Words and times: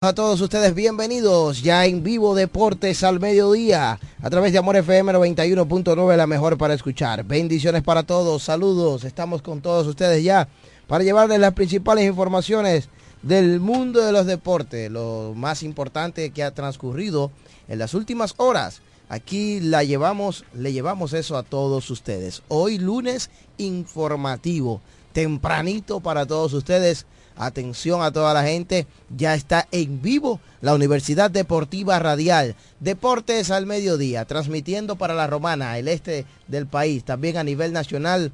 A 0.00 0.14
todos 0.14 0.40
ustedes 0.40 0.76
bienvenidos 0.76 1.60
ya 1.60 1.84
en 1.84 2.04
vivo 2.04 2.36
Deportes 2.36 3.02
al 3.02 3.18
mediodía 3.18 3.98
a 4.22 4.30
través 4.30 4.52
de 4.52 4.58
Amor 4.58 4.76
FM 4.76 5.12
91.9 5.12 6.16
la 6.16 6.28
mejor 6.28 6.56
para 6.56 6.74
escuchar. 6.74 7.24
Bendiciones 7.24 7.82
para 7.82 8.04
todos, 8.04 8.44
saludos, 8.44 9.02
estamos 9.02 9.42
con 9.42 9.60
todos 9.60 9.88
ustedes 9.88 10.22
ya 10.22 10.46
para 10.86 11.02
llevarles 11.02 11.40
las 11.40 11.52
principales 11.52 12.06
informaciones 12.06 12.88
del 13.22 13.58
mundo 13.58 14.00
de 14.00 14.12
los 14.12 14.26
deportes, 14.26 14.88
lo 14.88 15.32
más 15.34 15.64
importante 15.64 16.30
que 16.30 16.44
ha 16.44 16.54
transcurrido 16.54 17.32
en 17.66 17.80
las 17.80 17.92
últimas 17.92 18.34
horas. 18.36 18.82
Aquí 19.08 19.58
la 19.58 19.82
llevamos, 19.82 20.44
le 20.54 20.72
llevamos 20.72 21.12
eso 21.12 21.36
a 21.36 21.42
todos 21.42 21.90
ustedes. 21.90 22.42
Hoy 22.46 22.78
lunes 22.78 23.30
informativo, 23.56 24.80
tempranito 25.12 25.98
para 25.98 26.24
todos 26.24 26.52
ustedes 26.52 27.04
Atención 27.38 28.02
a 28.02 28.10
toda 28.10 28.34
la 28.34 28.42
gente, 28.42 28.86
ya 29.16 29.34
está 29.34 29.68
en 29.70 30.02
vivo 30.02 30.40
la 30.60 30.74
Universidad 30.74 31.30
Deportiva 31.30 31.98
Radial, 32.00 32.56
Deportes 32.80 33.52
al 33.52 33.64
Mediodía, 33.64 34.24
transmitiendo 34.24 34.96
para 34.96 35.14
la 35.14 35.28
Romana, 35.28 35.78
el 35.78 35.86
este 35.86 36.26
del 36.48 36.66
país, 36.66 37.04
también 37.04 37.36
a 37.36 37.44
nivel 37.44 37.72
nacional 37.72 38.32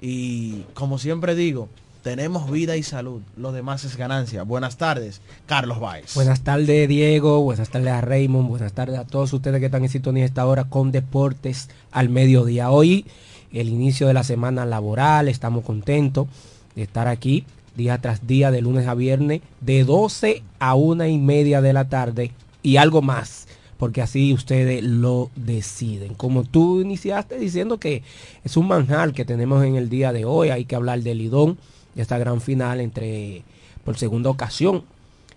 y 0.00 0.62
como 0.74 0.98
siempre 0.98 1.34
digo, 1.34 1.68
tenemos 2.02 2.50
vida 2.50 2.76
y 2.76 2.82
salud. 2.82 3.22
Lo 3.36 3.52
demás 3.52 3.84
es 3.84 3.96
ganancia. 3.96 4.42
Buenas 4.42 4.76
tardes, 4.76 5.20
Carlos 5.46 5.80
Baez. 5.80 6.14
Buenas 6.14 6.42
tardes, 6.42 6.88
Diego. 6.88 7.42
Buenas 7.42 7.70
tardes 7.70 7.92
a 7.92 8.00
Raymond. 8.00 8.48
Buenas 8.48 8.72
tardes 8.72 8.98
a 8.98 9.06
todos 9.06 9.32
ustedes 9.32 9.60
que 9.60 9.66
están 9.66 9.84
en 9.84 9.88
sintonía 9.88 10.24
esta 10.24 10.46
hora 10.46 10.64
con 10.64 10.92
Deportes 10.92 11.68
al 11.92 12.08
mediodía. 12.08 12.70
Hoy, 12.70 13.06
el 13.52 13.68
inicio 13.68 14.08
de 14.08 14.14
la 14.14 14.24
semana 14.24 14.66
laboral. 14.66 15.28
Estamos 15.28 15.64
contentos 15.64 16.26
de 16.74 16.82
estar 16.82 17.08
aquí 17.08 17.44
día 17.76 17.98
tras 17.98 18.26
día, 18.26 18.50
de 18.50 18.60
lunes 18.60 18.86
a 18.86 18.94
viernes, 18.94 19.40
de 19.60 19.84
12 19.84 20.42
a 20.58 20.74
una 20.74 21.08
y 21.08 21.18
media 21.18 21.60
de 21.60 21.72
la 21.72 21.88
tarde 21.88 22.32
y 22.62 22.76
algo 22.76 23.02
más 23.02 23.46
porque 23.78 24.00
así 24.00 24.32
ustedes 24.32 24.84
lo 24.84 25.28
deciden. 25.34 26.14
Como 26.14 26.44
tú 26.44 26.80
iniciaste 26.80 27.36
diciendo 27.36 27.78
que 27.78 28.04
es 28.44 28.56
un 28.56 28.68
manjar 28.68 29.12
que 29.12 29.24
tenemos 29.24 29.64
en 29.64 29.74
el 29.74 29.88
día 29.88 30.12
de 30.12 30.24
hoy, 30.24 30.50
hay 30.50 30.66
que 30.66 30.76
hablar 30.76 31.00
del 31.00 31.18
Lidón, 31.18 31.58
esta 31.96 32.18
gran 32.18 32.40
final 32.40 32.80
entre, 32.80 33.42
por 33.84 33.98
segunda 33.98 34.30
ocasión, 34.30 34.84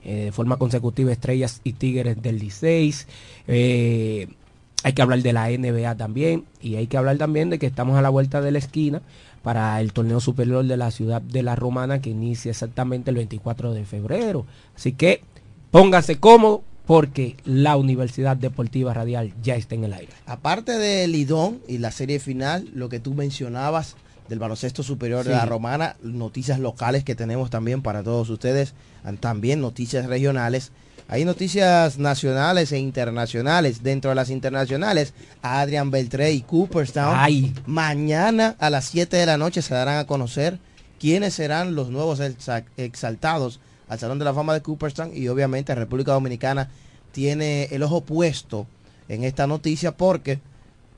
eh, 0.04 0.26
de 0.26 0.32
forma 0.32 0.58
consecutiva, 0.58 1.12
Estrellas 1.12 1.62
y 1.64 1.74
Tigres 1.74 2.22
del 2.22 2.40
16. 2.40 3.08
Eh, 3.48 4.28
hay 4.84 4.94
que 4.94 5.02
hablar 5.02 5.24
de 5.24 5.34
la 5.34 5.50
NBA 5.50 5.96
también 5.96 6.46
y 6.62 6.76
hay 6.76 6.86
que 6.86 6.98
hablar 6.98 7.18
también 7.18 7.50
de 7.50 7.58
que 7.58 7.66
estamos 7.66 7.98
a 7.98 8.04
la 8.04 8.10
vuelta 8.10 8.40
de 8.42 8.52
la 8.52 8.60
esquina 8.60 9.02
para 9.42 9.82
el 9.82 9.94
torneo 9.94 10.20
superior 10.20 10.64
de 10.66 10.78
la 10.78 10.92
ciudad 10.92 11.22
de 11.22 11.42
la 11.42 11.56
Romana 11.56 12.02
que 12.02 12.12
inicia 12.12 12.52
exactamente 12.52 13.10
el 13.10 13.16
24 13.16 13.74
de 13.74 13.84
febrero. 13.86 14.46
Así 14.76 14.92
que 14.92 15.22
póngase 15.72 16.20
cómodo 16.20 16.64
porque 16.86 17.36
la 17.46 17.78
Universidad 17.78 18.38
Deportiva 18.38 18.94
Radial 18.94 19.34
ya 19.42 19.56
está 19.56 19.74
en 19.74 19.86
el 19.86 19.94
aire. 19.94 20.14
Aparte 20.28 20.74
de 20.74 21.08
Lidón 21.08 21.62
y 21.68 21.80
la 21.80 21.92
serie 21.92 22.20
final, 22.20 22.70
lo 22.74 22.90
que 22.90 23.00
tú 23.00 23.16
mencionabas 23.16 23.96
del 24.30 24.40
baloncesto 24.40 24.84
superior 24.84 25.24
de 25.24 25.32
la 25.32 25.46
romana, 25.46 25.96
noticias 26.02 26.60
locales 26.60 27.04
que 27.04 27.16
tenemos 27.16 27.50
también 27.50 27.82
para 27.82 28.04
todos 28.04 28.30
ustedes, 28.30 28.74
también 29.20 29.62
noticias 29.62 30.06
regionales. 30.08 30.72
Hay 31.08 31.24
noticias 31.24 32.00
nacionales 32.00 32.72
e 32.72 32.80
internacionales. 32.80 33.84
Dentro 33.84 34.10
de 34.10 34.16
las 34.16 34.32
internacionales, 34.32 35.14
Adrian 35.44 35.92
Beltré 35.92 36.32
y 36.32 36.42
Cooperstown. 36.42 37.16
Mañana 37.68 38.56
a 38.58 38.72
las 38.72 38.86
7 38.86 39.16
de 39.16 39.26
la 39.28 39.38
noche 39.38 39.62
se 39.62 39.76
darán 39.76 40.00
a 40.00 40.08
conocer 40.08 40.58
quiénes 41.00 41.36
serán 41.36 41.76
los 41.76 41.90
nuevos 41.90 42.20
exaltados 42.78 43.60
al 43.88 44.00
Salón 44.00 44.18
de 44.18 44.26
la 44.26 44.34
Fama 44.34 44.56
de 44.56 44.62
Cooperstown. 44.62 45.12
Y 45.14 45.28
obviamente 45.28 45.76
República 45.76 46.14
Dominicana 46.14 46.70
tiene 47.12 47.66
el 47.66 47.84
ojo 47.84 48.02
puesto 48.02 48.66
en 49.08 49.24
esta 49.24 49.46
noticia 49.46 49.96
porque 49.96 50.40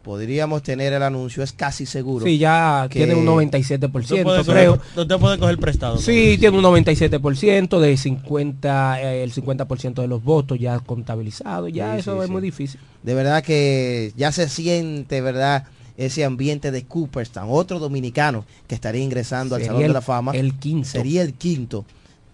podríamos 0.08 0.64
tener 0.64 0.94
el 0.94 1.04
anuncio, 1.04 1.44
es 1.44 1.52
casi 1.52 1.86
seguro. 1.86 2.26
Sí, 2.26 2.38
ya 2.38 2.88
tiene 2.90 3.14
un 3.14 3.26
97%, 3.26 4.46
creo. 4.46 4.80
Usted 4.96 5.18
puede 5.18 5.38
coger 5.38 5.58
prestado. 5.58 5.98
Sí, 5.98 6.38
tiene 6.40 6.58
un 6.58 6.64
97% 6.64 7.78
de 7.78 7.98
50, 7.98 9.02
eh, 9.02 9.24
el 9.24 9.34
50% 9.34 9.96
de 9.96 10.08
los 10.08 10.24
votos 10.24 10.58
ya 10.60 10.80
contabilizados, 10.80 11.74
ya 11.74 11.98
eso 11.98 12.24
es 12.24 12.30
muy 12.30 12.42
difícil. 12.42 12.80
De 13.04 13.16
verdad 13.16 13.44
que 13.44 14.14
ya 14.16 14.32
se 14.32 14.48
siente, 14.48 15.20
¿verdad? 15.20 15.66
Ese 15.98 16.24
ambiente 16.24 16.72
de 16.72 16.86
Cooperstown, 16.86 17.50
otro 17.52 17.78
dominicano 17.78 18.46
que 18.66 18.76
estaría 18.76 19.04
ingresando 19.04 19.56
al 19.56 19.66
Salón 19.66 19.82
de 19.82 19.90
la 19.90 20.02
Fama. 20.02 20.32
El 20.32 20.58
quinto. 20.58 20.88
Sería 20.88 21.22
el 21.22 21.34
quinto. 21.34 21.84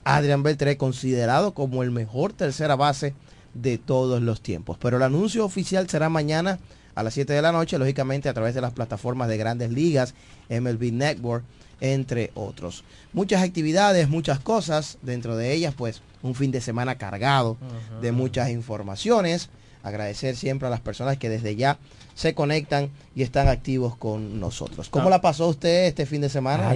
Adrián 0.03 0.43
Beltré, 0.43 0.77
considerado 0.77 1.55
como 1.55 1.81
el 1.81 1.89
mejor 1.89 2.33
tercera 2.33 2.75
base 2.75 3.15
de 3.55 3.79
todos 3.79 4.21
los 4.21 4.41
tiempos. 4.41 4.77
Pero 4.79 4.97
el 4.97 5.03
anuncio 5.03 5.43
oficial 5.43 5.89
será 5.89 6.09
mañana 6.09 6.59
a 6.95 7.03
las 7.03 7.13
7 7.13 7.33
de 7.33 7.41
la 7.41 7.51
noche, 7.51 7.77
lógicamente 7.77 8.29
a 8.29 8.33
través 8.33 8.55
de 8.55 8.61
las 8.61 8.73
plataformas 8.73 9.27
de 9.27 9.37
grandes 9.37 9.71
ligas, 9.71 10.13
MLB 10.49 10.91
Network, 10.91 11.43
entre 11.81 12.31
otros. 12.33 12.83
Muchas 13.11 13.43
actividades, 13.43 14.09
muchas 14.09 14.39
cosas, 14.39 14.97
dentro 15.01 15.35
de 15.35 15.53
ellas 15.53 15.73
pues 15.77 16.01
un 16.21 16.35
fin 16.35 16.51
de 16.51 16.61
semana 16.61 16.97
cargado 16.97 17.57
de 18.01 18.11
muchas 18.11 18.49
informaciones. 18.49 19.49
Agradecer 19.83 20.37
siempre 20.37 20.69
a 20.69 20.71
las 20.71 20.79
personas 20.79 21.17
que 21.17 21.27
desde 21.27 21.57
ya 21.57 21.77
se 22.15 22.33
conectan 22.33 22.89
y 23.15 23.23
están 23.23 23.49
activos 23.49 23.97
con 23.97 24.39
nosotros. 24.39 24.87
¿Cómo 24.89 25.07
ah. 25.07 25.11
la 25.11 25.21
pasó 25.21 25.49
usted 25.49 25.87
este 25.87 26.05
fin 26.05 26.21
de 26.21 26.29
semana? 26.29 26.69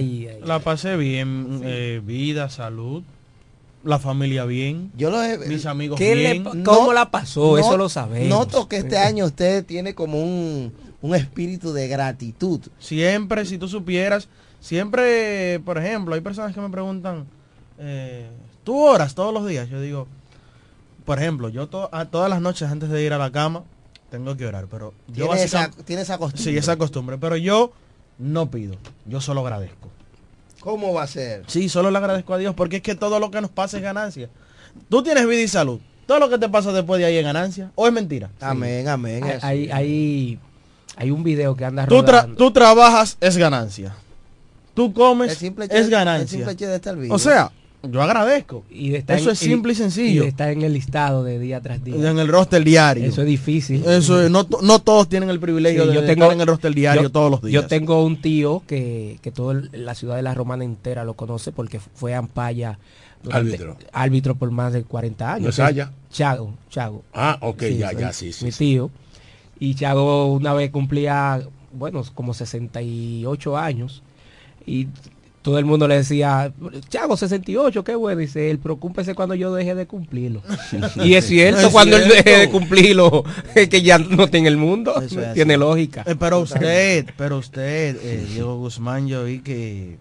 la 0.44 0.58
pasé 0.58 0.96
bien, 0.96 1.62
eh, 1.64 2.02
vida, 2.04 2.50
salud, 2.50 3.02
la 3.88 3.98
familia 3.98 4.44
bien. 4.44 4.92
Yo 4.96 5.10
lo 5.10 5.22
he, 5.22 5.38
mis 5.38 5.64
amigos 5.64 5.98
bien. 5.98 6.44
¿Cómo 6.62 6.92
la 6.92 7.10
pasó? 7.10 7.56
Eso 7.56 7.76
lo 7.78 7.88
sabemos. 7.88 8.28
Noto 8.28 8.68
que 8.68 8.76
este 8.76 8.98
año 8.98 9.24
usted 9.24 9.64
tiene 9.64 9.94
como 9.94 10.22
un, 10.22 10.72
un 11.00 11.14
espíritu 11.14 11.72
de 11.72 11.88
gratitud. 11.88 12.60
Siempre, 12.78 13.46
si 13.46 13.56
tú 13.56 13.66
supieras, 13.66 14.28
siempre, 14.60 15.60
por 15.64 15.78
ejemplo, 15.78 16.14
hay 16.14 16.20
personas 16.20 16.54
que 16.54 16.60
me 16.60 16.68
preguntan, 16.68 17.26
eh, 17.78 18.28
¿tú 18.62 18.78
oras 18.78 19.14
todos 19.14 19.32
los 19.32 19.46
días? 19.46 19.70
Yo 19.70 19.80
digo, 19.80 20.06
por 21.06 21.18
ejemplo, 21.18 21.48
yo 21.48 21.68
todas 21.68 22.30
las 22.30 22.42
noches 22.42 22.70
antes 22.70 22.90
de 22.90 23.02
ir 23.02 23.14
a 23.14 23.18
la 23.18 23.32
cama 23.32 23.64
tengo 24.10 24.36
que 24.36 24.46
orar, 24.46 24.66
pero 24.70 24.92
yo 25.08 25.28
¿Tiene 25.28 25.42
esa, 25.42 25.70
¿Tiene 25.70 26.02
esa 26.02 26.18
costumbre? 26.18 26.52
Sí, 26.52 26.58
esa 26.58 26.76
costumbre, 26.76 27.16
pero 27.16 27.36
yo 27.36 27.72
no 28.18 28.50
pido, 28.50 28.74
yo 29.06 29.22
solo 29.22 29.40
agradezco. 29.40 29.88
¿Cómo 30.60 30.92
va 30.92 31.04
a 31.04 31.06
ser? 31.06 31.44
Sí, 31.46 31.68
solo 31.68 31.90
le 31.90 31.98
agradezco 31.98 32.34
a 32.34 32.38
Dios 32.38 32.54
porque 32.54 32.76
es 32.76 32.82
que 32.82 32.94
todo 32.94 33.20
lo 33.20 33.30
que 33.30 33.40
nos 33.40 33.50
pasa 33.50 33.76
es 33.76 33.82
ganancia. 33.82 34.28
Tú 34.88 35.02
tienes 35.02 35.26
vida 35.26 35.40
y 35.40 35.48
salud. 35.48 35.80
Todo 36.06 36.18
lo 36.20 36.28
que 36.28 36.38
te 36.38 36.48
pasa 36.48 36.72
después 36.72 36.98
de 36.98 37.04
ahí 37.06 37.16
es 37.16 37.24
ganancia. 37.24 37.70
¿O 37.74 37.86
es 37.86 37.92
mentira? 37.92 38.30
Amén, 38.40 38.88
amén. 38.88 39.22
Hay, 39.24 39.38
hay, 39.42 39.70
hay, 39.70 40.38
hay 40.96 41.10
un 41.10 41.22
video 41.22 41.54
que 41.54 41.64
anda 41.64 41.86
Tú, 41.86 42.02
tra- 42.02 42.34
tú 42.36 42.50
trabajas, 42.50 43.16
es 43.20 43.36
ganancia. 43.36 43.94
Tú 44.74 44.92
comes, 44.92 45.32
El 45.32 45.36
simple 45.36 45.64
hecho 45.66 45.74
es 45.74 45.86
de- 45.86 45.90
ganancia. 45.92 46.22
el 46.38 46.46
simple 46.46 46.66
de 46.66 46.76
estar 46.76 46.96
vivo. 46.96 47.14
O 47.14 47.18
sea, 47.18 47.50
yo 47.90 48.02
agradezco. 48.02 48.64
y 48.70 48.90
de 48.90 48.98
estar 48.98 49.16
Eso 49.16 49.28
en- 49.30 49.32
es 49.32 49.38
simple 49.38 49.72
y 49.72 49.76
sencillo. 49.76 50.22
de 50.22 50.28
estar 50.28 50.50
en 50.50 50.62
el 50.62 50.72
listado 50.72 51.24
de 51.24 51.38
día 51.38 51.60
tras 51.60 51.82
día. 51.84 51.94
En 51.94 52.18
el 52.18 52.28
roster 52.28 52.62
diario. 52.64 53.04
Eso 53.04 53.22
es 53.22 53.26
difícil. 53.28 53.84
Eso 53.84 54.22
es- 54.22 54.30
no, 54.30 54.46
no 54.62 54.78
todos 54.78 55.08
tienen 55.08 55.30
el 55.30 55.40
privilegio 55.40 55.82
Sí, 55.82 55.88
de 55.88 55.94
yo 55.94 56.00
estar 56.00 56.14
tengo- 56.16 56.32
en 56.32 56.40
el 56.40 56.46
roster 56.46 56.74
diario 56.74 57.02
yo- 57.02 57.10
todos 57.10 57.30
los 57.30 57.42
días. 57.42 57.52
Yo 57.62 57.66
tengo 57.68 58.04
un 58.04 58.20
tío 58.20 58.62
que, 58.66 59.18
que 59.22 59.30
toda 59.32 59.62
la 59.72 59.94
ciudad 59.94 60.16
de 60.16 60.22
la 60.22 60.34
Romana 60.34 60.64
entera 60.64 61.04
lo 61.04 61.14
conoce 61.14 61.52
porque 61.52 61.80
fue 61.80 62.14
ampaya 62.14 62.78
durante- 63.22 63.48
Árbitro. 63.54 63.76
árbitro 63.92 64.34
por 64.36 64.50
más 64.50 64.72
de 64.72 64.84
40 64.84 65.32
años. 65.34 65.42
¿No 65.44 65.50
es 65.50 65.58
Haya? 65.60 65.92
Chago, 66.10 66.54
Chago. 66.70 67.02
Ah, 67.12 67.36
ok, 67.40 67.62
ya, 67.76 67.92
ya, 67.92 68.12
sí, 68.12 68.32
sí. 68.32 68.44
Mi 68.44 68.52
sí. 68.52 68.58
tío. 68.58 68.90
Y 69.60 69.74
Chago 69.74 70.32
una 70.32 70.52
vez 70.54 70.70
cumplía, 70.70 71.40
bueno, 71.72 72.02
como 72.14 72.32
68 72.32 73.56
años. 73.56 74.02
Y 74.66 74.86
todo 75.48 75.58
el 75.58 75.64
mundo 75.64 75.88
le 75.88 75.96
decía, 75.96 76.52
Chago, 76.90 77.16
68, 77.16 77.82
qué 77.82 77.94
bueno. 77.94 78.20
Dice, 78.20 78.50
él, 78.50 78.58
preocúpese 78.58 79.14
cuando 79.14 79.34
yo 79.34 79.54
deje 79.54 79.74
de 79.74 79.86
cumplirlo. 79.86 80.42
y 81.02 81.14
es 81.14 81.26
cierto, 81.26 81.60
Es 81.62 81.68
cuando 81.68 81.96
él 81.96 82.02
cierto. 82.04 82.22
deje 82.30 82.38
de 82.40 82.50
cumplirlo, 82.50 83.24
es 83.54 83.68
que 83.70 83.80
ya 83.80 83.96
no 83.96 84.28
tiene 84.28 84.48
el 84.48 84.58
mundo. 84.58 84.92
Tiene 85.08 85.54
así. 85.54 85.56
lógica. 85.58 86.04
Eh, 86.06 86.16
pero 86.18 86.40
usted, 86.40 87.06
pero 87.16 87.38
usted, 87.38 87.96
eh, 88.02 88.26
Diego 88.30 88.58
Guzmán, 88.58 89.08
yo 89.08 89.24
vi 89.24 89.38
que 89.38 89.96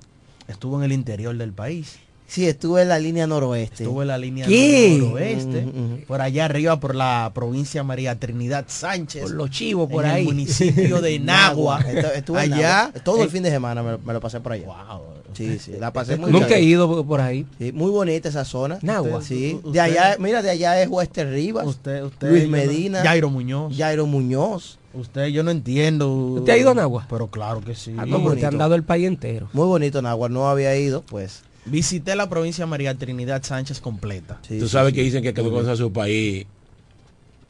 estuvo 0.50 0.78
en 0.80 0.84
el 0.84 0.92
interior 0.92 1.38
del 1.38 1.54
país. 1.54 2.00
Sí, 2.30 2.46
estuve 2.46 2.82
en 2.82 2.90
la 2.90 3.00
línea 3.00 3.26
noroeste. 3.26 3.84
Estuvo 3.84 4.02
en 4.02 4.10
la 4.10 4.18
línea 4.18 4.46
¿Qué? 4.46 4.98
noroeste, 5.00 5.60
Ujú, 5.66 5.70
ujú. 5.70 6.00
por 6.08 6.20
allá 6.20 6.44
arriba 6.44 6.78
por 6.78 6.94
la 6.94 7.32
provincia 7.34 7.86
María 7.86 8.20
Trinidad 8.20 8.66
Sánchez. 8.68 9.22
Por 9.22 9.32
los 9.32 9.50
chivos 9.50 9.90
por 9.90 10.04
en 10.04 10.12
ahí. 10.12 10.22
el 10.24 10.28
municipio 10.28 11.00
de 11.00 11.20
Nagua. 11.22 11.80
Estu- 11.86 12.12
Estuve 12.18 12.44
en 12.44 12.52
allá. 12.54 12.84
Nagua. 12.88 13.02
Todo 13.06 13.24
el 13.24 13.30
fin 13.30 13.44
de 13.44 13.50
semana 13.50 13.82
me, 13.82 13.92
lo- 13.92 14.00
me 14.00 14.12
lo 14.12 14.20
pasé 14.20 14.42
por 14.42 14.52
allá. 14.52 14.66
Wow. 14.66 15.02
Sí, 15.38 15.60
sí, 15.60 15.72
la 15.80 15.94
pasé 15.94 16.18
muy 16.18 16.32
Nunca 16.32 16.56
he 16.56 16.62
ido 16.64 17.06
por 17.06 17.22
ahí. 17.22 17.46
Sí, 17.60 17.72
muy 17.72 17.92
bonita 17.92 18.30
esa 18.30 18.44
zona. 18.46 18.80
Nagua. 18.82 19.22
Sí. 19.22 19.56
Usted- 19.56 19.72
De 19.72 19.80
allá, 19.80 20.16
mira, 20.20 20.42
de 20.42 20.50
allá 20.50 20.82
es 20.82 20.90
Wester 20.90 21.30
Rivas, 21.30 21.66
Usted, 21.68 22.04
usted, 22.04 22.30
Luis 22.30 22.44
yo 22.44 22.50
no- 22.50 22.58
Medina, 22.58 23.02
Jairo 23.04 23.30
Muñoz. 23.30 23.76
Jairo 23.78 24.06
Muñoz. 24.08 24.80
Usted, 24.94 25.28
yo 25.28 25.44
no 25.44 25.52
entiendo. 25.52 26.12
¿Usted 26.12 26.54
ha 26.54 26.58
ido 26.58 26.72
a 26.72 26.74
Nagua? 26.74 27.06
Pero 27.10 27.28
claro 27.28 27.62
que 27.62 27.76
sí. 27.76 27.94
Ah, 27.98 28.06
porque 28.10 28.40
te 28.42 28.46
han 28.48 28.58
dado 28.58 28.74
el 28.74 28.84
país 28.84 29.06
entero. 29.06 29.48
Muy 29.54 29.68
bonito 29.68 30.02
Nagua, 30.02 30.28
no 30.30 30.50
había 30.50 30.76
ido, 30.76 31.04
pues. 31.04 31.44
Visité 31.66 32.16
la 32.16 32.30
provincia 32.30 32.64
de 32.66 32.70
María 32.72 32.96
Trinidad 32.96 33.44
Sánchez 33.44 33.80
completa. 33.82 34.40
sí, 34.48 34.58
Tú 34.58 34.68
sabes 34.68 34.92
sí. 34.92 34.96
que 34.96 35.04
dicen 35.04 35.22
que 35.22 35.30
el 35.30 35.34
que 35.36 35.44
no 35.44 35.52
conoce 35.52 35.72
a 35.72 35.76
su 35.76 35.92
país 35.92 36.46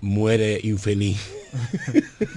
muere 0.01 0.59
infeliz. 0.63 1.17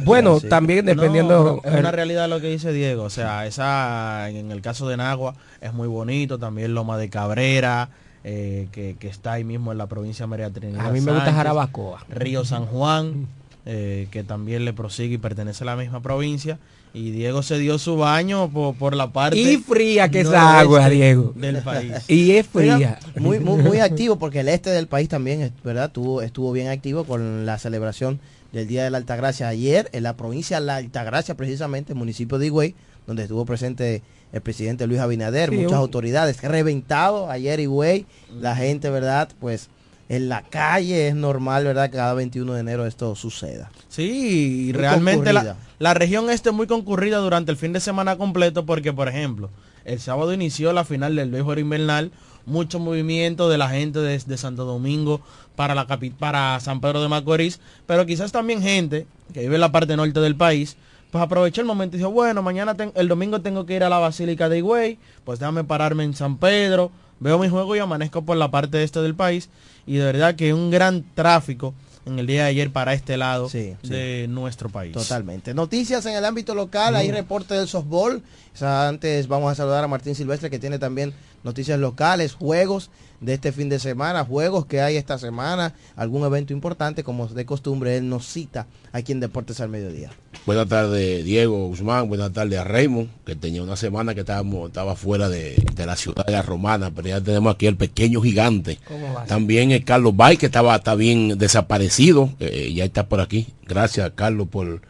Bueno, 0.04 0.40
Sí. 0.40 0.48
también 0.48 0.84
No, 0.84 0.94
dependiendo... 0.94 1.60
es 1.64 1.74
una 1.74 1.90
realidad 1.90 2.28
lo 2.28 2.40
que 2.40 2.48
dice 2.48 2.72
Diego. 2.72 3.04
O 3.04 3.10
sea, 3.10 3.46
esa 3.46 4.28
en 4.30 4.50
el 4.50 4.60
caso 4.62 4.88
de 4.88 4.96
Nagua 4.96 5.34
es 5.60 5.72
muy 5.72 5.88
bonito. 5.88 6.38
También 6.38 6.74
Loma 6.74 6.98
de 6.98 7.08
Cabrera, 7.10 7.90
eh, 8.24 8.68
que, 8.72 8.96
que 8.98 9.08
está 9.08 9.32
ahí 9.32 9.44
mismo 9.44 9.72
en 9.72 9.78
la 9.78 9.86
provincia 9.86 10.24
de 10.24 10.28
María 10.28 10.50
Trinidad. 10.50 10.86
a 10.86 10.90
mí 10.90 11.00
me 11.00 11.12
gusta. 11.12 11.32
Jarabacoa. 11.32 12.04
Río 12.10 12.44
San 12.44 12.66
Juan, 12.66 13.26
eh, 13.66 14.08
que 14.10 14.22
también 14.24 14.64
le 14.64 14.72
prosigue 14.72 15.14
y 15.14 15.18
pertenece 15.18 15.64
a 15.64 15.66
la 15.66 15.76
misma 15.76 16.00
provincia. 16.00 16.58
Y 16.92 17.12
Diego 17.12 17.44
se 17.44 17.56
dio 17.60 17.78
su 17.78 17.96
baño 17.96 18.48
por, 18.50 18.74
por 18.74 18.96
la 18.96 19.12
parte 19.12 19.38
Y 19.38 19.58
fría 19.58 20.08
que 20.08 20.22
esa 20.22 20.30
noroeste 20.32 20.60
agua, 20.60 20.88
Diego. 20.88 21.32
del 21.36 21.58
país. 21.58 21.92
Y 22.08 22.32
es 22.32 22.48
fría. 22.48 22.98
Muy, 23.14 23.38
muy, 23.38 23.62
muy 23.62 23.78
activo 23.78 24.16
porque 24.18 24.40
el 24.40 24.48
este 24.48 24.70
del 24.70 24.88
país 24.88 25.08
también, 25.08 25.40
es- 25.40 25.52
¿verdad? 25.62 25.84
Estuvo, 25.84 26.20
estuvo 26.20 26.50
bien 26.50 26.66
activo 26.66 27.04
con 27.04 27.46
la 27.46 27.58
celebración 27.60 28.18
del 28.52 28.66
Día 28.66 28.84
de 28.84 28.90
la 28.90 28.98
Altagracia 28.98 29.48
ayer 29.48 29.88
en 29.92 30.02
la 30.02 30.16
provincia 30.16 30.58
de 30.60 30.66
La 30.66 30.76
Altagracia, 30.76 31.36
precisamente, 31.36 31.94
municipio 31.94 32.38
de 32.38 32.46
Higüey, 32.46 32.74
donde 33.06 33.22
estuvo 33.22 33.44
presente 33.44 34.02
el 34.32 34.40
presidente 34.40 34.86
Luis 34.86 35.00
Abinader, 35.00 35.50
Sí, 35.50 35.56
muchas 35.56 35.72
un- 35.72 35.78
autoridades, 35.78 36.40
reventado 36.42 37.30
ayer 37.30 37.60
Higüey, 37.60 38.06
la 38.40 38.54
gente, 38.56 38.90
¿verdad? 38.90 39.28
Pues 39.40 39.68
en 40.08 40.28
la 40.28 40.42
calle 40.42 41.08
es 41.08 41.14
normal, 41.14 41.64
¿verdad? 41.64 41.90
Que 41.90 41.96
cada 41.96 42.14
21 42.14 42.54
de 42.54 42.60
enero 42.60 42.86
esto 42.86 43.14
suceda. 43.14 43.70
Sí, 43.88 44.66
y 44.68 44.72
realmente 44.72 45.32
la, 45.32 45.56
la 45.78 45.94
región 45.94 46.30
este 46.30 46.48
es 46.50 46.54
muy 46.54 46.66
concurrida 46.66 47.18
durante 47.18 47.52
el 47.52 47.56
fin 47.56 47.72
de 47.72 47.78
semana 47.80 48.16
completo 48.16 48.66
porque, 48.66 48.92
por 48.92 49.08
ejemplo, 49.08 49.50
el 49.84 50.00
sábado 50.00 50.32
inició 50.32 50.72
la 50.72 50.84
final 50.84 51.14
del 51.16 51.30
béisbol 51.30 51.60
invernal, 51.60 52.10
mucho 52.46 52.80
movimiento 52.80 53.48
de 53.48 53.58
la 53.58 53.68
gente 53.68 54.00
desde 54.00 54.36
Santo 54.36 54.64
Domingo 54.64 55.20
para, 55.56 55.74
la 55.74 55.86
capi- 55.86 56.12
para 56.14 56.58
San 56.60 56.80
Pedro 56.80 57.02
de 57.02 57.08
Macorís, 57.08 57.60
pero 57.86 58.06
quizás 58.06 58.32
también 58.32 58.62
gente 58.62 59.06
que 59.34 59.40
vive 59.40 59.56
en 59.56 59.60
la 59.60 59.72
parte 59.72 59.96
norte 59.96 60.20
del 60.20 60.36
país, 60.36 60.76
pues 61.10 61.22
aprovechó 61.22 61.60
el 61.60 61.66
momento 61.66 61.96
y 61.96 61.98
dijo, 61.98 62.10
bueno, 62.10 62.42
mañana 62.42 62.74
ten- 62.76 62.92
el 62.94 63.08
domingo 63.08 63.40
tengo 63.40 63.66
que 63.66 63.74
ir 63.76 63.84
a 63.84 63.88
la 63.88 63.98
Basílica 63.98 64.48
de 64.48 64.58
Higüey, 64.58 64.98
pues 65.24 65.38
déjame 65.38 65.64
pararme 65.64 66.04
en 66.04 66.14
San 66.14 66.36
Pedro, 66.38 66.90
veo 67.18 67.38
mi 67.38 67.48
juego 67.48 67.74
y 67.76 67.78
amanezco 67.80 68.22
por 68.22 68.36
la 68.36 68.50
parte 68.50 68.82
este 68.82 69.00
del 69.02 69.14
país, 69.14 69.48
y 69.86 69.96
de 69.96 70.04
verdad 70.04 70.34
que 70.36 70.54
un 70.54 70.70
gran 70.70 71.04
tráfico 71.14 71.74
en 72.06 72.18
el 72.18 72.26
día 72.26 72.44
de 72.44 72.48
ayer 72.50 72.72
para 72.72 72.94
este 72.94 73.16
lado 73.18 73.48
Sí, 73.50 73.74
sí. 73.82 73.88
de 73.90 74.26
nuestro 74.28 74.70
país. 74.70 74.92
Totalmente. 74.94 75.52
Noticias 75.52 76.06
en 76.06 76.14
el 76.16 76.24
ámbito 76.24 76.54
local, 76.54 76.96
hay 76.96 77.10
reporte 77.12 77.52
del 77.54 77.68
softball. 77.68 78.22
O 78.54 78.56
sea, 78.56 78.88
antes 78.88 79.28
vamos 79.28 79.52
a 79.52 79.54
saludar 79.54 79.84
a 79.84 79.88
Martín 79.88 80.14
Silvestre 80.14 80.48
que 80.48 80.58
tiene 80.58 80.78
también 80.78 81.12
noticias 81.44 81.78
locales, 81.78 82.32
juegos 82.32 82.90
de 83.20 83.34
este 83.34 83.52
fin 83.52 83.68
de 83.68 83.78
semana, 83.78 84.24
juegos 84.24 84.66
que 84.66 84.80
hay 84.80 84.96
esta 84.96 85.18
semana, 85.18 85.74
algún 85.94 86.24
evento 86.24 86.52
importante, 86.52 87.04
como 87.04 87.26
de 87.26 87.44
costumbre, 87.44 87.96
él 87.96 88.08
nos 88.08 88.26
cita 88.26 88.66
aquí 88.92 89.12
en 89.12 89.20
Deportes 89.20 89.60
al 89.60 89.68
Mediodía. 89.68 90.10
Buenas 90.46 90.68
tardes, 90.68 91.24
Diego 91.24 91.68
Guzmán. 91.68 92.08
Buenas 92.08 92.32
tardes 92.32 92.58
a 92.58 92.64
Raymond, 92.64 93.10
que 93.26 93.36
tenía 93.36 93.62
una 93.62 93.76
semana 93.76 94.14
que 94.14 94.20
estábamos, 94.20 94.68
estaba 94.68 94.96
fuera 94.96 95.28
de, 95.28 95.62
de 95.74 95.86
la 95.86 95.96
ciudad 95.96 96.24
de 96.24 96.32
la 96.32 96.42
Romana, 96.42 96.90
pero 96.94 97.08
ya 97.08 97.20
tenemos 97.20 97.54
aquí 97.54 97.66
el 97.66 97.76
pequeño 97.76 98.22
gigante. 98.22 98.78
También 99.26 99.70
el 99.70 99.84
Carlos 99.84 100.16
Bay, 100.16 100.38
que 100.38 100.46
estaba 100.46 100.74
está 100.76 100.94
bien 100.94 101.36
desaparecido, 101.36 102.30
eh, 102.40 102.72
ya 102.74 102.84
está 102.84 103.06
por 103.06 103.20
aquí. 103.20 103.48
Gracias, 103.66 104.10
Carlos, 104.14 104.48
por 104.48 104.80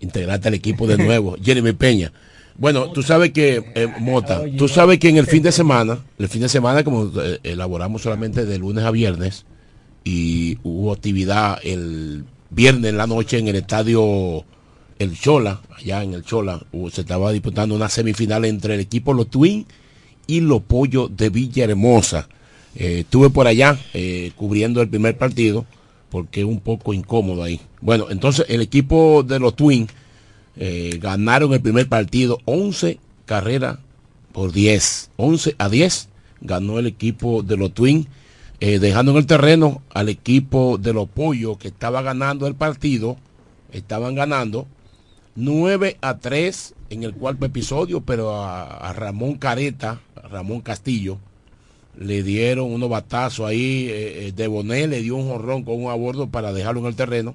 integrarte 0.00 0.48
al 0.48 0.54
equipo 0.54 0.86
de 0.86 0.96
nuevo. 1.04 1.36
Jeremy 1.42 1.72
Peña. 1.72 2.12
Bueno, 2.56 2.90
tú 2.92 3.02
sabes 3.02 3.32
que, 3.32 3.64
eh, 3.74 3.88
Mota, 3.98 4.42
tú 4.56 4.68
sabes 4.68 4.98
que 4.98 5.08
en 5.08 5.16
el 5.16 5.26
fin 5.26 5.42
de 5.42 5.50
semana, 5.50 5.98
el 6.18 6.28
fin 6.28 6.42
de 6.42 6.48
semana 6.48 6.84
como 6.84 7.10
eh, 7.20 7.40
elaboramos 7.42 8.02
solamente 8.02 8.46
de 8.46 8.58
lunes 8.58 8.84
a 8.84 8.90
viernes 8.90 9.44
y 10.04 10.58
hubo 10.62 10.92
actividad 10.92 11.58
el 11.64 12.24
viernes 12.50 12.90
en 12.90 12.96
la 12.96 13.06
noche 13.06 13.38
en 13.38 13.48
el 13.48 13.56
estadio 13.56 14.44
El 14.98 15.18
Chola, 15.18 15.60
allá 15.76 16.02
en 16.04 16.14
el 16.14 16.22
Chola, 16.22 16.64
se 16.92 17.00
estaba 17.00 17.32
disputando 17.32 17.74
una 17.74 17.88
semifinal 17.88 18.44
entre 18.44 18.74
el 18.74 18.80
equipo 18.80 19.12
Los 19.12 19.30
Twins 19.30 19.66
y 20.26 20.40
los 20.40 20.62
Pollos 20.62 21.14
de 21.16 21.30
Villahermosa. 21.30 22.28
Eh, 22.76 23.00
estuve 23.00 23.30
por 23.30 23.46
allá 23.46 23.78
eh, 23.92 24.32
cubriendo 24.36 24.80
el 24.80 24.88
primer 24.88 25.16
partido 25.16 25.64
porque 26.10 26.40
es 26.40 26.46
un 26.46 26.60
poco 26.60 26.94
incómodo 26.94 27.42
ahí. 27.42 27.60
Bueno, 27.80 28.06
entonces 28.10 28.46
el 28.48 28.60
equipo 28.60 29.24
de 29.24 29.40
los 29.40 29.56
Twins 29.56 29.90
eh, 30.56 30.98
ganaron 31.00 31.52
el 31.52 31.60
primer 31.60 31.88
partido 31.88 32.38
11 32.44 32.98
carreras 33.26 33.78
por 34.32 34.52
10. 34.52 35.10
11 35.16 35.54
a 35.58 35.68
10 35.68 36.08
ganó 36.40 36.78
el 36.78 36.86
equipo 36.86 37.42
de 37.42 37.56
los 37.56 37.72
Twins, 37.72 38.06
eh, 38.60 38.78
dejando 38.78 39.12
en 39.12 39.18
el 39.18 39.26
terreno 39.26 39.82
al 39.92 40.08
equipo 40.08 40.78
de 40.78 40.92
los 40.92 41.08
Pollos 41.08 41.58
que 41.58 41.68
estaba 41.68 42.02
ganando 42.02 42.46
el 42.46 42.54
partido. 42.54 43.16
Estaban 43.72 44.14
ganando 44.14 44.66
9 45.34 45.96
a 46.00 46.18
3 46.18 46.74
en 46.90 47.02
el 47.02 47.14
cuarto 47.14 47.46
episodio, 47.46 48.02
pero 48.02 48.44
a, 48.44 48.92
Ramón 48.92 49.34
Careta, 49.34 50.00
a 50.22 50.28
Ramón 50.28 50.60
Castillo, 50.60 51.18
le 51.98 52.22
dieron 52.22 52.72
unos 52.72 52.88
batazos 52.88 53.46
ahí. 53.46 53.88
eh, 53.90 54.32
de 54.34 54.46
Bonet 54.46 54.88
le 54.88 55.00
dio 55.00 55.16
un 55.16 55.28
jorrón 55.28 55.64
con 55.64 55.82
un 55.82 55.90
abordo 55.90 56.28
para 56.28 56.52
dejarlo 56.52 56.80
en 56.80 56.86
el 56.86 56.96
terreno. 56.96 57.34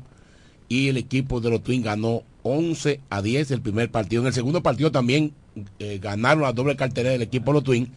Y 0.69 0.89
el 0.89 0.97
equipo 0.97 1.41
de 1.41 1.49
los 1.49 1.63
Twins 1.63 1.83
ganó 1.83 2.23
11 2.43 3.00
a 3.10 3.22
10 3.22 3.51
el 3.51 3.62
primer 3.62 3.91
partido. 3.91 4.22
En 4.22 4.27
el 4.27 4.34
segundo 4.34 4.63
partido 4.63 4.91
también 4.91 5.34
eh, 5.79 6.00
ganaron 6.01 6.43
la 6.43 6.53
doble 6.53 6.75
cartera 6.75 7.10
del 7.10 7.22
equipo 7.22 7.53
los 7.53 7.63
Twins 7.63 7.89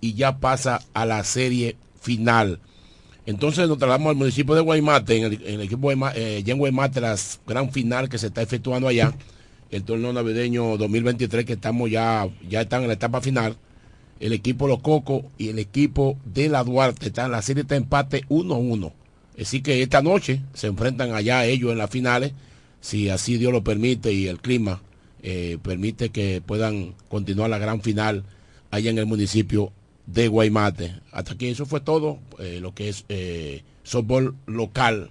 y 0.00 0.14
ya 0.14 0.38
pasa 0.38 0.80
a 0.94 1.04
la 1.04 1.24
serie 1.24 1.76
final. 2.00 2.60
Entonces 3.26 3.68
nos 3.68 3.78
trasladamos 3.78 4.10
al 4.10 4.16
municipio 4.16 4.54
de 4.54 4.62
Guaymate, 4.62 5.16
en 5.18 5.24
el, 5.24 5.60
equipo 5.60 5.90
de 5.90 5.98
eh, 6.14 6.54
Guaymate, 6.54 7.00
la 7.00 7.14
gran 7.46 7.70
final 7.70 8.08
que 8.08 8.16
se 8.16 8.28
está 8.28 8.40
efectuando 8.40 8.88
allá, 8.88 9.12
el 9.70 9.82
torneo 9.82 10.12
navideño 10.14 10.78
2023 10.78 11.44
que 11.44 11.52
estamos 11.52 11.90
ya, 11.90 12.26
ya 12.48 12.62
están 12.62 12.82
en 12.82 12.88
la 12.88 12.94
etapa 12.94 13.20
final. 13.20 13.56
El 14.18 14.32
equipo 14.32 14.66
Los 14.66 14.80
Cocos 14.80 15.24
y 15.36 15.50
el 15.50 15.58
equipo 15.58 16.16
de 16.24 16.48
la 16.48 16.64
Duarte 16.64 17.08
están, 17.08 17.30
la 17.30 17.42
serie 17.42 17.62
está 17.62 17.76
empate 17.76 18.24
1-1. 18.28 18.92
Así 19.40 19.60
que 19.60 19.82
esta 19.82 20.00
noche 20.00 20.40
se 20.54 20.66
enfrentan 20.66 21.12
allá 21.12 21.44
ellos 21.44 21.70
en 21.70 21.78
las 21.78 21.90
finales, 21.90 22.32
si 22.80 23.10
así 23.10 23.38
Dios 23.38 23.52
lo 23.52 23.64
permite 23.64 24.12
y 24.12 24.28
el 24.28 24.40
clima 24.40 24.80
eh, 25.22 25.58
permite 25.62 26.10
que 26.10 26.42
puedan 26.44 26.94
continuar 27.08 27.50
la 27.50 27.58
gran 27.58 27.82
final 27.82 28.24
allá 28.70 28.90
en 28.90 28.98
el 28.98 29.06
municipio 29.06 29.72
de 30.06 30.28
Guaymate. 30.28 30.94
Hasta 31.12 31.34
aquí 31.34 31.48
eso 31.48 31.66
fue 31.66 31.80
todo, 31.80 32.18
eh, 32.38 32.58
lo 32.60 32.74
que 32.74 32.88
es 32.88 33.04
eh, 33.08 33.62
softball 33.82 34.34
local 34.46 35.10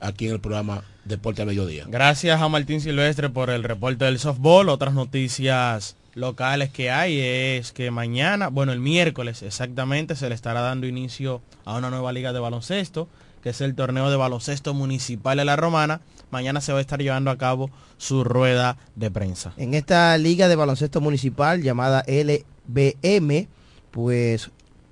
aquí 0.00 0.26
en 0.26 0.34
el 0.34 0.40
programa 0.40 0.84
Deporte 1.04 1.42
a 1.42 1.46
Mediodía. 1.46 1.84
Gracias 1.88 2.40
a 2.40 2.48
Martín 2.48 2.80
Silvestre 2.80 3.30
por 3.30 3.50
el 3.50 3.64
reporte 3.64 4.04
del 4.04 4.18
softball. 4.18 4.68
Otras 4.68 4.94
noticias 4.94 5.96
locales 6.14 6.70
que 6.70 6.90
hay 6.90 7.18
es 7.20 7.72
que 7.72 7.90
mañana, 7.90 8.48
bueno, 8.48 8.72
el 8.72 8.80
miércoles 8.80 9.42
exactamente, 9.42 10.16
se 10.16 10.28
le 10.28 10.34
estará 10.34 10.60
dando 10.60 10.86
inicio 10.86 11.40
a 11.64 11.76
una 11.76 11.90
nueva 11.90 12.12
liga 12.12 12.32
de 12.32 12.40
baloncesto, 12.40 13.08
que 13.42 13.50
es 13.50 13.60
el 13.60 13.74
torneo 13.74 14.10
de 14.10 14.16
baloncesto 14.16 14.74
municipal 14.74 15.38
de 15.38 15.44
la 15.44 15.56
Romana. 15.56 16.00
Mañana 16.30 16.60
se 16.60 16.72
va 16.72 16.78
a 16.78 16.80
estar 16.80 17.00
llevando 17.00 17.30
a 17.30 17.38
cabo 17.38 17.70
su 17.96 18.24
rueda 18.24 18.76
de 18.96 19.10
prensa. 19.10 19.52
En 19.56 19.74
esta 19.74 20.16
liga 20.18 20.48
de 20.48 20.56
baloncesto 20.56 21.00
municipal 21.00 21.62
llamada 21.62 22.04
LBM, 22.06 23.48
pues 23.90 24.50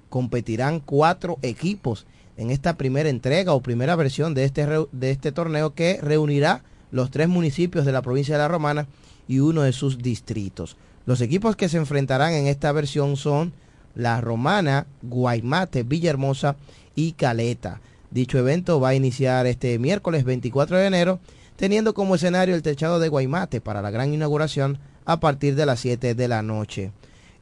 competirán 0.09 0.81
cuatro 0.81 1.38
equipos 1.43 2.07
en 2.37 2.50
esta 2.50 2.76
primera 2.76 3.09
entrega 3.09 3.53
o 3.53 3.61
primera 3.61 3.97
versión 3.97 4.35
de 4.35 4.45
este, 4.45 4.67
de 4.93 5.11
este 5.11 5.33
torneo 5.33 5.75
que 5.75 5.99
reunirá 6.03 6.62
los 6.91 7.11
tres 7.11 7.29
municipios 7.29 7.85
de 7.85 7.93
la 7.93 8.03
provincia 8.03 8.35
de 8.35 8.43
La 8.43 8.49
Romana 8.49 8.87
y 9.29 9.41
uno 9.41 9.62
de 9.62 9.73
sus 9.73 9.99
distritos. 9.99 10.76
Los 11.05 11.21
equipos 11.21 11.57
que 11.57 11.69
se 11.69 11.79
enfrentarán 11.79 12.33
en 12.33 12.47
esta 12.47 12.73
versión 12.73 13.17
son 13.17 13.53
La 13.95 14.21
Romana, 14.21 14.87
Guaymate, 15.03 15.83
Villahermosa 15.83 16.57
y 16.95 17.12
Caleta. 17.12 17.81
Dicho 18.16 18.38
evento 18.38 18.80
va 18.80 18.88
a 18.88 18.94
iniciar 18.94 19.46
este 19.46 19.78
miércoles 19.78 20.25
24 20.25 20.78
de 20.78 20.87
enero, 20.87 21.20
teniendo 21.56 21.92
como 21.92 22.14
escenario 22.14 22.54
el 22.54 22.62
techado 22.62 22.99
de 22.99 23.11
Guaymate 23.11 23.61
para 23.61 23.82
la 23.82 23.90
gran 23.90 24.14
inauguración 24.14 24.78
a 25.04 25.20
partir 25.20 25.54
de 25.54 25.66
las 25.66 25.80
7 25.80 26.14
de 26.14 26.26
la 26.26 26.40
noche. 26.40 26.92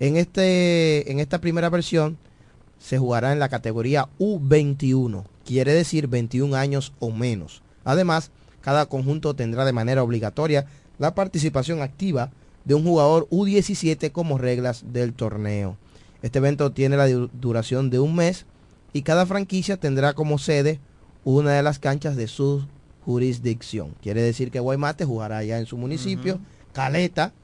En, 0.00 0.16
este, 0.16 1.12
en 1.12 1.21
esta 1.21 1.40
primera 1.40 1.69
versión 1.71 2.19
se 2.81 2.99
jugará 2.99 3.33
en 3.33 3.38
la 3.38 3.49
categoría 3.49 4.09
U21, 4.19 5.23
quiere 5.45 5.73
decir 5.75 6.09
21 6.09 6.57
años 6.57 6.93
o 6.99 7.12
menos. 7.12 7.62
Además, 7.85 8.33
cada 8.61 8.87
conjunto 8.87 9.35
tendrá 9.35 9.64
de 9.64 9.73
manera 9.73 10.02
obligatoria 10.02 10.66
la 10.99 11.14
participación 11.14 11.83
activa 11.83 12.33
de 12.64 12.75
un 12.75 12.83
jugador 12.83 13.28
U17 13.31 14.11
como 14.11 14.38
reglas 14.38 14.83
del 14.93 15.12
torneo. 15.12 15.76
Este 16.21 16.40
evento 16.40 16.73
tiene 16.73 16.97
la 16.97 17.07
duración 17.07 17.90
de 17.90 18.00
un 18.00 18.16
mes 18.16 18.45
y 18.95 19.03
cada 19.03 19.27
franquicia 19.27 19.77
tendrá 19.77 20.15
como 20.15 20.39
sede 20.39 20.81
una 21.25 21.53
de 21.53 21.63
las 21.63 21.79
canchas 21.79 22.17
de 22.17 22.29
su 22.29 22.67
jurisdicción. 23.05 23.95
Quiere 24.01 24.23
decir 24.23 24.51
que 24.51 24.61
Guaymate 24.61 25.05
jugará 25.05 25.45
ya 25.45 25.59
en 25.59 25.67
su 25.67 25.77
municipio, 25.77 26.41
Caleta 26.73 27.35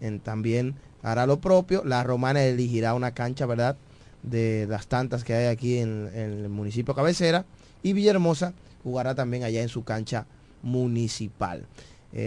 en, 0.00 0.20
también 0.20 0.76
hará 1.02 1.26
lo 1.26 1.40
propio, 1.40 1.82
la 1.84 2.02
Romana 2.02 2.42
elegirá 2.42 2.94
una 2.94 3.12
cancha, 3.12 3.44
¿verdad? 3.44 3.76
de 4.22 4.66
las 4.68 4.86
tantas 4.86 5.24
que 5.24 5.34
hay 5.34 5.46
aquí 5.46 5.78
en, 5.78 6.10
el 6.14 6.48
municipio 6.48 6.94
cabecera 6.94 7.44
y 7.82 7.92
Villahermosa 7.92 8.52
jugará 8.82 9.14
también 9.14 9.44
allá 9.44 9.62
en 9.62 9.68
su 9.68 9.84
cancha 9.84 10.26
municipal. 10.62 11.66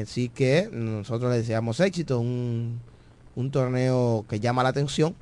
Así 0.02 0.30
que 0.30 0.70
nosotros 0.72 1.32
le 1.32 1.38
deseamos 1.38 1.80
éxito, 1.80 2.20
un, 2.20 2.80
un 3.36 3.52
torneo 3.52 4.26
que 4.30 4.40
llama 4.40 4.64
la 4.64 4.70
atención 4.70 5.16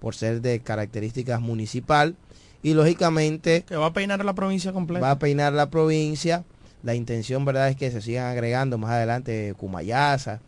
por 0.00 0.14
ser 0.14 0.40
de 0.40 0.60
características 0.60 1.40
municipal 1.40 2.16
y 2.62 2.74
lógicamente 2.74 3.62
que 3.62 3.76
va 3.76 3.86
a 3.86 3.92
peinar 3.92 4.24
la 4.24 4.34
provincia 4.34 4.72
completa. 4.72 5.04
Va 5.04 5.12
a 5.12 5.18
peinar 5.18 5.52
la 5.52 5.70
provincia. 5.70 6.44
La 6.82 6.94
intención, 6.94 7.44
verdad, 7.44 7.68
es 7.68 7.76
que 7.76 7.90
se 7.92 8.02
sigan 8.02 8.26
agregando 8.26 8.76
más 8.76 8.90
adelante 8.90 9.54
Cumayasa, 9.56 10.40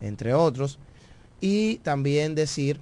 entre 0.00 0.32
otros. 0.32 0.78
Y 1.40 1.76
también 1.78 2.34
decir 2.34 2.80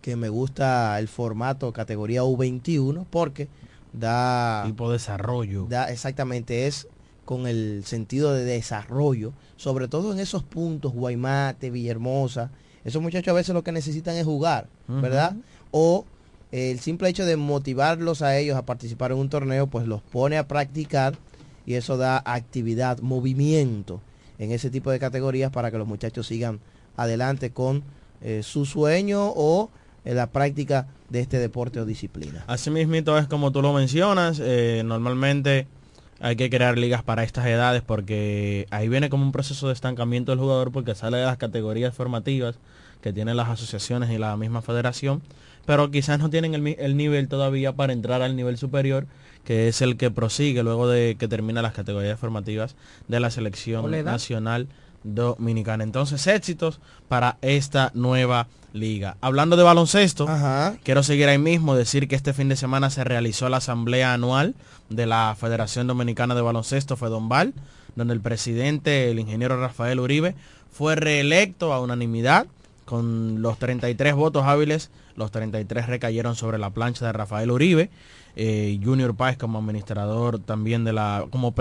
que 0.00 0.16
me 0.16 0.28
gusta 0.28 0.98
el 0.98 1.08
formato 1.08 1.72
categoría 1.72 2.22
U21 2.22 3.04
porque 3.10 3.48
da... 3.92 4.62
Tipo 4.64 4.90
desarrollo. 4.90 5.66
Da, 5.68 5.90
exactamente, 5.90 6.66
es 6.66 6.88
con 7.26 7.46
el 7.46 7.82
sentido 7.84 8.32
de 8.32 8.44
desarrollo, 8.44 9.32
sobre 9.56 9.88
todo 9.88 10.12
en 10.12 10.20
esos 10.20 10.42
puntos, 10.42 10.92
Guaymate, 10.92 11.70
Villahermosa. 11.70 12.50
Esos 12.84 13.02
muchachos 13.02 13.32
a 13.32 13.34
veces 13.34 13.52
lo 13.52 13.64
que 13.64 13.72
necesitan 13.72 14.14
es 14.14 14.24
jugar, 14.24 14.68
¿verdad? 14.86 15.34
O 15.72 16.06
el 16.56 16.80
simple 16.80 17.08
hecho 17.08 17.26
de 17.26 17.36
motivarlos 17.36 18.22
a 18.22 18.36
ellos 18.38 18.56
a 18.56 18.64
participar 18.64 19.12
en 19.12 19.18
un 19.18 19.28
torneo, 19.28 19.66
pues 19.66 19.86
los 19.86 20.00
pone 20.02 20.38
a 20.38 20.48
practicar 20.48 21.16
y 21.66 21.74
eso 21.74 21.96
da 21.96 22.22
actividad, 22.24 23.00
movimiento 23.00 24.00
en 24.38 24.52
ese 24.52 24.70
tipo 24.70 24.90
de 24.90 24.98
categorías 24.98 25.50
para 25.50 25.70
que 25.70 25.78
los 25.78 25.86
muchachos 25.86 26.26
sigan 26.26 26.60
adelante 26.96 27.50
con 27.50 27.82
eh, 28.22 28.42
su 28.42 28.64
sueño 28.64 29.32
o 29.34 29.70
en 30.04 30.16
la 30.16 30.28
práctica 30.28 30.86
de 31.10 31.20
este 31.20 31.38
deporte 31.38 31.80
o 31.80 31.84
disciplina. 31.84 32.44
Así 32.46 32.70
mismo 32.70 32.94
es 32.94 33.26
como 33.26 33.52
tú 33.52 33.60
lo 33.60 33.72
mencionas, 33.72 34.40
eh, 34.42 34.82
normalmente 34.84 35.66
hay 36.20 36.36
que 36.36 36.48
crear 36.48 36.78
ligas 36.78 37.02
para 37.02 37.24
estas 37.24 37.46
edades 37.46 37.82
porque 37.82 38.66
ahí 38.70 38.88
viene 38.88 39.10
como 39.10 39.24
un 39.24 39.32
proceso 39.32 39.66
de 39.66 39.74
estancamiento 39.74 40.32
del 40.32 40.38
jugador 40.38 40.72
porque 40.72 40.94
sale 40.94 41.18
de 41.18 41.24
las 41.24 41.36
categorías 41.36 41.94
formativas 41.94 42.56
que 43.02 43.12
tienen 43.12 43.36
las 43.36 43.48
asociaciones 43.48 44.10
y 44.10 44.18
la 44.18 44.36
misma 44.36 44.62
federación, 44.62 45.22
pero 45.66 45.90
quizás 45.90 46.18
no 46.18 46.30
tienen 46.30 46.54
el, 46.54 46.96
nivel 46.96 47.28
todavía 47.28 47.72
para 47.72 47.92
entrar 47.92 48.22
al 48.22 48.36
nivel 48.36 48.56
superior, 48.56 49.06
que 49.44 49.68
es 49.68 49.82
el 49.82 49.96
que 49.96 50.10
prosigue 50.10 50.62
luego 50.62 50.88
de 50.88 51.16
que 51.18 51.28
termina 51.28 51.60
las 51.60 51.74
categorías 51.74 52.18
formativas 52.18 52.76
de 53.08 53.20
la 53.20 53.30
selección 53.30 53.90
nacional 54.04 54.68
dominicana. 55.02 55.84
Entonces, 55.84 56.26
éxitos 56.26 56.80
para 57.08 57.36
esta 57.42 57.90
nueva 57.94 58.48
liga. 58.72 59.16
Hablando 59.20 59.56
de 59.56 59.62
baloncesto, 59.62 60.26
quiero 60.84 61.02
seguir 61.02 61.28
ahí 61.28 61.38
mismo, 61.38 61.74
decir 61.74 62.08
que 62.08 62.16
este 62.16 62.32
fin 62.32 62.48
de 62.48 62.56
semana 62.56 62.90
se 62.90 63.04
realizó 63.04 63.48
la 63.48 63.58
asamblea 63.58 64.12
anual 64.14 64.54
de 64.88 65.06
la 65.06 65.36
Federación 65.38 65.86
Dominicana 65.86 66.34
de 66.34 66.42
Baloncesto, 66.42 66.96
FEDOMBAL, 66.96 67.54
donde 67.96 68.14
el 68.14 68.20
presidente, 68.20 69.10
el 69.10 69.18
ingeniero 69.18 69.58
Rafael 69.60 69.98
Uribe, 69.98 70.34
fue 70.70 70.94
reelecto 70.94 71.72
a 71.72 71.80
unanimidad 71.80 72.46
con 72.84 73.42
los 73.42 73.58
33 73.58 74.14
votos 74.14 74.44
hábiles, 74.44 74.90
los 75.16 75.30
33 75.30 75.86
recayeron 75.86 76.36
sobre 76.36 76.58
la 76.58 76.70
plancha 76.70 77.06
de 77.06 77.12
Rafael 77.12 77.50
Uribe. 77.50 77.90
Eh, 78.38 78.78
Junior 78.84 79.16
Páez 79.16 79.38
como 79.38 79.58
administrador 79.58 80.38
también 80.38 80.84
de 80.84 80.92
la, 80.92 81.26
como 81.30 81.54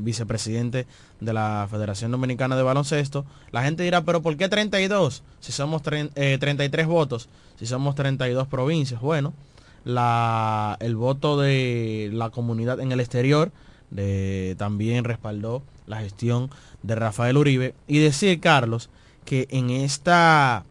vicepresidente 0.00 0.86
de 1.20 1.32
la 1.32 1.66
Federación 1.70 2.12
Dominicana 2.12 2.56
de 2.56 2.62
Baloncesto. 2.62 3.24
La 3.50 3.64
gente 3.64 3.82
dirá, 3.82 4.02
pero 4.04 4.22
¿por 4.22 4.36
qué 4.36 4.48
32? 4.48 5.22
Si 5.40 5.52
somos 5.52 5.82
33 5.82 6.14
eh, 6.14 6.88
votos, 6.88 7.28
si 7.58 7.66
somos 7.66 7.96
32 7.96 8.46
provincias. 8.46 9.00
Bueno, 9.00 9.34
la, 9.84 10.76
el 10.80 10.94
voto 10.94 11.40
de 11.40 12.10
la 12.12 12.30
comunidad 12.30 12.78
en 12.80 12.92
el 12.92 13.00
exterior 13.00 13.50
también 14.56 15.04
respaldó 15.04 15.62
la 15.86 16.00
gestión 16.00 16.50
de 16.82 16.94
Rafael 16.94 17.36
Uribe. 17.36 17.74
Y 17.86 17.98
decir, 17.98 18.40
Carlos, 18.40 18.90
que 19.24 19.48
en 19.50 19.70
esta 19.70 20.64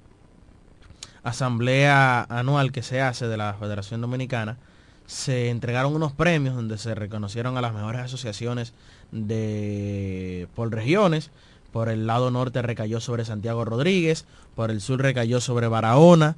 asamblea 1.24 2.24
anual 2.30 2.72
que 2.72 2.84
se 2.84 3.02
hace 3.02 3.28
de 3.28 3.38
la 3.38 3.54
Federación 3.54 4.02
Dominicana, 4.02 4.58
se 5.06 5.50
entregaron 5.50 5.94
unos 5.94 6.14
premios 6.14 6.56
donde 6.56 6.78
se 6.78 6.96
reconocieron 6.96 7.58
a 7.58 7.62
las 7.62 7.74
mejores 7.74 8.02
asociaciones 8.02 8.74
de 9.12 10.48
por 10.56 10.72
regiones. 10.72 11.32
Por 11.72 11.90
el 11.90 12.08
lado 12.08 12.32
norte 12.32 12.62
recayó 12.62 13.00
sobre 13.00 13.26
Santiago 13.26 13.64
Rodríguez, 13.66 14.26
por 14.56 14.72
el 14.72 14.82
sur 14.82 15.02
recayó 15.02 15.40
sobre 15.40 15.68
Barahona, 15.68 16.36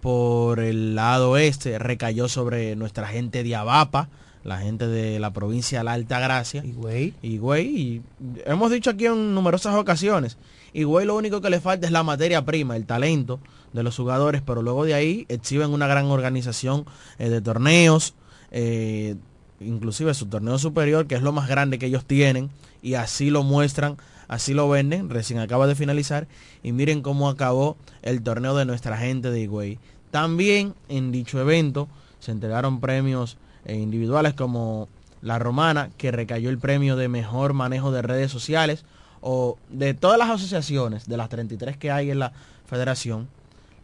por 0.00 0.60
el 0.60 0.94
lado 0.94 1.36
este 1.36 1.78
recayó 1.78 2.28
sobre 2.28 2.76
nuestra 2.76 3.08
gente 3.08 3.42
de 3.42 3.56
Abapa, 3.56 4.08
la 4.44 4.58
gente 4.58 4.86
de 4.86 5.18
la 5.18 5.32
provincia 5.32 5.78
de 5.78 5.84
la 5.84 5.92
Alta 5.92 6.20
Gracia. 6.20 6.64
Y 6.64 6.72
güey. 6.72 7.14
Y 7.22 7.38
güey, 7.38 7.66
y 7.66 8.02
hemos 8.46 8.70
dicho 8.70 8.90
aquí 8.90 9.06
en 9.06 9.34
numerosas 9.34 9.74
ocasiones, 9.74 10.38
y 10.72 10.84
güey 10.84 11.06
lo 11.06 11.16
único 11.16 11.40
que 11.40 11.50
le 11.50 11.60
falta 11.60 11.86
es 11.86 11.92
la 11.92 12.02
materia 12.02 12.44
prima, 12.44 12.76
el 12.76 12.86
talento 12.86 13.40
de 13.72 13.82
los 13.82 13.96
jugadores, 13.96 14.42
pero 14.44 14.62
luego 14.62 14.84
de 14.84 14.94
ahí 14.94 15.26
exhiben 15.28 15.70
una 15.70 15.86
gran 15.86 16.06
organización 16.06 16.84
eh, 17.18 17.28
de 17.28 17.40
torneos, 17.40 18.14
eh, 18.50 19.16
inclusive 19.60 20.14
su 20.14 20.26
torneo 20.26 20.58
superior, 20.58 21.06
que 21.06 21.14
es 21.14 21.22
lo 21.22 21.32
más 21.32 21.48
grande 21.48 21.78
que 21.78 21.86
ellos 21.86 22.04
tienen, 22.04 22.50
y 22.82 22.94
así 22.94 23.30
lo 23.30 23.42
muestran, 23.42 23.96
así 24.28 24.54
lo 24.54 24.68
venden, 24.68 25.10
recién 25.10 25.40
acaba 25.40 25.66
de 25.66 25.74
finalizar, 25.74 26.28
y 26.62 26.72
miren 26.72 27.02
cómo 27.02 27.28
acabó 27.28 27.76
el 28.02 28.22
torneo 28.22 28.56
de 28.56 28.64
nuestra 28.64 28.96
gente 28.96 29.30
de 29.30 29.40
Higüey. 29.40 29.78
También 30.10 30.74
en 30.88 31.12
dicho 31.12 31.40
evento 31.40 31.88
se 32.20 32.32
entregaron 32.32 32.80
premios 32.80 33.36
eh, 33.64 33.76
individuales 33.76 34.34
como 34.34 34.88
la 35.20 35.38
romana, 35.38 35.90
que 35.96 36.12
recayó 36.12 36.50
el 36.50 36.58
premio 36.58 36.96
de 36.96 37.08
mejor 37.08 37.52
manejo 37.52 37.90
de 37.90 38.02
redes 38.02 38.30
sociales, 38.30 38.84
o 39.20 39.58
de 39.68 39.94
todas 39.94 40.18
las 40.18 40.30
asociaciones, 40.30 41.06
de 41.06 41.16
las 41.16 41.28
33 41.28 41.76
que 41.76 41.90
hay 41.90 42.10
en 42.10 42.18
la 42.18 42.32
federación, 42.66 43.28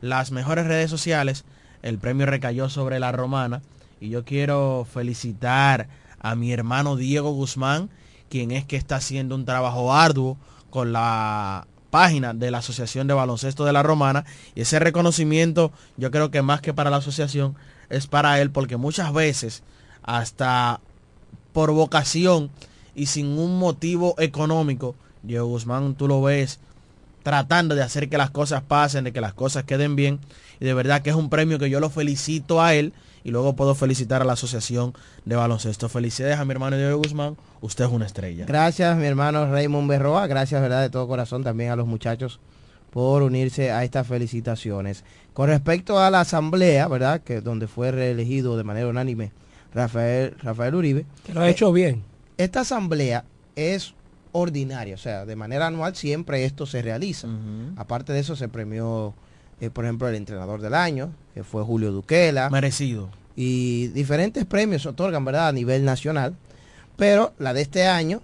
las 0.01 0.31
mejores 0.31 0.67
redes 0.67 0.91
sociales, 0.91 1.45
el 1.83 1.99
premio 1.99 2.27
recayó 2.27 2.69
sobre 2.69 3.01
la 3.01 3.13
romana. 3.13 3.63
Y 4.01 4.11
yo 4.11 4.25
quiero 4.25 4.87
felicitar 4.93 5.89
a 6.21 6.35
mi 6.35 6.53
hermano 6.53 6.97
Diego 6.97 7.33
Guzmán, 7.33 7.91
quien 8.29 8.51
es 8.51 8.65
que 8.65 8.77
está 8.77 8.97
haciendo 8.97 9.35
un 9.35 9.45
trabajo 9.45 9.95
arduo 9.95 10.37
con 10.71 10.93
la 10.93 11.67
página 11.91 12.35
de 12.35 12.51
la 12.51 12.59
Asociación 12.59 13.07
de 13.07 13.15
Baloncesto 13.15 13.65
de 13.65 13.73
la 13.73 13.85
Romana 13.85 14.25
y 14.57 14.63
ese 14.63 14.81
reconocimiento 14.81 15.71
yo 15.97 16.11
creo 16.11 16.33
que 16.33 16.43
más 16.43 16.61
que 16.61 16.75
para 16.75 16.91
la 16.91 16.97
asociación 16.97 17.55
es 17.89 18.09
para 18.09 18.41
él 18.41 18.51
porque 18.51 18.77
muchas 18.77 19.13
veces 19.13 19.63
hasta 20.03 20.81
por 21.53 21.71
vocación 21.71 22.51
y 22.97 23.07
sin 23.07 23.39
un 23.39 23.61
motivo 23.61 24.17
económico, 24.19 24.97
Diego 25.25 25.47
Guzmán 25.47 25.95
tú 25.95 26.09
lo 26.09 26.23
ves 26.23 26.61
tratando 27.23 27.75
de 27.75 27.83
hacer 27.83 28.09
que 28.09 28.19
las 28.19 28.31
cosas 28.31 28.63
pasen, 28.63 29.05
de 29.05 29.13
que 29.13 29.21
las 29.21 29.33
cosas 29.33 29.65
queden 29.65 29.97
bien 29.97 30.21
y 30.61 30.65
de 30.65 30.75
verdad 30.75 31.03
que 31.03 31.11
es 31.11 31.17
un 31.17 31.31
premio 31.31 31.59
que 31.59 31.71
yo 31.71 31.81
lo 31.81 31.91
felicito 31.91 32.63
a 32.63 32.75
él 32.75 32.93
y 33.25 33.31
luego 33.31 33.57
puedo 33.57 33.75
felicitar 33.75 34.21
a 34.21 34.25
la 34.27 34.35
Asociación 34.35 34.93
de 35.25 35.35
Baloncesto. 35.35 35.89
Felicidades 35.89 36.39
a 36.39 36.45
mi 36.45 36.53
hermano 36.53 36.77
Diego 36.77 36.99
Guzmán, 36.99 37.37
usted 37.63 37.87
es 37.87 37.91
una 37.91 38.05
estrella. 38.05 38.45
Gracias 38.47 38.97
mi 38.99 39.07
hermano 39.07 39.51
Raymond 39.51 39.89
Berroa, 39.89 40.27
gracias 40.27 40.61
verdad 40.61 40.83
de 40.83 40.91
todo 40.91 41.09
corazón 41.09 41.43
también 41.43 41.71
a 41.71 41.77
los 41.77 41.87
muchachos 41.87 42.41
por 42.91 43.23
unirse 43.23 43.73
a 43.73 43.83
estas 43.83 44.07
felicitaciones. 44.07 45.03
Con 45.33 45.49
respecto 45.49 45.99
a 45.99 46.11
la 46.11 46.21
asamblea, 46.21 46.87
¿verdad? 46.87 47.23
Que 47.23 47.41
donde 47.41 47.67
fue 47.67 47.91
reelegido 47.91 48.57
de 48.57 48.63
manera 48.63 48.87
unánime 48.87 49.33
Rafael, 49.75 50.37
Rafael 50.41 50.75
Uribe. 50.77 51.07
Que 51.27 51.35
lo 51.35 51.41
ha 51.41 51.49
hecho 51.49 51.73
bien. 51.73 52.05
Esta 52.39 52.61
asamblea 52.61 53.25
es 53.57 53.95
ordinaria, 54.37 54.97
o 54.97 54.99
sea, 54.99 55.25
de 55.25 55.37
manera 55.37 55.69
anual 55.69 55.95
siempre 55.97 56.45
esto 56.45 56.67
se 56.67 56.83
realiza. 56.83 57.29
Aparte 57.77 58.13
de 58.13 58.19
eso 58.19 58.37
se 58.37 58.49
premió, 58.49 59.15
eh, 59.61 59.71
por 59.71 59.85
ejemplo, 59.85 60.09
el 60.09 60.17
entrenador 60.17 60.61
del 60.61 60.75
año, 60.75 61.13
que 61.35 61.45
fue 61.45 61.63
Julio 61.63 61.93
Duquela. 61.93 62.51
Merecido. 62.51 63.11
y 63.37 63.89
diferentes 63.89 64.45
premios 64.45 64.83
se 64.83 64.89
otorgan, 64.91 65.25
¿verdad? 65.25 65.49
A 65.49 65.53
nivel 65.53 65.85
nacional. 65.85 66.35
Pero 66.97 67.33
la 67.39 67.53
de 67.53 67.63
este 67.63 67.87
año, 67.87 68.21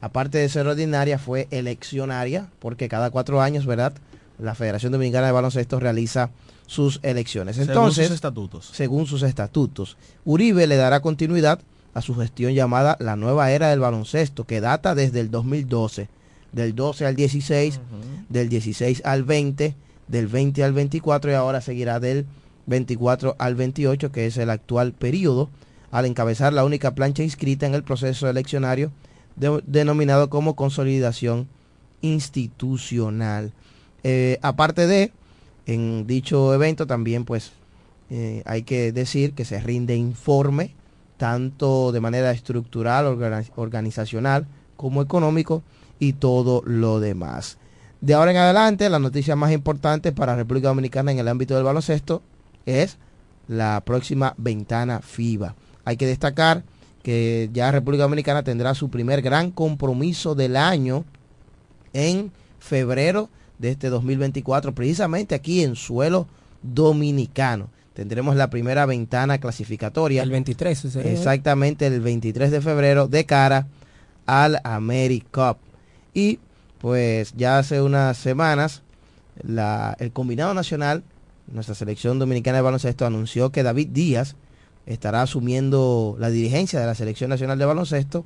aparte 0.00 0.38
de 0.38 0.48
ser 0.48 0.66
ordinaria, 0.66 1.18
fue 1.18 1.48
eleccionaria, 1.50 2.50
porque 2.60 2.88
cada 2.88 3.10
cuatro 3.10 3.40
años, 3.40 3.66
¿verdad? 3.66 3.94
La 4.38 4.54
Federación 4.54 4.92
Dominicana 4.92 5.26
de 5.26 5.32
Baloncesto 5.32 5.80
realiza 5.80 6.30
sus 6.66 7.00
elecciones. 7.02 7.56
Según 7.56 7.70
Entonces, 7.70 8.06
sus 8.06 8.14
estatutos. 8.14 8.70
según 8.72 9.06
sus 9.06 9.22
estatutos, 9.22 9.96
Uribe 10.24 10.66
le 10.66 10.76
dará 10.76 11.00
continuidad 11.00 11.60
a 11.94 12.00
su 12.02 12.14
gestión 12.16 12.52
llamada 12.52 12.96
la 13.00 13.16
nueva 13.16 13.50
era 13.52 13.70
del 13.70 13.80
baloncesto, 13.80 14.44
que 14.44 14.60
data 14.60 14.94
desde 14.94 15.20
el 15.20 15.30
2012, 15.30 16.08
del 16.52 16.74
12 16.74 17.06
al 17.06 17.16
16, 17.16 17.80
del 18.28 18.48
16 18.48 19.02
al 19.04 19.22
20, 19.24 19.74
del 20.08 20.26
20 20.26 20.62
al 20.64 20.72
24 20.72 21.30
y 21.30 21.34
ahora 21.34 21.60
seguirá 21.60 22.00
del 22.00 22.26
24 22.66 23.36
al 23.38 23.54
28, 23.54 24.10
que 24.12 24.26
es 24.26 24.36
el 24.36 24.50
actual 24.50 24.92
periodo, 24.92 25.50
al 25.90 26.06
encabezar 26.06 26.52
la 26.52 26.64
única 26.64 26.94
plancha 26.94 27.22
inscrita 27.22 27.66
en 27.66 27.74
el 27.74 27.84
proceso 27.84 28.28
eleccionario 28.28 28.90
de- 29.36 29.62
denominado 29.66 30.28
como 30.30 30.56
consolidación 30.56 31.48
institucional. 32.02 33.52
Eh, 34.02 34.38
aparte 34.42 34.86
de, 34.86 35.12
en 35.66 36.06
dicho 36.06 36.52
evento 36.54 36.86
también 36.86 37.24
pues 37.24 37.52
eh, 38.10 38.42
hay 38.44 38.62
que 38.62 38.92
decir 38.92 39.32
que 39.32 39.44
se 39.44 39.60
rinde 39.60 39.96
informe 39.96 40.74
tanto 41.16 41.92
de 41.92 42.00
manera 42.00 42.30
estructural, 42.30 43.06
organi- 43.06 43.50
organizacional 43.56 44.46
como 44.76 45.02
económico 45.02 45.62
y 45.98 46.14
todo 46.14 46.62
lo 46.66 47.00
demás. 47.00 47.58
De 48.00 48.14
ahora 48.14 48.32
en 48.32 48.36
adelante, 48.36 48.88
la 48.90 48.98
noticia 48.98 49.36
más 49.36 49.52
importante 49.52 50.12
para 50.12 50.36
República 50.36 50.68
Dominicana 50.68 51.12
en 51.12 51.18
el 51.18 51.28
ámbito 51.28 51.54
del 51.54 51.64
baloncesto 51.64 52.22
es 52.66 52.98
la 53.48 53.80
próxima 53.84 54.34
ventana 54.36 55.00
FIBA. 55.00 55.54
Hay 55.84 55.96
que 55.96 56.06
destacar 56.06 56.64
que 57.02 57.50
ya 57.52 57.70
República 57.70 58.04
Dominicana 58.04 58.42
tendrá 58.42 58.74
su 58.74 58.88
primer 58.90 59.22
gran 59.22 59.50
compromiso 59.50 60.34
del 60.34 60.56
año 60.56 61.04
en 61.92 62.32
febrero 62.58 63.28
de 63.58 63.70
este 63.70 63.88
2024, 63.88 64.74
precisamente 64.74 65.34
aquí 65.34 65.62
en 65.62 65.76
suelo 65.76 66.26
dominicano. 66.62 67.68
Tendremos 67.94 68.36
la 68.36 68.50
primera 68.50 68.86
ventana 68.86 69.38
clasificatoria. 69.38 70.22
El 70.22 70.30
23 70.30 70.84
ese- 70.84 71.12
Exactamente 71.12 71.86
el 71.86 72.00
23 72.00 72.50
de 72.50 72.60
febrero 72.60 73.06
de 73.08 73.24
cara 73.24 73.68
al 74.26 74.60
AmeriCup. 74.64 75.58
Y 76.12 76.38
pues 76.78 77.32
ya 77.36 77.58
hace 77.58 77.80
unas 77.80 78.16
semanas 78.18 78.82
la- 79.42 79.96
el 80.00 80.12
combinado 80.12 80.54
nacional, 80.54 81.02
nuestra 81.52 81.74
selección 81.74 82.18
dominicana 82.18 82.58
de 82.58 82.62
baloncesto, 82.62 83.06
anunció 83.06 83.50
que 83.50 83.62
David 83.62 83.88
Díaz 83.92 84.36
estará 84.86 85.22
asumiendo 85.22 86.16
la 86.18 86.30
dirigencia 86.30 86.78
de 86.80 86.86
la 86.86 86.94
selección 86.94 87.30
nacional 87.30 87.58
de 87.58 87.64
baloncesto 87.64 88.24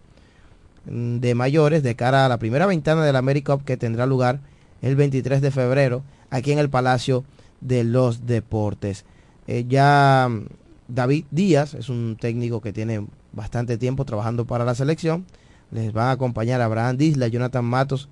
mm, 0.91 1.19
de 1.19 1.35
mayores 1.35 1.83
de 1.83 1.95
cara 1.95 2.25
a 2.25 2.29
la 2.29 2.39
primera 2.39 2.67
ventana 2.67 3.05
del 3.05 3.17
AmeriCup 3.17 3.65
que 3.65 3.77
tendrá 3.77 4.07
lugar 4.07 4.41
el 4.83 4.97
23 4.97 5.41
de 5.43 5.51
febrero 5.51 6.03
aquí 6.31 6.53
en 6.53 6.59
el 6.59 6.71
Palacio 6.71 7.25
de 7.61 7.85
los 7.85 8.27
Deportes. 8.27 9.05
Eh, 9.49 9.65
ya 9.67 10.29
mm, 10.31 10.47
David 10.89 11.25
Díaz 11.31 11.75
es 11.75 11.89
un 11.89 12.17
técnico 12.21 12.61
que 12.61 12.73
tiene 12.73 13.05
bastante 13.33 13.79
tiempo 13.79 14.05
trabajando 14.05 14.47
para 14.47 14.65
la 14.65 14.75
selección. 14.75 15.25
Les 15.71 15.93
van 15.93 16.09
a 16.09 16.13
acompañar 16.13 16.61
Abraham 16.61 16.97
Disla, 16.97 17.29
Jonathan 17.29 17.65
Matos 17.65 18.09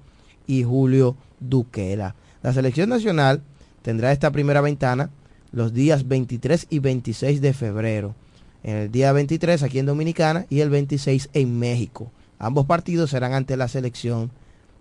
y 0.47 0.65
Julio 0.65 1.17
Duquela. 1.39 2.17
La 2.43 2.53
selección 2.53 2.89
nacional 2.89 3.43
tendrá 3.83 4.13
esta 4.13 4.33
primera 4.33 4.61
ventana 4.61 5.11
los 5.53 5.73
días 5.73 6.09
23 6.09 6.67
y 6.71 6.79
26 6.81 7.41
de 7.41 7.53
febrero. 7.53 8.15
En 8.63 8.77
el 8.77 8.91
día 8.91 9.13
23 9.13 9.63
aquí 9.63 9.79
en 9.79 9.87
Dominicana 9.87 10.47
y 10.51 10.61
el 10.61 10.71
26 10.71 11.31
en 11.35 11.59
México. 11.59 12.11
Ambos 12.39 12.67
partidos 12.67 13.11
serán 13.11 13.33
ante 13.33 13.57
la 13.57 13.69
selección 13.69 14.31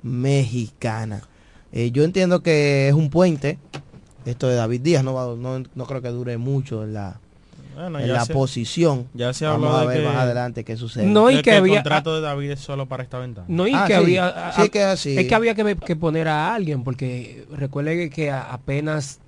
mexicana. 0.03 1.21
Eh, 1.71 1.91
yo 1.91 2.03
entiendo 2.03 2.41
que 2.41 2.87
es 2.87 2.93
un 2.93 3.09
puente. 3.09 3.59
Esto 4.25 4.47
de 4.47 4.55
David 4.55 4.81
Díaz 4.81 5.03
no, 5.03 5.13
va- 5.13 5.35
no, 5.35 5.63
no 5.73 5.85
creo 5.85 6.01
que 6.01 6.09
dure 6.09 6.37
mucho 6.37 6.83
en 6.83 6.93
la, 6.93 7.19
Bueno, 7.75 7.99
en 7.99 8.07
ya 8.07 8.13
la 8.13 8.25
se- 8.25 8.33
posición. 8.33 9.07
ya 9.13 9.33
se 9.33 9.45
Vamos 9.45 9.73
a 9.75 9.81
de 9.81 9.87
ver 9.87 9.97
que- 10.01 10.05
más 10.07 10.15
adelante 10.17 10.63
qué 10.63 10.75
sucede. 10.77 11.05
No, 11.05 11.29
y 11.29 11.41
que 11.41 11.51
el 11.51 11.57
había- 11.57 11.75
contrato 11.75 12.15
de 12.15 12.21
David 12.21 12.51
es 12.51 12.59
solo 12.59 12.87
para 12.87 13.03
esta 13.03 13.19
ventana. 13.19 13.45
No, 13.49 13.67
y 13.67 13.73
Ah, 13.73 13.83
que 13.87 13.93
sí. 13.93 13.99
había... 13.99 14.51
Sí, 14.55 14.69
que 14.69 14.79
es 14.79 14.85
así. 14.85 15.17
Es 15.17 15.27
que 15.27 15.35
había 15.35 15.53
que, 15.55 15.75
que 15.75 15.95
poner 15.95 16.27
a 16.27 16.53
alguien, 16.55 16.83
porque 16.83 17.45
recuerde 17.51 18.09
que 18.09 18.31
a- 18.31 18.51
apenas 18.53 19.19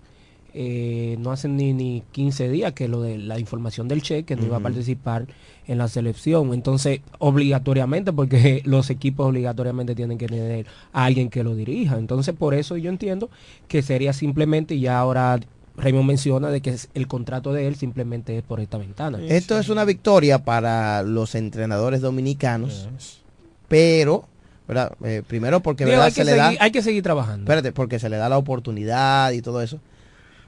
eh, 0.60 1.18
no 1.20 1.32
hacen 1.32 1.56
ni, 1.56 1.74
ni 1.74 2.02
15 2.12 2.50
días 2.50 2.74
que 2.74 2.88
lo 2.88 3.02
de 3.04 3.20
la 3.20 3.38
información 3.38 3.88
del 3.88 4.02
Che, 4.02 4.24
que 4.24 4.36
no 4.36 4.44
iba 4.46 4.58
a 4.58 4.62
participar 4.62 5.28
en 5.68 5.78
la 5.78 5.88
selección. 5.88 6.54
Entonces, 6.54 7.02
obligatoriamente, 7.20 8.14
porque 8.14 8.62
los 8.66 8.90
equipos 8.90 9.28
obligatoriamente 9.28 9.96
tienen 9.96 10.18
que 10.18 10.28
tener 10.28 10.66
a 10.94 11.06
alguien 11.06 11.30
que 11.30 11.44
lo 11.44 11.56
dirija. 11.56 11.98
Entonces, 11.98 12.34
por 12.36 12.54
eso 12.54 12.78
yo 12.78 12.90
entiendo 12.90 13.30
que 13.68 13.82
sería 13.82 14.14
simplemente, 14.14 14.76
y 14.76 14.82
ya 14.82 14.98
ahora 15.00 15.40
Raymond 15.78 16.08
menciona 16.08 16.50
de 16.50 16.62
que 16.62 16.72
es- 16.72 16.90
el 16.96 17.08
contrato 17.08 17.54
de 17.54 17.68
él 17.68 17.76
simplemente 17.76 18.36
es 18.38 18.44
por 18.44 18.60
esta 18.60 18.78
ventana. 18.80 19.20
Sí. 19.20 19.26
Esto 19.30 19.60
es 19.60 19.70
una 19.70 19.86
victoria 19.86 20.44
para 20.44 21.04
los 21.04 21.36
entrenadores 21.36 22.02
dominicanos, 22.02 22.88
Yes. 22.98 23.20
pero, 23.68 24.26
¿verdad? 24.68 24.94
Eh, 25.04 25.22
primero 25.28 25.60
porque 25.60 25.86
Digo, 25.86 25.92
¿verdad? 25.98 26.06
hay, 26.08 26.12
que 26.14 26.16
se 26.16 26.26
le 26.26 26.36
da, 26.36 26.46
seguir, 26.48 26.62
hay 26.64 26.72
que 26.72 26.82
seguir 26.82 27.04
trabajando. 27.04 27.44
espérate, 27.44 27.72
porque 27.74 28.00
se 28.00 28.10
le 28.10 28.18
da 28.18 28.28
la 28.28 28.38
oportunidad 28.40 29.32
y 29.34 29.42
todo 29.44 29.62
eso. 29.62 29.80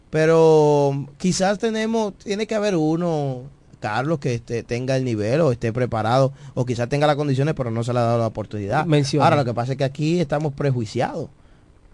Pero 0.10 1.06
quizás 1.18 1.60
tenemos, 1.60 2.16
tiene 2.18 2.48
que 2.48 2.56
haber 2.56 2.76
uno, 2.76 3.44
Carlos, 3.80 4.20
que 4.20 4.36
esté- 4.36 4.64
tenga 4.64 4.96
el 4.98 5.04
nivel 5.06 5.42
o 5.42 5.52
esté 5.52 5.72
preparado, 5.74 6.34
o 6.54 6.66
quizás 6.66 6.90
tenga 6.90 7.08
las 7.08 7.16
condiciones, 7.16 7.54
pero 7.56 7.72
no 7.72 7.84
se 7.84 7.94
le 7.94 8.00
ha 8.00 8.04
dado 8.04 8.20
la 8.20 8.28
oportunidad. 8.28 8.86
Menciona. 8.86 9.26
Ahora, 9.26 9.36
lo 9.38 9.46
que 9.46 9.54
pasa 9.54 9.72
es 9.74 9.78
que 9.78 9.84
aquí 9.84 10.20
estamos 10.20 10.54
prejuiciados. 10.54 11.30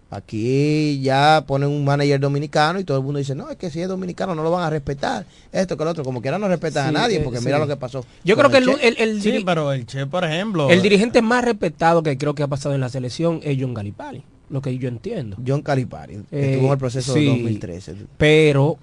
Aquí 0.08 1.00
ya 1.02 1.42
ponen 1.48 1.68
un 1.68 1.84
manager 1.84 2.20
dominicano 2.20 2.78
y 2.78 2.84
todo 2.84 2.98
el 2.98 3.02
mundo 3.02 3.18
dice, 3.18 3.34
no, 3.34 3.50
es 3.50 3.56
que 3.56 3.70
si 3.70 3.80
es 3.80 3.88
dominicano 3.88 4.36
no 4.36 4.44
lo 4.44 4.52
van 4.52 4.62
a 4.62 4.70
respetar. 4.70 5.26
Esto 5.50 5.76
que 5.76 5.82
lo 5.84 5.90
otro, 5.90 6.04
como 6.04 6.22
quiera 6.22 6.38
no 6.38 6.46
respetan 6.46 6.84
Sí, 6.84 6.88
a 6.96 7.00
nadie, 7.00 7.16
eh, 7.18 7.20
porque 7.24 7.40
sí. 7.40 7.44
mira 7.44 7.58
lo 7.58 7.66
que 7.66 7.76
pasó. 7.76 8.04
Yo 8.22 8.36
creo 8.36 8.48
que 8.48 8.58
el, 8.58 8.68
el- 8.80 8.96
el 8.98 9.20
Sí, 9.20 9.32
diri- 9.32 9.44
pero 9.44 9.72
el 9.72 9.84
Che, 9.84 10.06
por 10.06 10.24
ejemplo. 10.24 10.70
el 10.70 10.80
dirigente 10.80 11.22
más 11.22 11.44
respetado 11.44 12.04
que 12.04 12.16
creo 12.16 12.36
que 12.36 12.44
ha 12.44 12.46
pasado 12.46 12.74
en 12.76 12.80
la 12.80 12.88
selección 12.88 13.40
es 13.42 13.58
John 13.60 13.74
Galipari, 13.74 14.22
lo 14.48 14.62
que 14.62 14.78
yo 14.78 14.88
entiendo. 14.88 15.38
John 15.44 15.62
Calipari, 15.62 16.18
que 16.30 16.38
Eh, 16.38 16.50
estuvo 16.52 16.66
en 16.66 16.72
el 16.72 16.78
proceso 16.78 17.12
sí. 17.12 17.24
de 17.24 17.30
2013. 17.30 17.94
Pero 18.16 18.78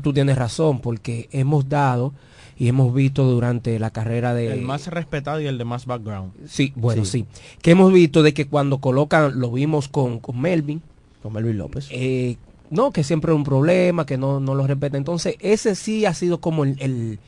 tú 0.00 0.12
tienes 0.12 0.36
razón, 0.36 0.80
porque 0.80 1.28
hemos 1.32 1.68
dado 1.68 2.12
y 2.56 2.68
hemos 2.68 2.94
visto 2.94 3.24
durante 3.24 3.78
la 3.78 3.90
carrera 3.90 4.32
de... 4.34 4.52
El 4.52 4.62
más 4.62 4.86
respetado 4.86 5.40
y 5.40 5.46
el 5.46 5.58
de 5.58 5.64
más 5.64 5.86
background. 5.86 6.32
Sí, 6.48 6.72
bueno, 6.76 7.04
sí. 7.04 7.26
Que 7.62 7.72
hemos 7.72 7.92
visto 7.92 8.22
de 8.22 8.32
que 8.32 8.46
cuando 8.46 8.78
colocan, 8.78 9.40
lo 9.40 9.50
vimos 9.50 9.88
con, 9.88 10.20
con 10.20 10.40
Melvin, 10.40 10.80
Con 11.22 11.32
Melvin 11.32 11.58
López. 11.58 11.88
eh, 11.90 12.36
no, 12.70 12.90
que 12.92 13.04
siempre 13.04 13.30
es 13.32 13.36
un 13.36 13.44
problema, 13.44 14.06
que 14.06 14.16
no, 14.16 14.40
no 14.40 14.54
lo 14.54 14.66
respeta. 14.66 14.96
Entonces, 14.96 15.36
ese 15.40 15.74
sí 15.74 16.06
ha 16.06 16.14
sido 16.14 16.40
como 16.40 16.64
el, 16.64 16.76
el- 16.80 17.18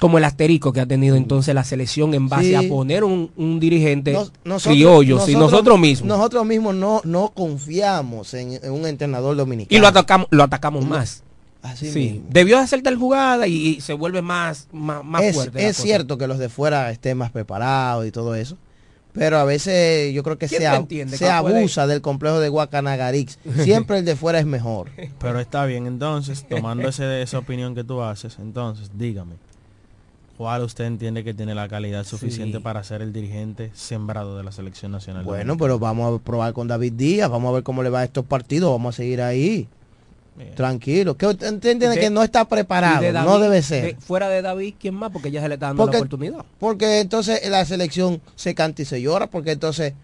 como 0.00 0.18
el 0.18 0.24
asterisco 0.24 0.72
que 0.72 0.80
ha 0.80 0.86
tenido 0.86 1.16
entonces 1.16 1.54
la 1.54 1.64
selección 1.64 2.14
en 2.14 2.28
base 2.28 2.48
Sí. 2.48 2.54
a 2.54 2.68
poner 2.68 3.04
un, 3.04 3.30
un 3.36 3.60
dirigente 3.60 4.12
Nos- 4.12 4.32
nosotros- 4.44 4.74
criollo, 4.74 5.20
y 5.28 5.34
nosotros 5.36 5.78
mismos. 5.78 6.08
Nosotros 6.08 6.44
mismos 6.46 6.74
no, 6.74 7.00
no 7.04 7.30
confiamos 7.34 8.34
en, 8.34 8.52
en 8.62 8.72
un 8.72 8.86
entrenador 8.86 9.36
dominicano. 9.36 9.76
y 9.76 9.80
lo 9.80 9.86
atacamos, 9.88 10.26
lo 10.30 10.42
atacamos 10.42 10.84
más. 10.86 11.22
Así 11.64 11.90
Sí, 11.90 11.98
mismo. 12.12 12.26
debió 12.30 12.58
hacer 12.58 12.82
tal 12.82 12.96
jugada 12.96 13.46
y, 13.48 13.80
se 13.80 13.94
vuelve 13.94 14.20
más, 14.22 14.68
más, 14.70 15.02
más 15.02 15.22
es, 15.22 15.34
fuerte. 15.34 15.66
es 15.66 15.76
cierto 15.78 16.18
que 16.18 16.26
los 16.26 16.38
de 16.38 16.48
fuera 16.50 16.90
estén 16.90 17.16
más 17.18 17.30
preparados 17.32 18.06
y 18.06 18.10
todo 18.12 18.34
eso, 18.34 18.58
pero 19.14 19.38
a 19.38 19.44
veces 19.44 20.12
yo 20.12 20.22
creo 20.22 20.36
que 20.36 20.46
¿Quién 20.46 20.60
se, 20.60 20.66
entiende? 20.68 21.16
se 21.16 21.30
abusa 21.30 21.86
del 21.86 22.02
complejo 22.02 22.38
de 22.38 22.50
Guacanagarix. 22.50 23.38
Siempre 23.62 23.98
el 23.98 24.04
de 24.04 24.14
fuera 24.14 24.38
es 24.40 24.44
mejor. 24.46 24.90
Pero 25.18 25.40
está 25.40 25.64
bien, 25.64 25.86
entonces, 25.86 26.44
tomando 26.48 26.86
ese, 26.88 27.22
esa 27.22 27.38
opinión 27.38 27.74
que 27.74 27.82
tú 27.84 28.02
haces, 28.02 28.36
entonces, 28.38 28.90
dígame, 28.98 29.36
¿cuál 30.36 30.62
usted 30.64 30.84
entiende 30.84 31.24
que 31.24 31.32
tiene 31.32 31.54
la 31.54 31.68
calidad 31.68 32.04
suficiente 32.04 32.58
Sí. 32.58 32.62
para 32.62 32.82
ser 32.84 33.00
el 33.02 33.12
dirigente 33.12 33.70
sembrado 33.72 34.36
de 34.36 34.44
la 34.44 34.52
selección 34.52 34.92
nacional? 34.92 35.24
Bueno, 35.24 35.56
pero 35.56 35.78
vamos 35.78 36.14
a 36.14 36.22
probar 36.22 36.52
con 36.52 36.68
David 36.68 36.92
Díaz, 36.94 37.30
vamos 37.30 37.50
a 37.50 37.54
ver 37.54 37.62
cómo 37.62 37.82
le 37.82 37.88
va 37.90 38.00
a 38.00 38.04
estos 38.04 38.24
partidos, 38.26 38.70
vamos 38.70 38.94
a 38.94 38.96
seguir 38.98 39.22
ahí, 39.22 39.68
Bien. 40.36 40.54
tranquilo. 40.54 41.16
Que 41.16 41.26
usted 41.26 41.46
entiende 41.46 41.88
De- 41.88 41.98
que 42.00 42.10
no 42.10 42.22
está 42.22 42.44
preparado, 42.48 43.02
de 43.02 43.12
no 43.12 43.38
debe 43.38 43.62
ser. 43.62 43.84
de- 43.94 44.00
fuera 44.00 44.28
de 44.28 44.42
David, 44.42 44.74
¿quién 44.80 44.94
más? 44.94 45.10
Porque 45.12 45.30
ya 45.30 45.40
se 45.40 45.48
le 45.48 45.54
está 45.54 45.66
dando 45.66 45.82
Porque- 45.82 45.96
la 45.98 46.00
oportunidad. 46.00 46.44
Porque 46.58 47.00
entonces 47.00 47.48
la 47.48 47.64
selección 47.64 48.20
se 48.34 48.54
canta 48.54 48.82
y 48.82 48.84
se 48.84 49.00
llora, 49.00 49.28
porque 49.28 49.52
entonces 49.52 49.94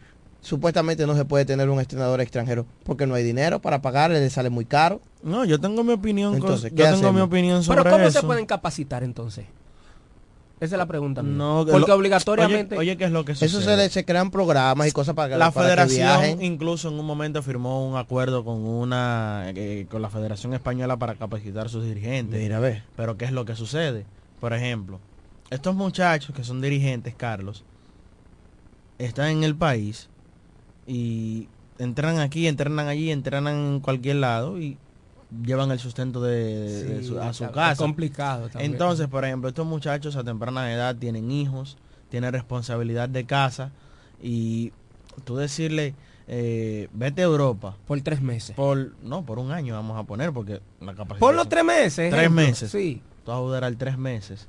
supuestamente 0.41 1.07
no 1.07 1.15
se 1.17 1.25
puede 1.25 1.45
tener 1.45 1.69
un 1.69 1.81
entrenador 1.81 2.21
extranjero, 2.21 2.65
porque 2.85 3.07
no 3.07 3.15
hay 3.15 3.23
dinero 3.25 3.61
para 3.61 3.83
pagarle, 3.83 4.21
le 4.21 4.31
sale 4.31 4.51
muy 4.51 4.65
caro. 4.65 5.01
No, 5.23 5.45
yo 5.45 5.61
tengo 5.61 5.85
mi 5.85 5.93
opinión, 5.93 6.33
con- 6.33 6.43
Entonces, 6.43 6.71
yo 6.75 6.77
¿qué 6.85 6.91
tengo 6.93 7.13
mi 7.13 7.21
opinión 7.21 7.63
sobre 7.63 7.83
Pero 7.83 7.91
¿cómo 7.97 8.07
eso. 8.07 8.21
se 8.21 8.27
pueden 8.27 8.47
capacitar 8.47 9.03
entonces? 9.03 9.45
Esa 10.61 10.75
es 10.75 10.79
la 10.79 10.87
pregunta. 10.87 11.23
mía. 11.23 11.33
No, 11.33 11.65
que 11.65 11.73
Porque 11.73 11.89
lo- 11.91 11.97
obligatoriamente... 11.97 12.77
Oye, 12.77 12.91
oye, 12.91 12.97
¿qué 12.99 13.05
es 13.07 13.11
lo 13.13 13.25
que 13.25 13.35
sucede? 13.35 13.47
Eso 13.49 13.63
se, 13.63 13.77
le, 13.79 13.89
se 13.89 14.05
crean 14.05 14.31
programas 14.31 14.87
y 14.89 14.93
cosas 14.93 15.15
para, 15.15 15.31
que- 15.31 15.39
la 15.39 15.51
para 15.51 15.67
federación 15.67 16.43
incluso 16.43 16.89
en 16.89 17.01
un 17.01 17.07
momento 17.07 17.43
firmó 17.43 17.89
un 17.89 17.97
acuerdo 17.97 18.45
con 18.45 18.59
una 18.67 19.45
eh, 19.55 19.87
con 19.91 20.03
la 20.03 20.11
Federación 20.11 20.53
Española 20.53 20.99
para 20.99 21.15
capacitar 21.15 21.67
a 21.67 21.69
sus 21.71 21.85
dirigentes. 21.85 22.39
Mira, 22.41 22.59
a 22.59 22.61
ver. 22.61 22.83
Pero 22.97 23.17
¿qué 23.17 23.25
es 23.25 23.33
lo 23.33 23.47
que 23.47 23.57
sucede? 23.57 24.05
Por 24.39 24.53
ejemplo, 24.53 25.01
estos 25.49 25.75
muchachos 25.75 26.35
que 26.37 26.45
son 26.45 26.61
dirigentes, 26.61 27.15
Carlos, 27.17 27.65
están 28.99 29.29
en 29.29 29.45
el 29.45 29.57
país 29.57 30.09
y 30.87 31.49
entrenan 31.79 32.19
aquí, 32.19 32.47
entrenan 32.47 32.87
allí, 32.89 33.11
entrenan 33.11 33.55
en 33.57 33.81
cualquier 33.81 34.17
lado 34.17 34.61
y 34.61 34.77
llevan 35.45 35.71
el 35.71 35.79
sustento 35.79 36.21
de, 36.21 37.03
su- 37.05 37.21
a 37.21 37.33
su 37.33 37.45
está- 37.45 37.55
casa. 37.55 37.73
Es 37.73 37.79
complicado 37.79 38.49
también. 38.49 38.73
Entonces, 38.73 39.07
por 39.09 39.25
ejemplo, 39.25 39.49
estos 39.49 39.67
muchachos 39.67 40.17
a 40.17 40.25
temprana 40.25 40.73
edad 40.73 40.97
tienen 40.97 41.31
hijos, 41.31 41.77
tienen 42.09 42.33
responsabilidad 42.33 43.09
de 43.09 43.25
casa 43.27 43.71
y 44.23 44.73
tú 45.25 45.37
decirle, 45.37 45.95
eh, 46.27 46.89
vete 46.93 47.23
a 47.23 47.25
Europa 47.25 47.77
Por 47.87 48.01
tres 48.03 48.21
meses. 48.21 48.55
por, 48.57 48.93
no, 49.03 49.25
por 49.25 49.39
un 49.39 49.51
año 49.53 49.75
vamos 49.75 49.99
a 49.99 50.05
poner 50.05 50.33
porque 50.33 50.61
la 50.81 50.95
capacidad... 50.95 51.19
Por 51.21 51.35
los 51.35 51.49
tres 51.49 51.65
meses. 51.65 52.11
Tres 52.11 52.15
ejemplo. 52.15 52.43
meses. 52.43 52.71
Sí. 52.71 53.03
Tú 53.25 53.31
vas 53.33 53.39
a 53.39 53.43
durar 53.43 53.75
tres 53.77 53.99
meses 53.99 54.47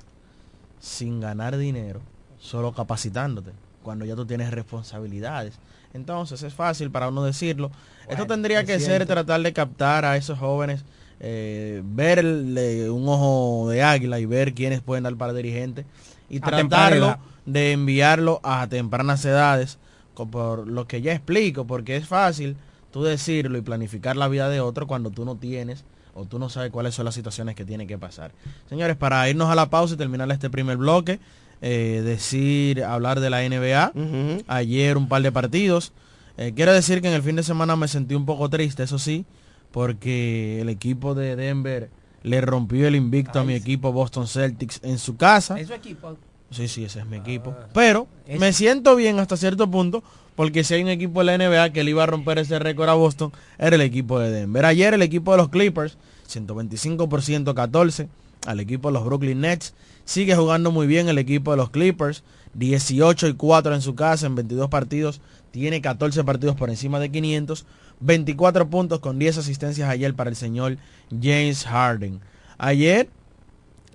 sin 0.80 1.20
ganar 1.20 1.56
dinero, 1.56 2.00
solo 2.38 2.72
capacitándote, 2.72 3.52
cuando 3.82 4.04
ya 4.04 4.16
tú 4.16 4.26
tienes 4.26 4.50
responsabilidades. 4.50 5.54
Entonces 5.94 6.42
es 6.42 6.54
fácil 6.54 6.90
para 6.90 7.08
uno 7.08 7.22
decirlo. 7.22 7.70
Esto 8.12 8.26
tendría 8.26 8.60
es 8.60 8.66
que 8.66 8.80
ser 8.80 9.06
tratar 9.06 9.40
de 9.42 9.52
captar 9.52 10.04
a 10.04 10.16
esos 10.16 10.38
jóvenes, 10.38 10.84
eh, 11.20 11.82
verle 11.84 12.90
un 12.90 13.08
ojo 13.08 13.68
de 13.68 13.82
águila 13.82 14.18
y 14.20 14.26
ver 14.26 14.54
quiénes 14.54 14.80
pueden 14.80 15.04
dar 15.04 15.16
para 15.16 15.32
dirigente 15.32 15.84
y 16.28 16.38
A 16.38 16.40
tratarlo 16.40 17.18
de 17.46 17.72
enviarlo 17.72 18.40
a 18.42 18.66
tempranas 18.66 19.24
edades, 19.24 19.78
por 20.14 20.66
lo 20.66 20.86
que 20.86 21.02
ya 21.02 21.12
explico, 21.12 21.66
porque 21.66 21.96
es 21.96 22.06
fácil 22.06 22.56
tú 22.92 23.02
decirlo 23.02 23.58
y 23.58 23.62
planificar 23.62 24.16
la 24.16 24.28
vida 24.28 24.48
de 24.48 24.60
otro 24.60 24.86
cuando 24.86 25.10
tú 25.10 25.24
no 25.24 25.36
tienes 25.36 25.84
o 26.14 26.24
tú 26.26 26.38
no 26.38 26.48
sabes 26.48 26.70
cuáles 26.70 26.94
son 26.94 27.06
las 27.06 27.14
situaciones 27.14 27.54
que 27.54 27.64
tienen 27.64 27.88
que 27.88 27.98
pasar. 27.98 28.32
Señores, 28.68 28.96
para 28.96 29.28
irnos 29.28 29.48
a 29.48 29.54
la 29.54 29.70
pausa 29.70 29.94
y 29.94 29.96
terminar 29.96 30.30
este 30.30 30.50
primer 30.50 30.76
bloque, 30.76 31.18
eh, 31.62 32.02
decir, 32.04 32.84
hablar 32.84 33.20
de 33.20 33.30
la 33.30 33.42
NBA. 33.42 33.92
Ayer 34.46 34.96
un 34.96 35.08
par 35.08 35.22
de 35.22 35.32
partidos. 35.32 35.92
Eh, 36.38 36.52
quiero 36.56 36.72
decir 36.72 37.00
que 37.02 37.08
en 37.08 37.14
el 37.14 37.22
fin 37.22 37.36
de 37.36 37.42
semana 37.42 37.76
me 37.76 37.88
sentí 37.88 38.14
un 38.14 38.24
poco 38.26 38.48
triste, 38.48 38.82
eso 38.82 38.98
sí, 38.98 39.24
porque 39.70 40.60
el 40.60 40.68
equipo 40.68 41.14
de 41.14 41.36
Denver 41.36 41.90
le 42.22 42.40
rompió 42.40 42.86
el 42.86 42.94
invicto 42.94 43.40
a 43.40 43.44
mi 43.44 43.54
equipo 43.54 43.92
Boston 43.92 44.28
Celtics 44.28 44.80
en 44.82 44.98
su 44.98 45.16
casa. 45.16 45.58
Es 45.58 45.68
su 45.68 45.74
equipo. 45.74 46.16
Sí, 46.50 46.68
sí, 46.68 46.84
ese 46.84 47.00
es 47.00 47.06
mi 47.06 47.16
equipo. 47.16 47.54
Ah. 47.58 47.66
Pero 47.72 48.06
Es- 48.26 48.38
me 48.38 48.52
siento 48.52 48.94
bien 48.94 49.18
hasta 49.18 49.36
cierto 49.36 49.70
punto 49.70 50.02
porque 50.36 50.64
si 50.64 50.74
hay 50.74 50.82
un 50.82 50.88
equipo 50.88 51.20
de 51.20 51.26
la 51.26 51.34
NBA 51.34 51.70
que 51.72 51.82
le 51.84 51.90
iba 51.90 52.02
a 52.02 52.06
romper 52.06 52.38
ese 52.38 52.58
récord 52.58 52.88
a 52.88 52.94
Boston, 52.94 53.32
era 53.58 53.74
el 53.76 53.82
equipo 53.82 54.18
de 54.18 54.30
Denver. 54.30 54.64
Ayer 54.64 54.94
el 54.94 55.02
equipo 55.02 55.32
de 55.32 55.38
los 55.38 55.48
Clippers, 55.48 55.96
125 56.26 57.08
por 57.08 57.22
114, 57.22 58.08
al 58.46 58.60
equipo 58.60 58.88
de 58.88 58.94
los 58.94 59.04
Brooklyn 59.04 59.40
Nets. 59.40 59.74
Sigue 60.04 60.34
jugando 60.36 60.70
muy 60.70 60.86
bien 60.86 61.08
el 61.08 61.18
equipo 61.18 61.50
de 61.52 61.56
los 61.56 61.70
Clippers, 61.70 62.22
18 62.54 63.28
y 63.28 63.34
4 63.34 63.74
en 63.74 63.82
su 63.82 63.94
casa 63.94 64.26
en 64.26 64.34
22 64.34 64.68
partidos. 64.68 65.20
Tiene 65.52 65.80
14 65.80 66.24
partidos 66.24 66.56
por 66.56 66.70
encima 66.70 66.98
de 66.98 67.10
500, 67.10 67.64
24 68.00 68.68
puntos 68.68 68.98
con 68.98 69.18
10 69.18 69.38
asistencias 69.38 69.88
ayer 69.88 70.14
para 70.14 70.30
el 70.30 70.36
señor 70.36 70.78
James 71.10 71.64
Harden. 71.64 72.20
Ayer 72.58 73.08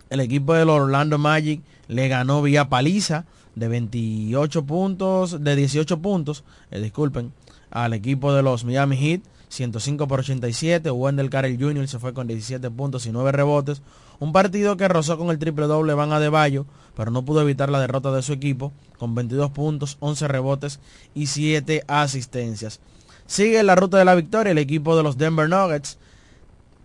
el 0.09 0.21
equipo 0.21 0.53
de 0.53 0.63
los 0.63 0.79
Orlando 0.79 1.17
Magic 1.17 1.61
le 1.89 2.07
ganó 2.07 2.41
vía 2.41 2.69
paliza 2.69 3.25
de 3.55 3.67
28 3.67 4.65
puntos, 4.65 5.43
de 5.43 5.55
18 5.55 5.99
puntos, 5.99 6.43
eh, 6.71 6.79
disculpen, 6.79 7.33
al 7.71 7.93
equipo 7.93 8.33
de 8.33 8.43
los 8.43 8.63
Miami 8.63 8.95
Heat, 8.95 9.21
105 9.49 10.07
por 10.07 10.19
87. 10.19 10.91
Wendell 10.91 11.29
Carter 11.29 11.57
Jr. 11.59 11.87
se 11.87 11.99
fue 11.99 12.13
con 12.13 12.27
17 12.27 12.69
puntos 12.69 13.05
y 13.05 13.11
9 13.11 13.31
rebotes. 13.31 13.81
Un 14.19 14.32
partido 14.32 14.77
que 14.77 14.88
rozó 14.88 15.17
con 15.17 15.30
el 15.30 15.39
triple 15.39 15.67
doble 15.67 15.93
Van 15.93 16.12
Adebayo, 16.12 16.65
pero 16.95 17.12
no 17.12 17.23
pudo 17.23 17.41
evitar 17.41 17.69
la 17.69 17.80
derrota 17.80 18.12
de 18.12 18.23
su 18.23 18.34
equipo, 18.34 18.71
con 18.97 19.13
22 19.13 19.51
puntos, 19.51 19.97
11 19.99 20.27
rebotes 20.27 20.80
y 21.13 21.27
7 21.27 21.84
asistencias. 21.88 22.80
Sigue 23.27 23.62
la 23.63 23.75
ruta 23.75 23.97
de 23.97 24.06
la 24.06 24.15
victoria 24.15 24.51
el 24.51 24.58
equipo 24.58 24.97
de 24.97 25.03
los 25.03 25.17
Denver 25.17 25.47
Nuggets, 25.49 25.97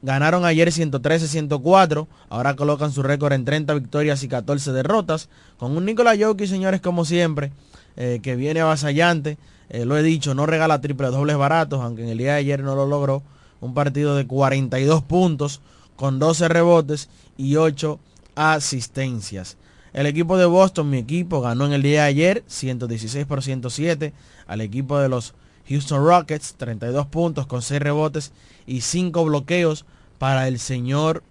Ganaron 0.03 0.45
ayer 0.45 0.69
113-104. 0.69 2.09
Ahora 2.29 2.57
colocan 2.57 2.93
su 2.93 3.05
récord 3.05 3.33
en 3.33 3.45
30 3.45 3.73
victorias 3.75 4.23
y 4.25 4.29
14 4.29 4.73
derrotas. 4.73 5.29
Con 5.59 5.77
un 5.77 5.85
Nikola 5.85 6.15
Jokic, 6.19 6.49
señores, 6.49 6.81
como 6.81 7.05
siempre, 7.05 7.53
eh, 7.97 8.19
que 8.21 8.35
viene 8.35 8.61
avasallante. 8.61 9.39
Eh, 9.71 9.85
lo 9.85 9.97
he 9.97 10.03
dicho, 10.03 10.35
no 10.35 10.45
regala 10.45 10.81
triple 10.81 11.07
dobles 11.09 11.37
baratos, 11.37 11.81
aunque 11.81 12.03
en 12.03 12.09
el 12.09 12.19
día 12.19 12.33
de 12.33 12.39
ayer 12.39 12.63
no 12.65 12.75
lo 12.75 12.87
logró. 12.87 13.23
Un 13.61 13.75
partido 13.75 14.17
de 14.17 14.27
42 14.27 15.05
puntos 15.05 15.61
con 16.03 16.19
12 16.19 16.49
rebotes 16.49 17.09
y 17.37 17.55
8 17.55 18.01
asistencias. 18.35 19.57
El 19.93 20.07
equipo 20.07 20.37
de 20.37 20.47
Boston, 20.47 20.91
mi 20.91 20.99
equipo, 20.99 21.41
ganó 21.41 21.65
en 21.65 21.73
el 21.73 21.83
día 21.83 22.03
de 22.03 22.09
ayer 22.09 22.45
116 22.49 23.25
por 23.25 23.41
107 23.41 24.13
al 24.49 24.61
equipo 24.63 24.99
de 24.99 25.09
los 25.09 25.33
Houston 25.69 26.05
Rockets, 26.05 26.57
32 26.59 27.07
puntos 27.07 27.47
con 27.47 27.63
6 27.63 27.81
rebotes 27.81 28.33
y 28.67 28.81
5 28.81 29.25
bloqueos 29.27 29.85
para 30.19 30.49
el 30.49 30.59
señor 30.59 31.23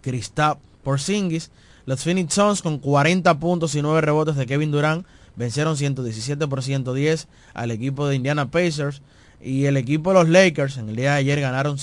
Kristaps 0.00 0.60
Porzingis. 0.82 1.52
Los 1.86 2.02
Phoenix 2.02 2.34
Suns 2.34 2.62
con 2.62 2.80
40 2.80 3.38
puntos 3.38 3.76
y 3.76 3.82
9 3.82 4.00
rebotes 4.00 4.34
de 4.34 4.46
Kevin 4.46 4.72
Durant 4.72 5.06
vencieron 5.36 5.76
117 5.76 6.48
por 6.48 6.64
110 6.64 7.28
al 7.54 7.70
equipo 7.70 8.08
de 8.08 8.16
Indiana 8.16 8.50
Pacers 8.50 9.02
y 9.40 9.66
el 9.66 9.76
equipo 9.76 10.10
de 10.10 10.18
los 10.18 10.28
Lakers 10.28 10.78
en 10.78 10.88
el 10.88 10.96
día 10.96 11.12
de 11.12 11.18
ayer 11.18 11.40
ganaron 11.40 11.78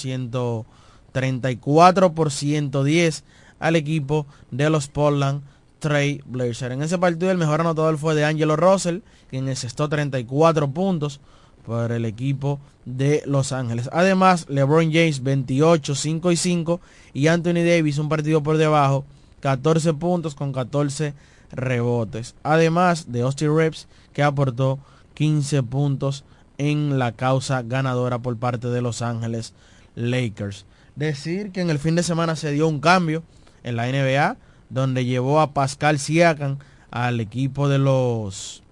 134 1.16 2.14
por 2.14 2.32
110 2.32 3.24
al 3.60 3.76
equipo 3.76 4.26
de 4.52 4.70
los 4.70 4.88
Portland 4.88 5.42
Trail 5.80 6.24
Blazers. 6.26 6.74
En 6.74 6.82
ese 6.82 6.98
partido 6.98 7.32
el 7.32 7.38
mejor 7.38 7.62
anotador 7.62 7.98
fue 7.98 8.16
de 8.16 8.26
Angelo 8.26 8.56
Russell, 8.56 9.00
quien 9.30 9.48
encestó 9.48 9.88
34 9.88 10.72
puntos 10.72 11.22
por 11.66 11.92
el 11.92 12.06
equipo 12.06 12.60
de 12.86 13.24
Los 13.26 13.52
Ángeles. 13.52 13.90
Además, 13.92 14.46
LeBron 14.50 14.92
James 14.92 15.24
28, 15.24 15.96
5 15.96 16.32
y 16.32 16.38
5 16.38 16.82
y 17.14 17.28
Anthony 17.28 17.64
Davis 17.66 17.98
un 17.98 18.10
partido 18.10 18.44
por 18.44 18.58
debajo, 18.58 19.06
14 19.40 19.94
puntos 19.94 20.36
con 20.36 20.52
14 20.52 21.14
rebotes. 21.52 22.36
Además 22.44 23.12
de 23.12 23.22
Austin 23.22 23.56
Reeves 23.56 23.88
que 24.14 24.22
aportó 24.22 24.80
15 25.16 25.64
puntos 25.64 26.24
en 26.58 27.00
la 27.00 27.14
causa 27.14 27.62
ganadora 27.64 28.20
por 28.20 28.38
parte 28.38 28.68
de 28.68 28.82
Los 28.82 29.02
Ángeles 29.02 29.54
Lakers. 29.96 30.66
Decir 30.96 31.52
que 31.52 31.62
en 31.62 31.70
el 31.70 31.80
fin 31.80 31.96
de 31.96 32.04
semana 32.04 32.36
se 32.36 32.52
dio 32.52 32.68
un 32.68 32.80
cambio 32.80 33.24
en 33.64 33.76
la 33.76 33.88
NBA 33.88 34.38
donde 34.70 35.06
llevó 35.06 35.40
a 35.42 35.54
Pascal 35.54 36.00
Siakam 36.00 36.58
al 36.92 37.20
equipo 37.20 37.68
de 37.68 37.78
los 37.80 38.64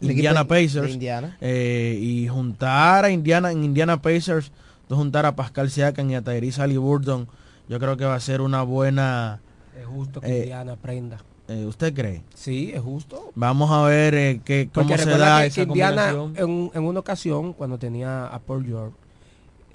Indiana 0.00 0.46
Pacers 0.46 0.92
Indiana. 0.92 1.36
eh, 1.40 1.96
y 2.00 2.26
juntar 2.28 3.04
a 3.04 3.10
Indiana 3.10 3.52
en 3.52 3.62
Indiana 3.64 4.00
Pacers, 4.02 4.50
juntar 4.88 5.26
a 5.26 5.36
Pascal 5.36 5.70
Siakam 5.70 6.10
y 6.10 6.14
a 6.16 6.22
Tyrese 6.22 6.60
Halliburton, 6.60 7.28
yo 7.68 7.78
creo 7.78 7.96
que 7.96 8.04
va 8.04 8.14
a 8.16 8.20
ser 8.20 8.40
una 8.40 8.62
buena. 8.62 9.40
Es 9.78 9.86
justo 9.86 10.20
que 10.20 10.26
Eh, 10.28 10.38
Indiana 10.40 10.72
aprenda. 10.72 11.18
eh, 11.48 11.64
¿Usted 11.66 11.94
cree? 11.94 12.22
Sí, 12.34 12.72
es 12.74 12.80
justo. 12.80 13.30
Vamos 13.34 13.70
a 13.70 13.82
ver 13.84 14.14
eh, 14.14 14.40
qué, 14.44 14.68
cómo 14.72 14.96
se 14.98 15.10
da 15.10 15.40
que, 15.42 15.46
esa 15.46 15.54
que 15.56 15.62
Indiana 15.62 16.12
combinación. 16.14 16.70
en, 16.74 16.82
en 16.82 16.82
una 16.88 17.00
ocasión, 17.00 17.52
cuando 17.52 17.78
tenía 17.78 18.26
a 18.26 18.38
Paul 18.40 18.66
George, 18.66 18.96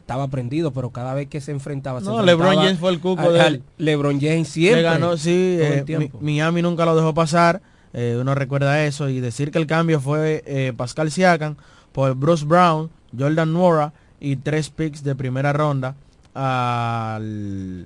estaba 0.07 0.29
prendido, 0.29 0.71
pero 0.71 0.91
cada 0.91 1.13
vez 1.13 1.27
que 1.27 1.41
se 1.41 1.51
enfrentaba... 1.51 1.99
se 1.99 2.05
No, 2.05 2.21
LeBron 2.23 2.55
James 2.55 2.79
fue 2.79 2.91
el 2.91 3.01
cuco 3.01 3.23
al- 3.23 3.33
de 3.33 3.47
él. 3.47 3.63
LeBron 3.77 4.21
James 4.21 4.47
siempre. 4.47 4.77
Le 4.81 4.87
ganó, 4.87 5.17
sí, 5.17 5.57
eh, 5.59 6.09
Miami 6.21 6.61
nunca 6.61 6.85
lo 6.85 6.95
dejó 6.95 7.13
pasar. 7.13 7.61
eh, 7.91 8.17
uno 8.17 8.33
recuerda 8.33 8.85
eso, 8.85 9.09
y 9.09 9.19
decir 9.19 9.51
que 9.51 9.57
el 9.57 9.67
cambio 9.67 9.99
fue 9.99 10.43
eh, 10.47 10.71
Pascal 10.77 11.11
Siakam 11.11 11.57
por 11.91 12.15
Bruce 12.15 12.45
Brown, 12.45 12.89
Jordan 13.19 13.51
Nora 13.51 13.91
y 14.21 14.37
tres 14.37 14.69
picks 14.69 15.03
de 15.03 15.13
primera 15.13 15.51
ronda 15.51 15.95
al, 16.33 17.85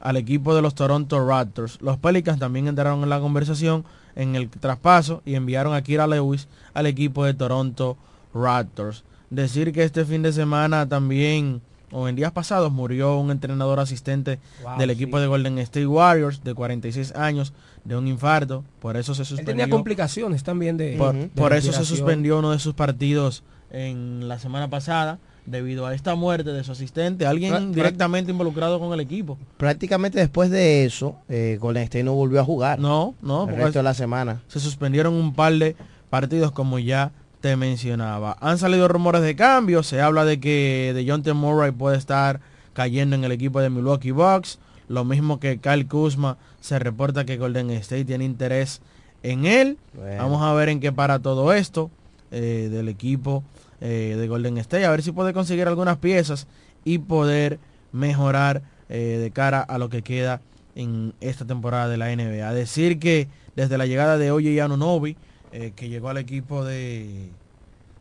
al 0.00 0.16
equipo 0.16 0.54
de 0.54 0.62
los 0.62 0.74
Toronto 0.74 1.26
Raptors. 1.26 1.78
Los 1.82 1.98
Pelicans 1.98 2.38
también 2.38 2.66
entraron 2.68 3.02
en 3.02 3.10
la 3.10 3.20
conversación 3.20 3.84
en 4.16 4.36
el 4.36 4.48
traspaso 4.48 5.20
y 5.26 5.34
enviaron 5.34 5.74
a 5.74 5.82
Kira 5.82 6.06
Lewis 6.06 6.48
al 6.72 6.86
equipo 6.86 7.24
de 7.26 7.34
Toronto 7.34 7.96
Raptors. 8.34 9.04
Decir 9.30 9.72
que 9.72 9.82
este 9.84 10.04
fin 10.04 10.22
de 10.22 10.32
semana 10.32 10.88
también, 10.88 11.60
o 11.92 12.08
en 12.08 12.16
días 12.16 12.32
pasados, 12.32 12.72
murió 12.72 13.18
un 13.18 13.30
entrenador 13.30 13.78
asistente 13.80 14.38
Wow, 14.62 14.78
del 14.78 14.88
sí. 14.90 14.94
equipo 14.94 15.20
de 15.20 15.26
Golden 15.26 15.58
State 15.58 15.86
Warriors 15.86 16.42
de 16.44 16.54
46 16.54 17.14
años 17.14 17.52
de 17.84 17.96
un 17.96 18.08
infarto. 18.08 18.64
Por 18.80 18.96
eso 18.96 19.14
se 19.14 19.22
Él 19.22 19.26
suspendió. 19.26 19.52
tenía 19.52 19.68
complicaciones 19.70 20.42
también 20.44 20.76
de... 20.76 20.96
Por, 20.96 21.14
de 21.14 21.28
por 21.28 21.52
eso 21.52 21.72
se 21.72 21.84
suspendió 21.84 22.38
uno 22.38 22.52
de 22.52 22.58
sus 22.58 22.74
partidos 22.74 23.42
en 23.70 24.28
la 24.28 24.38
semana 24.38 24.68
pasada 24.70 25.18
debido 25.44 25.86
a 25.86 25.94
esta 25.94 26.14
muerte 26.14 26.52
de 26.52 26.62
su 26.62 26.72
asistente, 26.72 27.24
alguien 27.26 27.72
directamente 27.72 28.30
involucrado 28.30 28.78
con 28.78 28.92
el 28.92 29.00
equipo. 29.00 29.38
Prácticamente 29.56 30.18
después 30.18 30.50
de 30.50 30.84
eso, 30.84 31.16
eh, 31.30 31.56
Golden 31.58 31.84
State 31.84 32.02
no 32.04 32.12
volvió 32.14 32.40
a 32.40 32.44
jugar. 32.44 32.78
No, 32.78 33.14
no, 33.22 33.44
el 33.44 33.48
porque 33.50 33.62
resto 33.64 33.78
de 33.78 33.82
la 33.84 33.94
semana. 33.94 34.42
se 34.48 34.60
suspendieron 34.60 35.14
un 35.14 35.32
par 35.34 35.54
de 35.54 35.74
partidos 36.10 36.52
como 36.52 36.78
ya 36.78 37.12
te 37.40 37.56
mencionaba. 37.56 38.36
Han 38.40 38.58
salido 38.58 38.88
rumores 38.88 39.22
de 39.22 39.36
cambio, 39.36 39.82
se 39.82 40.00
habla 40.00 40.24
de 40.24 40.40
que 40.40 40.92
de 40.94 41.04
John 41.08 41.22
T. 41.22 41.32
Murray 41.32 41.70
puede 41.72 41.96
estar 41.96 42.40
cayendo 42.72 43.16
en 43.16 43.24
el 43.24 43.32
equipo 43.32 43.60
de 43.60 43.70
Milwaukee 43.70 44.10
Bucks, 44.10 44.58
lo 44.88 45.04
mismo 45.04 45.38
que 45.40 45.58
Kyle 45.58 45.86
Kuzma, 45.86 46.38
se 46.60 46.78
reporta 46.78 47.24
que 47.24 47.36
Golden 47.36 47.70
State 47.70 48.04
tiene 48.04 48.24
interés 48.24 48.80
en 49.22 49.46
él. 49.46 49.78
Bueno. 49.94 50.22
Vamos 50.22 50.42
a 50.42 50.52
ver 50.54 50.68
en 50.68 50.80
qué 50.80 50.92
para 50.92 51.18
todo 51.18 51.52
esto 51.52 51.90
eh, 52.30 52.68
del 52.70 52.88
equipo 52.88 53.42
eh, 53.80 54.16
de 54.18 54.28
Golden 54.28 54.58
State, 54.58 54.84
a 54.84 54.90
ver 54.90 55.02
si 55.02 55.12
puede 55.12 55.32
conseguir 55.32 55.68
algunas 55.68 55.98
piezas 55.98 56.46
y 56.84 56.98
poder 56.98 57.58
mejorar 57.92 58.62
eh, 58.88 59.18
de 59.20 59.30
cara 59.30 59.60
a 59.60 59.78
lo 59.78 59.88
que 59.88 60.02
queda 60.02 60.40
en 60.74 61.14
esta 61.20 61.44
temporada 61.44 61.88
de 61.88 61.96
la 61.96 62.14
NBA. 62.14 62.52
Decir 62.52 62.98
que 62.98 63.28
desde 63.56 63.78
la 63.78 63.86
llegada 63.86 64.18
de 64.18 64.30
Oye 64.30 64.60
Anunobi, 64.60 65.16
eh, 65.52 65.72
que 65.74 65.88
llegó 65.88 66.08
al 66.08 66.18
equipo 66.18 66.64
de, 66.64 67.28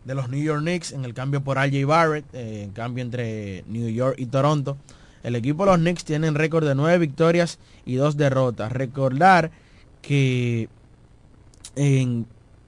de 0.05 0.15
los 0.15 0.29
New 0.29 0.41
York 0.41 0.61
Knicks 0.61 0.91
en 0.91 1.05
el 1.05 1.13
cambio 1.13 1.43
por 1.43 1.57
RJ 1.57 1.85
Barrett, 1.85 2.25
eh, 2.33 2.63
en 2.63 2.71
cambio 2.71 3.03
entre 3.03 3.63
New 3.67 3.89
York 3.89 4.15
y 4.17 4.25
Toronto, 4.27 4.77
el 5.23 5.35
equipo 5.35 5.65
de 5.65 5.71
los 5.71 5.79
Knicks 5.79 6.05
tienen 6.05 6.35
récord 6.35 6.65
de 6.65 6.75
nueve 6.75 6.97
victorias 6.99 7.59
y 7.85 7.95
dos 7.95 8.15
derrotas. 8.15 8.71
Recordar 8.71 9.51
que 10.01 10.69
en, 11.75 12.25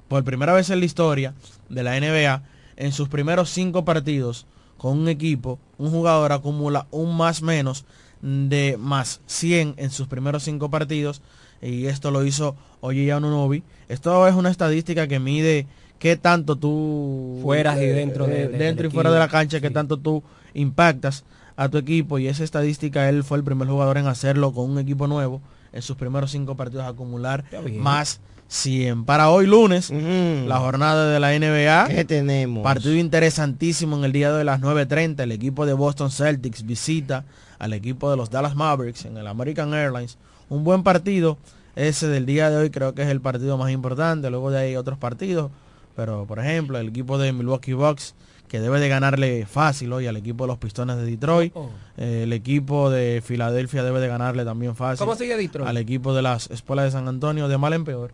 por 0.07 0.23
primera 0.23 0.53
vez 0.53 0.69
en 0.69 0.79
la 0.79 0.85
historia 0.85 1.33
de 1.69 1.83
la 1.83 1.99
NBA, 1.99 2.43
en 2.75 2.91
sus 2.91 3.07
primeros 3.07 3.49
cinco 3.49 3.85
partidos 3.85 4.45
con 4.77 4.97
un 4.97 5.07
equipo, 5.07 5.59
un 5.79 5.89
jugador 5.89 6.31
acumula 6.31 6.85
un 6.91 7.17
más 7.17 7.41
menos 7.41 7.85
de 8.21 8.77
más 8.79 9.21
100 9.25 9.73
en 9.77 9.89
sus 9.89 10.07
primeros 10.07 10.43
cinco 10.43 10.69
partidos 10.69 11.21
y 11.61 11.87
esto 11.87 12.11
lo 12.11 12.23
hizo 12.25 12.55
Oye 12.81 13.11
Anunobi. 13.11 13.63
Esto 13.89 14.27
es 14.27 14.35
una 14.35 14.49
estadística 14.51 15.07
que 15.07 15.19
mide 15.19 15.65
qué 15.99 16.15
tanto 16.15 16.55
tú 16.55 17.39
Fuera 17.41 17.81
y 17.81 17.87
dentro 17.87 18.27
de- 18.27 18.43
eh, 18.43 18.47
de- 18.49 18.57
dentro 18.57 18.87
y 18.87 18.89
fuera 18.91 19.11
de 19.11 19.19
la 19.19 19.27
cancha, 19.27 19.59
qué 19.59 19.69
tanto 19.69 19.97
tú 19.97 20.21
impactas 20.53 21.23
a 21.57 21.67
tu 21.69 21.77
equipo. 21.77 22.19
Y 22.19 22.27
esa 22.27 22.43
estadística 22.43 23.09
él 23.09 23.23
fue 23.23 23.37
el 23.37 23.43
primer 23.43 23.67
jugador 23.67 23.97
en 23.97 24.07
hacerlo 24.07 24.53
con 24.53 24.69
un 24.69 24.79
equipo 24.79 25.07
nuevo 25.07 25.41
en 25.73 25.81
sus 25.81 25.95
primeros 25.97 26.31
cinco 26.31 26.55
partidos 26.55 26.85
acumular 26.85 27.43
más 27.79 28.19
100. 28.49 29.05
Para 29.05 29.29
hoy 29.29 29.45
lunes, 29.45 29.91
la 29.91 30.57
jornada 30.57 31.07
de 31.07 31.19
la 31.19 31.37
NBA. 31.37 31.87
¿Qué 31.95 32.03
tenemos? 32.03 32.63
Partido 32.63 32.95
interesantísimo 32.95 33.95
en 33.95 34.03
el 34.03 34.11
día 34.11 34.33
de 34.33 34.43
las 34.43 34.59
9.30. 34.59 35.21
El 35.21 35.31
equipo 35.31 35.67
de 35.67 35.73
Boston 35.73 36.09
Celtics 36.09 36.65
visita 36.65 37.25
al 37.59 37.73
equipo 37.73 38.09
de 38.09 38.17
los 38.17 38.31
Dallas 38.31 38.55
Mavericks 38.55 39.05
en 39.05 39.17
el 39.17 39.27
American 39.27 39.73
Airlines. 39.73 40.17
Un 40.49 40.63
buen 40.63 40.81
partido. 40.81 41.37
Ese 41.75 42.07
del 42.07 42.25
día 42.25 42.49
de 42.49 42.57
hoy 42.57 42.69
creo 42.71 42.95
que 42.95 43.03
es 43.03 43.07
el 43.09 43.21
partido 43.21 43.55
más 43.57 43.71
importante. 43.71 44.31
Luego 44.31 44.49
de 44.49 44.57
ahí 44.57 44.75
otros 44.75 44.97
partidos. 44.97 45.51
Pero 45.95 46.25
por 46.25 46.39
ejemplo 46.39 46.79
el 46.79 46.87
equipo 46.87 47.19
de 47.19 47.31
Milwaukee 47.31 47.73
Bucks 47.73 48.15
que 48.47 48.59
debe 48.59 48.79
de 48.79 48.89
ganarle 48.89 49.45
fácil 49.45 49.93
hoy 49.93 50.07
al 50.07 50.17
equipo 50.17 50.45
de 50.45 50.47
los 50.47 50.57
Pistones 50.57 50.97
de 50.97 51.05
Detroit. 51.05 51.51
Oh. 51.55 51.69
Eh, 51.97 52.23
el 52.23 52.33
equipo 52.33 52.89
de 52.89 53.21
Filadelfia 53.23 53.83
debe 53.83 53.99
de 53.99 54.07
ganarle 54.07 54.43
también 54.43 54.75
fácil 54.75 55.05
¿Cómo 55.05 55.15
sigue 55.15 55.37
Detroit? 55.37 55.69
al 55.69 55.77
equipo 55.77 56.15
de 56.15 56.23
las 56.23 56.49
Espuelas 56.49 56.85
de 56.85 56.91
San 56.91 57.07
Antonio 57.07 57.47
de 57.47 57.57
mal 57.59 57.73
en 57.73 57.83
peor. 57.85 58.11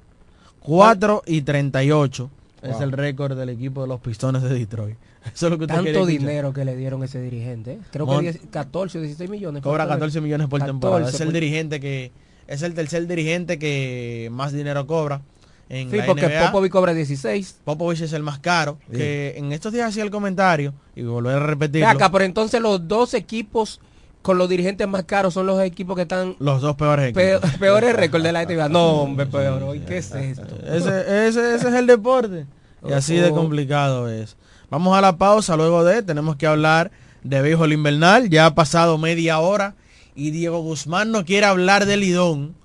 4 0.65 1.23
y 1.25 1.41
38 1.41 2.29
es 2.61 2.71
Wow. 2.73 2.81
el 2.83 2.91
récord 2.91 3.37
del 3.37 3.49
equipo 3.49 3.81
de 3.83 3.87
los 3.87 3.99
Pistones 3.99 4.41
de 4.41 4.49
Detroit. 4.49 4.95
Eso 5.33 5.47
es 5.47 5.51
lo 5.51 5.57
que 5.57 5.65
usted 5.65 5.75
Tanto 5.75 6.05
dinero 6.05 6.53
que 6.53 6.65
le 6.65 6.75
dieron 6.75 7.01
a 7.01 7.05
ese 7.05 7.21
dirigente. 7.21 7.73
¿eh? 7.73 7.79
Creo 7.91 8.05
Mon- 8.05 8.17
que 8.23 8.31
10 8.33 8.41
14 8.51 8.97
o 8.97 9.01
16 9.01 9.29
millones. 9.29 9.61
Cobra 9.63 9.85
¿cuánto 9.85 9.99
14 10.05 10.17
es? 10.19 10.23
millones 10.23 10.47
por 10.47 10.59
14 10.59 10.71
temporada. 10.71 11.09
Es 11.09 11.19
el 11.19 11.27
por- 11.27 11.33
dirigente 11.33 11.79
que 11.79 12.11
es 12.47 12.61
el 12.61 12.73
tercer 12.73 13.07
dirigente 13.07 13.57
que 13.59 14.29
más 14.31 14.51
dinero 14.53 14.85
cobra 14.85 15.21
en 15.69 15.89
Sí, 15.89 15.97
la 15.97 16.05
porque 16.05 16.27
NBA. 16.27 16.45
Popovich 16.51 16.71
cobra 16.71 16.93
16. 16.93 17.57
Popovich 17.63 18.01
es 18.01 18.13
el 18.13 18.21
más 18.21 18.37
caro. 18.39 18.77
Sí. 18.91 18.97
Que 18.97 19.33
en 19.37 19.51
estos 19.51 19.73
días 19.73 19.89
hacía 19.89 20.03
el 20.03 20.11
comentario 20.11 20.73
y 20.95 21.01
volver 21.03 21.37
a 21.37 21.39
repetirlo. 21.45 21.87
acá, 21.89 22.11
pero 22.11 22.23
entonces 22.23 22.61
los 22.61 22.87
dos 22.87 23.15
equipos 23.15 23.79
con 24.25 24.39
los 24.39 24.49
dirigentes 24.49 24.87
más 24.87 25.03
caros 25.03 25.35
son 25.35 25.45
los 25.45 25.61
equipos 25.61 25.95
que 25.95 26.01
están 26.01 26.35
Los 26.39 26.59
dos 26.59 26.75
peores 26.75 27.13
pe- 27.13 27.35
equipos. 27.35 27.51
peores 27.59 27.95
récords 27.95 28.23
de 28.23 28.31
la 28.31 28.43
NBA. 28.43 28.69
No, 28.69 29.01
hombre, 29.03 29.27
peor. 29.27 29.75
¿y 29.75 29.81
¿Qué 29.81 29.97
es 29.99 30.11
esto? 30.11 30.47
Ese, 30.65 31.27
ese, 31.27 31.53
ese 31.55 31.67
es 31.67 31.73
el 31.75 31.85
deporte. 31.85 32.47
Y 32.87 32.91
así 32.93 33.15
de 33.17 33.29
complicado 33.29 34.09
es. 34.09 34.35
Vamos 34.71 34.97
a 34.97 35.01
la 35.01 35.15
pausa 35.17 35.55
luego 35.55 35.83
de, 35.83 36.01
tenemos 36.01 36.37
que 36.37 36.47
hablar 36.47 36.89
de 37.23 37.39
béisbol 37.43 37.71
invernal. 37.71 38.29
Ya 38.31 38.47
ha 38.47 38.55
pasado 38.55 38.97
media 38.97 39.37
hora 39.39 39.75
y 40.15 40.31
Diego 40.31 40.59
Guzmán 40.61 41.11
no 41.11 41.23
quiere 41.23 41.45
hablar 41.45 41.85
de 41.85 41.97
Lidón 41.97 42.55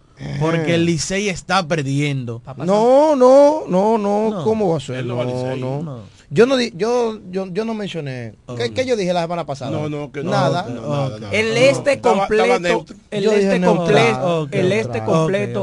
porque 0.41 0.77
el 0.77 0.87
Licey 0.87 1.29
está 1.29 1.69
perdiendo. 1.69 2.41
No, 2.57 3.17
no, 3.17 3.65
no, 3.69 3.99
no, 3.99 4.31
No. 4.31 4.45
¿cómo 4.45 4.71
va 4.71 4.79
a 4.79 4.81
ser? 4.81 5.05
No 5.05 5.23
No, 5.57 6.01
Yo 6.33 6.47
no 6.47 6.57
di- 6.57 6.73
yo, 6.77 7.19
yo, 7.33 7.47
yo 7.51 7.65
no 7.65 7.75
mencioné. 7.75 8.35
¿Qué, 8.57 8.67
Ok. 8.67 8.73
qué 8.73 8.87
yo 8.87 8.95
dije 8.95 9.13
la 9.13 9.23
semana 9.23 9.47
pasada? 9.47 9.73
No, 9.73 9.89
no, 9.89 10.13
que 10.13 10.23
no. 10.23 10.31
Nada. 10.31 10.65
no, 10.69 10.81
nada, 10.89 11.07
Ok. 11.17 11.21
nada. 11.23 11.33
El 11.33 11.57
este 11.57 12.01
completo, 12.01 12.85
el 13.11 13.25
este 13.27 13.61
completo, 13.61 14.49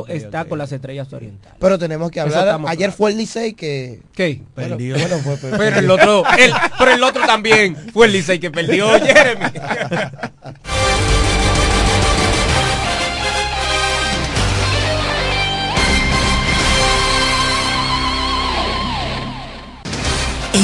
el 0.10 0.16
este 0.16 0.26
está 0.26 0.44
con 0.44 0.58
las 0.58 0.70
estrellas 0.74 1.14
orientales. 1.14 1.56
Pero 1.58 1.80
tenemos 1.80 2.12
que 2.12 2.20
hablar. 2.20 2.60
Ayer 2.68 2.92
fue 2.92 3.12
el 3.12 3.18
Licey 3.18 3.54
que... 3.54 4.02
¿Qué? 4.14 4.42
Perdió. 4.56 4.96
Bueno, 4.96 5.08
bueno, 5.20 5.24
fue, 5.24 5.38
fue- 5.38 5.58
Pero 5.58 5.80
el 5.80 5.90
otro, 5.90 6.24
el, 6.38 6.52
pero 6.78 6.92
el 6.92 7.02
otro 7.04 7.26
también 7.26 7.78
fue 7.94 8.08
el 8.08 8.12
Licey 8.12 8.38
que 8.40 8.52
perdió, 8.52 8.90
Jeremy. 9.00 9.46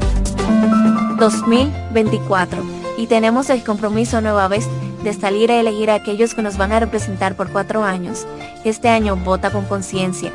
2024 1.19 2.81
y 3.01 3.07
tenemos 3.07 3.49
el 3.49 3.65
compromiso 3.65 4.21
nueva 4.21 4.47
vez 4.49 4.69
de 5.03 5.15
salir 5.15 5.51
a 5.51 5.59
elegir 5.59 5.91
a 5.91 5.95
aquellos 5.95 6.35
que 6.35 6.43
nos 6.43 6.59
van 6.59 6.73
a 6.73 6.81
representar 6.81 7.35
por 7.35 7.51
cuatro 7.51 7.83
años. 7.83 8.27
Este 8.65 8.91
año 8.91 9.17
vota 9.17 9.51
con 9.51 9.65
conciencia. 9.65 10.31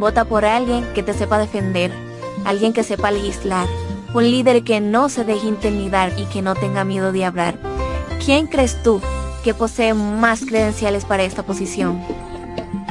Vota 0.00 0.24
por 0.24 0.44
alguien 0.44 0.84
que 0.94 1.04
te 1.04 1.14
sepa 1.14 1.38
defender, 1.38 1.92
alguien 2.44 2.72
que 2.72 2.82
sepa 2.82 3.12
legislar, 3.12 3.68
un 4.14 4.24
líder 4.30 4.64
que 4.64 4.80
no 4.80 5.08
se 5.08 5.24
deje 5.24 5.48
intimidar 5.48 6.12
y 6.18 6.24
que 6.24 6.42
no 6.42 6.54
tenga 6.54 6.84
miedo 6.84 7.12
de 7.12 7.24
hablar. 7.24 7.58
¿Quién 8.24 8.46
crees 8.46 8.82
tú 8.82 9.00
que 9.44 9.54
posee 9.54 9.94
más 9.94 10.40
credenciales 10.44 11.04
para 11.04 11.22
esta 11.22 11.42
posición? 11.42 12.00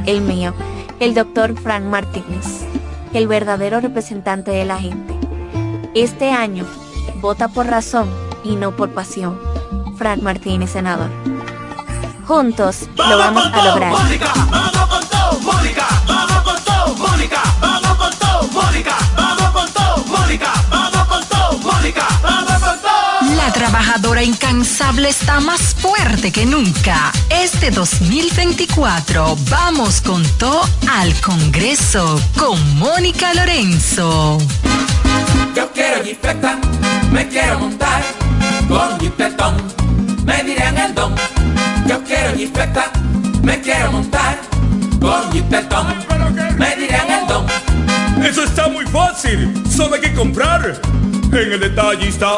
El 0.05 0.21
mío, 0.21 0.53
el 0.99 1.13
doctor 1.13 1.59
Frank 1.59 1.83
Martínez, 1.83 2.65
el 3.13 3.27
verdadero 3.27 3.79
representante 3.81 4.51
de 4.51 4.65
la 4.65 4.79
gente. 4.79 5.13
Este 5.93 6.31
año, 6.31 6.65
vota 7.21 7.47
por 7.47 7.67
razón 7.67 8.09
y 8.43 8.55
no 8.55 8.75
por 8.75 8.91
pasión. 8.91 9.39
Frank 9.97 10.21
Martínez, 10.21 10.71
senador. 10.71 11.09
Juntos 12.25 12.87
lo 12.95 13.17
vamos 13.17 13.45
a 13.51 13.65
lograr. 13.65 14.76
Trabajadora 23.69 24.23
incansable 24.23 25.09
está 25.09 25.41
más 25.41 25.75
fuerte 25.75 26.31
que 26.31 26.45
nunca. 26.45 27.11
Este 27.29 27.69
2024 27.69 29.37
vamos 29.49 29.99
con 29.99 30.23
todo 30.37 30.61
al 30.89 31.13
Congreso 31.15 32.21
con 32.37 32.77
Mónica 32.77 33.33
Lorenzo. 33.33 34.37
Yo 35.53 35.69
quiero 35.73 36.01
jipeta, 36.01 36.57
me 37.11 37.27
quiero 37.27 37.59
montar 37.59 38.03
con 38.69 38.97
jipetón, 39.01 39.55
me 40.23 40.43
dirán 40.43 40.77
el 40.77 40.95
don. 40.95 41.13
Yo 41.87 42.01
quiero 42.05 42.37
jipeta, 42.37 42.89
me 43.41 43.59
quiero 43.59 43.91
montar 43.91 44.39
con 45.01 45.29
jipetón, 45.33 45.87
me 46.57 46.73
dirán 46.77 47.11
el 47.11 47.27
don. 47.27 47.45
Eso 48.23 48.43
está 48.45 48.69
muy 48.69 48.85
fácil, 48.85 49.61
solo 49.69 49.95
hay 49.95 50.01
que 50.01 50.13
comprar. 50.13 50.79
En 51.33 51.51
el 51.51 51.59
detallista 51.59 52.37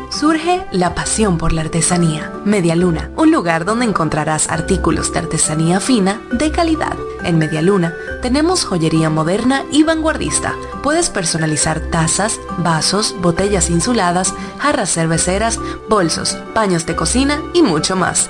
Surge 0.11 0.65
la 0.71 0.93
pasión 0.93 1.37
por 1.37 1.53
la 1.53 1.61
artesanía. 1.61 2.33
Media 2.43 2.75
Luna, 2.75 3.11
un 3.15 3.31
lugar 3.31 3.63
donde 3.63 3.85
encontrarás 3.85 4.49
artículos 4.49 5.13
de 5.13 5.19
artesanía 5.19 5.79
fina 5.79 6.21
de 6.33 6.51
calidad. 6.51 6.97
En 7.23 7.37
Media 7.37 7.61
Luna 7.61 7.95
tenemos 8.21 8.65
joyería 8.65 9.09
moderna 9.09 9.63
y 9.71 9.83
vanguardista. 9.83 10.53
Puedes 10.83 11.09
personalizar 11.09 11.79
tazas, 11.91 12.41
vasos, 12.57 13.15
botellas 13.21 13.69
insuladas, 13.69 14.33
jarras 14.59 14.93
cerveceras, 14.93 15.59
bolsos, 15.87 16.37
paños 16.53 16.85
de 16.85 16.95
cocina 16.97 17.41
y 17.53 17.61
mucho 17.61 17.95
más. 17.95 18.29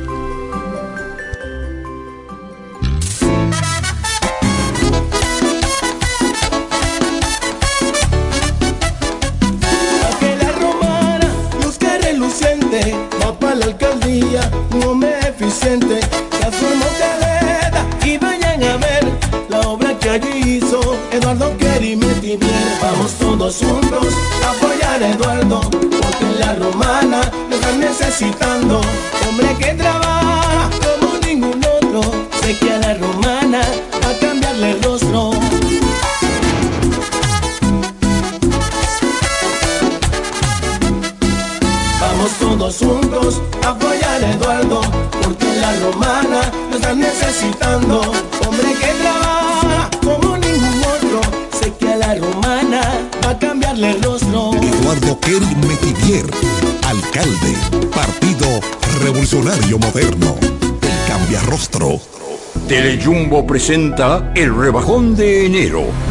Presenta 63.45 64.31
el 64.35 64.55
rebajón 64.55 65.15
de 65.15 65.45
enero. 65.45 66.10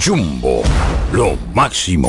Jumbo, 0.00 0.62
lo 1.12 1.36
máximo. 1.52 2.08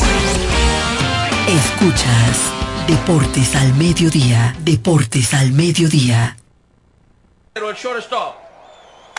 Escuchas 1.51 2.49
Deportes 2.87 3.57
al 3.57 3.73
Mediodía, 3.73 4.55
Deportes 4.59 5.33
al 5.33 5.51
Mediodía. 5.51 6.37
Pero 7.51 7.69
el 7.69 7.75
shortstop. 7.75 8.37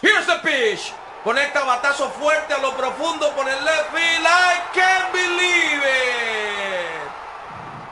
Here's 0.00 0.24
the 0.24 0.38
pitch. 0.42 0.94
Conecta 1.24 1.62
batazo 1.62 2.08
fuerte 2.08 2.54
a 2.54 2.58
lo 2.58 2.74
profundo 2.74 3.30
por 3.36 3.46
el 3.46 3.62
left 3.62 3.92
field. 3.92 4.24
I 4.24 4.62
can't 4.72 5.12
believe 5.12 5.82
it. 5.84 7.10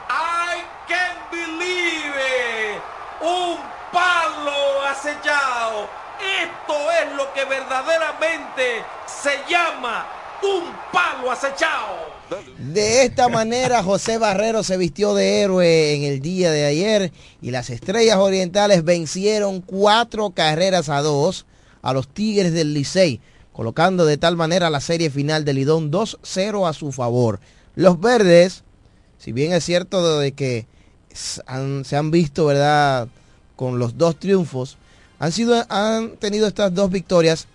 I 0.09 0.65
can't 0.89 1.31
believe. 1.31 2.81
Un 3.21 3.59
palo 3.93 4.87
acechado. 4.87 5.87
Esto 6.19 6.91
es 6.93 7.13
lo 7.15 7.31
que 7.35 7.45
verdaderamente 7.45 8.87
se 9.05 9.39
llama 9.51 10.07
un 10.41 10.75
palo 10.91 11.31
acechado. 11.31 12.20
De 12.59 13.05
esta 13.05 13.29
manera, 13.29 13.83
José 13.83 14.19
Barrero 14.19 14.63
se 14.63 14.77
vistió 14.77 15.15
de 15.15 15.41
héroe 15.41 15.95
en 15.95 16.03
el 16.03 16.21
día 16.21 16.51
de 16.51 16.65
ayer 16.65 17.13
y 17.41 17.51
las 17.51 17.71
Estrellas 17.71 18.17
Orientales 18.17 18.85
vencieron 18.85 19.61
cuatro 19.61 20.31
carreras 20.31 20.89
a 20.89 21.03
dos 21.03 21.47
a 21.83 21.93
los 21.93 22.09
Tigres 22.09 22.53
del 22.53 22.75
Licey, 22.75 23.21
colocando 23.53 24.05
de 24.05 24.19
tal 24.19 24.37
manera 24.37 24.71
la 24.71 24.81
serie 24.81 25.11
final 25.11 25.45
del 25.45 25.57
Lidón 25.57 25.91
2-0 25.91 26.69
a 26.69 26.73
su 26.73 26.93
favor. 26.93 27.41
Los 27.75 28.01
verdes, 28.01 28.63
si 29.19 29.33
bien 29.33 29.53
es 29.53 29.65
cierto 29.65 30.19
de 30.19 30.33
que 30.33 30.67
se 31.13 31.97
han 31.97 32.11
visto, 32.11 32.47
¿verdad?, 32.47 33.09
con 33.57 33.79
los 33.79 33.99
dos 33.99 34.19
triunfos, 34.19 34.79
han, 35.19 35.33
sido, 35.33 35.65
han 35.69 36.17
tenido 36.17 36.47
estas 36.47 36.75
dos 36.75 36.91
victorias 36.91 37.47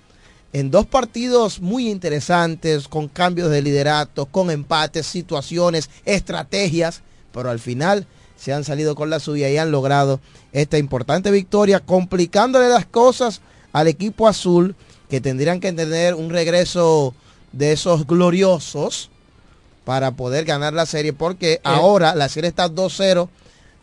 en 0.56 0.72
dos 0.72 0.86
partidos 0.86 1.60
muy 1.60 1.90
interesantes, 1.90 2.88
con 2.88 3.10
cambios 3.10 3.52
de 3.52 3.62
liderato, 3.62 4.26
con 4.26 4.50
empates, 4.50 5.06
situaciones, 5.06 5.90
estrategias, 6.06 7.02
pero 7.34 7.50
al 7.50 7.60
final 7.60 8.08
se 8.38 8.54
han 8.54 8.64
salido 8.64 8.96
con 8.96 9.10
la 9.10 9.20
suya 9.20 9.50
y 9.50 9.58
han 9.58 9.72
logrado 9.72 10.22
esta 10.54 10.78
importante 10.78 11.30
victoria, 11.30 11.82
complicándole 11.82 12.70
las 12.70 12.86
cosas 12.86 13.42
al 13.74 13.90
equipo 13.90 14.30
azul, 14.30 14.78
que 15.10 15.20
tendrían 15.20 15.60
que 15.60 15.74
tener 15.74 16.16
un 16.16 16.30
regreso 16.30 17.14
de 17.52 17.74
esos 17.74 18.08
gloriosos 18.08 19.10
para 19.84 20.12
poder 20.12 20.46
ganar 20.46 20.72
la 20.72 20.86
serie, 20.86 21.12
porque 21.12 21.60
ahora 21.66 22.16
la 22.16 22.30
serie 22.30 22.48
está 22.48 22.70
2-0, 22.70 23.28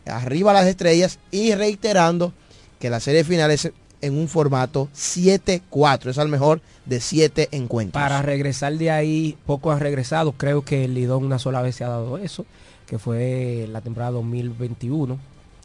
arriba 0.07 0.53
las 0.53 0.65
estrellas, 0.65 1.19
y 1.29 1.53
reiterando 1.53 2.33
que 2.79 2.89
la 2.89 2.99
serie 2.99 3.23
final 3.23 3.51
es 3.51 3.71
en 4.03 4.17
un 4.17 4.27
formato 4.27 4.89
7-4, 4.95 6.09
es 6.09 6.17
al 6.17 6.27
mejor 6.27 6.61
de 6.85 6.99
7 6.99 7.47
encuentros. 7.51 8.01
Para 8.01 8.21
regresar 8.21 8.77
de 8.77 8.91
ahí, 8.91 9.37
poco 9.45 9.71
ha 9.71 9.79
regresado. 9.79 10.33
Creo 10.33 10.63
que 10.63 10.85
el 10.85 10.93
Lidón 10.93 11.23
una 11.23 11.39
sola 11.39 11.61
vez 11.61 11.75
se 11.75 11.83
ha 11.85 11.89
dado 11.89 12.17
eso, 12.17 12.45
que 12.85 12.99
fue 12.99 13.67
la 13.71 13.79
temporada 13.81 14.11
2021, 14.11 15.17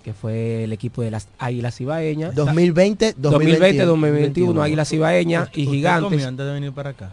que 0.05 0.13
fue 0.15 0.63
el 0.65 0.73
equipo 0.73 1.03
de 1.03 1.11
las 1.11 1.27
Águilas 1.39 1.81
Ibaeñas. 1.81 2.33
2020, 2.37 3.15
2020, 3.19 3.85
2021, 3.85 4.63
Águilas 4.63 4.93
Ibaeñas 4.93 5.49
y 5.55 5.63
¿Usted 5.65 5.73
Gigantes. 5.73 6.25
antes 6.25 6.47
de 6.47 6.53
venir 6.53 6.73
para 6.73 6.91
acá? 6.91 7.11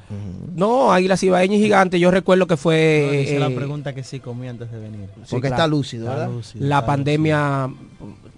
No, 0.56 0.94
Águilas 0.94 1.24
Ibaeñas 1.24 1.58
y 1.60 1.64
Gigantes, 1.64 2.00
yo 2.00 2.12
recuerdo 2.12 2.46
que 2.46 2.54
No, 2.54 2.58
fue... 2.58 3.22
hice 3.24 3.40
la 3.40 3.48
eh, 3.48 3.56
pregunta 3.56 3.94
que 3.96 4.04
sí 4.04 4.20
comí 4.20 4.48
antes 4.48 4.72
de 4.72 4.80
venir. 4.80 5.10
sí, 5.26 5.40
claro. 5.40 5.56
Está 5.56 5.68
lúcido, 5.68 6.06
La 6.60 6.76
está 6.80 6.86
pandemia, 6.86 7.70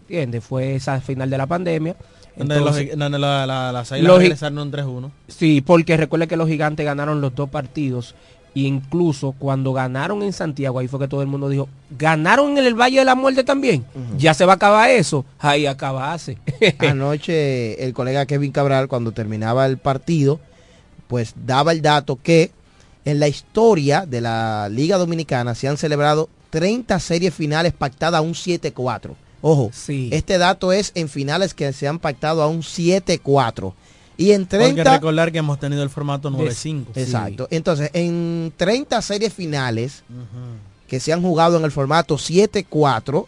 ¿entiendes? 0.07 0.43
Fue 0.43 0.75
esa 0.75 1.01
final 1.01 1.29
de 1.29 1.37
la 1.37 1.45
pandemia. 1.45 1.95
Donde, 2.37 2.55
Entonces- 2.57 2.87
los, 2.89 2.99
donde 2.99 3.19
la- 3.19 3.45
la- 3.47 3.71
las 3.71 3.91
águilas 3.91 4.07
Los 4.09 4.17
gi- 4.19 4.23
regresaron 4.23 4.57
un 4.59 4.71
3-1. 4.71 5.11
Sí, 5.27 5.61
porque 5.61 5.97
recuerde 5.97 6.27
que 6.27 6.37
los 6.37 6.47
gigantes 6.47 6.85
ganaron 6.85 7.19
los 7.21 7.33
dos 7.35 7.49
partidos. 7.49 8.15
E 8.55 8.61
incluso 8.61 9.33
cuando 9.37 9.71
ganaron 9.73 10.23
en 10.23 10.33
Santiago, 10.33 10.79
ahí 10.79 10.87
fue 10.87 10.99
que 10.99 11.07
todo 11.07 11.21
el 11.21 11.27
mundo 11.27 11.47
dijo, 11.49 11.69
ganaron 11.97 12.57
en 12.57 12.65
el 12.65 12.73
Valle 12.73 12.99
de 12.99 13.05
la 13.05 13.13
Muerte 13.15 13.43
también. 13.43 13.85
Ya 14.17 14.33
se 14.33 14.45
va 14.45 14.53
a 14.53 14.55
acabar 14.55 14.89
eso. 14.89 15.25
Ahí 15.39 15.65
acabase. 15.67 16.37
Anoche 16.79 17.83
el 17.83 17.93
colega 17.93 18.25
Kevin 18.25 18.51
Cabral, 18.51 18.87
cuando 18.87 19.11
terminaba 19.11 19.65
el 19.65 19.77
partido, 19.77 20.39
pues 21.07 21.33
daba 21.45 21.71
el 21.71 21.81
dato 21.81 22.17
que 22.21 22.51
en 23.05 23.19
la 23.19 23.27
historia 23.27 24.05
de 24.05 24.21
la 24.21 24.67
Liga 24.71 24.97
Dominicana 24.97 25.53
se 25.55 25.67
han 25.67 25.77
celebrado 25.77 26.27
30 26.49 26.99
series 26.99 27.33
finales 27.33 27.73
pactadas 27.73 28.19
a 28.19 28.21
un 28.21 28.33
7-4. 28.33 29.11
Ojo, 29.49 29.71
este 29.87 30.37
dato 30.37 30.73
es 30.73 30.91
en 30.93 31.07
finales 31.07 31.53
que 31.53 31.71
se 31.71 31.87
han 31.87 31.99
pactado 31.99 32.41
a 32.41 32.47
un 32.47 32.63
7-4. 32.63 33.73
Y 34.17 34.31
en 34.31 34.45
Porque 34.45 34.73
30... 34.73 34.93
recordar 34.95 35.31
que 35.31 35.37
hemos 35.37 35.57
tenido 35.57 35.83
el 35.83 35.89
formato 35.89 36.29
9-5. 36.29 36.87
Exacto. 36.95 37.47
Entonces, 37.49 37.89
en 37.93 38.51
30 38.57 39.01
series 39.01 39.33
finales 39.33 40.03
que 40.89 40.99
se 40.99 41.13
han 41.13 41.21
jugado 41.21 41.57
en 41.57 41.63
el 41.63 41.71
formato 41.71 42.17
7-4, 42.17 43.25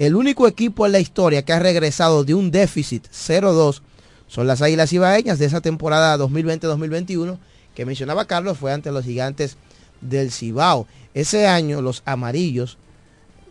el 0.00 0.16
único 0.16 0.48
equipo 0.48 0.84
en 0.84 0.90
la 0.90 0.98
historia 0.98 1.42
que 1.42 1.52
ha 1.52 1.60
regresado 1.60 2.24
de 2.24 2.34
un 2.34 2.50
déficit 2.50 3.06
0-2 3.06 3.82
son 4.26 4.48
las 4.48 4.62
Águilas 4.62 4.92
Ibaeñas 4.92 5.38
de 5.38 5.46
esa 5.46 5.60
temporada 5.60 6.18
2020-2021 6.18 7.38
que 7.76 7.86
mencionaba 7.86 8.24
Carlos 8.24 8.58
fue 8.58 8.72
ante 8.72 8.90
los 8.90 9.04
gigantes 9.04 9.58
del 10.00 10.32
Cibao. 10.32 10.88
Ese 11.14 11.46
año 11.46 11.82
los 11.82 12.02
amarillos 12.04 12.78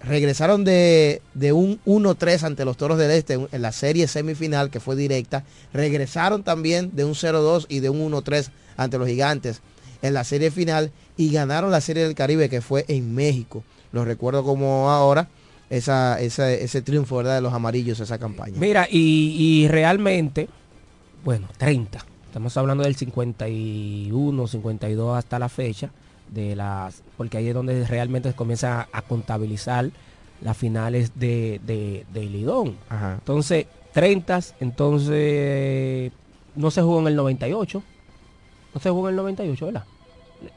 regresaron 0.07 0.63
de, 0.63 1.21
de 1.33 1.51
un 1.53 1.79
1-3 1.85 2.43
ante 2.43 2.65
los 2.65 2.77
Toros 2.77 2.97
del 2.97 3.11
Este 3.11 3.33
en 3.51 3.61
la 3.61 3.71
serie 3.71 4.07
semifinal 4.07 4.69
que 4.69 4.79
fue 4.79 4.95
directa. 4.95 5.43
Regresaron 5.73 6.43
también 6.43 6.91
de 6.95 7.05
un 7.05 7.13
0-2 7.13 7.65
y 7.69 7.79
de 7.79 7.89
un 7.89 8.11
1-3 8.11 8.49
ante 8.77 8.97
los 8.97 9.07
gigantes 9.07 9.61
en 10.01 10.13
la 10.13 10.23
serie 10.23 10.51
final 10.51 10.91
y 11.17 11.31
ganaron 11.31 11.71
la 11.71 11.81
serie 11.81 12.03
del 12.03 12.15
Caribe 12.15 12.49
que 12.49 12.61
fue 12.61 12.85
en 12.87 13.15
México. 13.15 13.63
Lo 13.91 14.05
recuerdo 14.05 14.43
como 14.43 14.91
ahora 14.91 15.27
esa, 15.69 16.19
esa- 16.21 16.51
ese 16.51 16.81
triunfo 16.81 17.23
de 17.23 17.41
los 17.41 17.53
amarillos, 17.53 17.99
esa 17.99 18.17
campaña. 18.17 18.55
Mira, 18.59 18.87
y 18.91 19.67
realmente, 19.69 20.47
bueno, 21.23 21.47
30. 21.57 22.05
Estamos 22.27 22.55
hablando 22.57 22.83
del 22.83 22.95
51, 22.95 24.47
52 24.47 25.17
hasta 25.17 25.39
la 25.39 25.49
fecha, 25.49 25.89
de 26.29 26.55
las 26.55 27.03
porque 27.17 27.37
ahí 27.37 27.47
es 27.47 27.53
donde 27.53 27.85
realmente 27.85 28.29
se 28.29 28.35
comienza 28.35 28.87
a 28.91 29.01
contabilizar 29.01 29.91
las 30.41 30.57
finales 30.57 31.11
de, 31.15 31.61
de, 31.65 32.05
de 32.13 32.25
Lidón. 32.25 32.75
Entonces, 32.89 33.67
30, 33.93 34.39
entonces 34.59 36.11
no 36.55 36.71
se 36.71 36.81
jugó 36.81 36.99
en 36.99 37.07
el 37.07 37.15
98. 37.15 37.83
No 38.73 38.81
se 38.81 38.89
jugó 38.89 39.07
en 39.07 39.13
el 39.13 39.17
98, 39.17 39.65
¿verdad? 39.65 39.85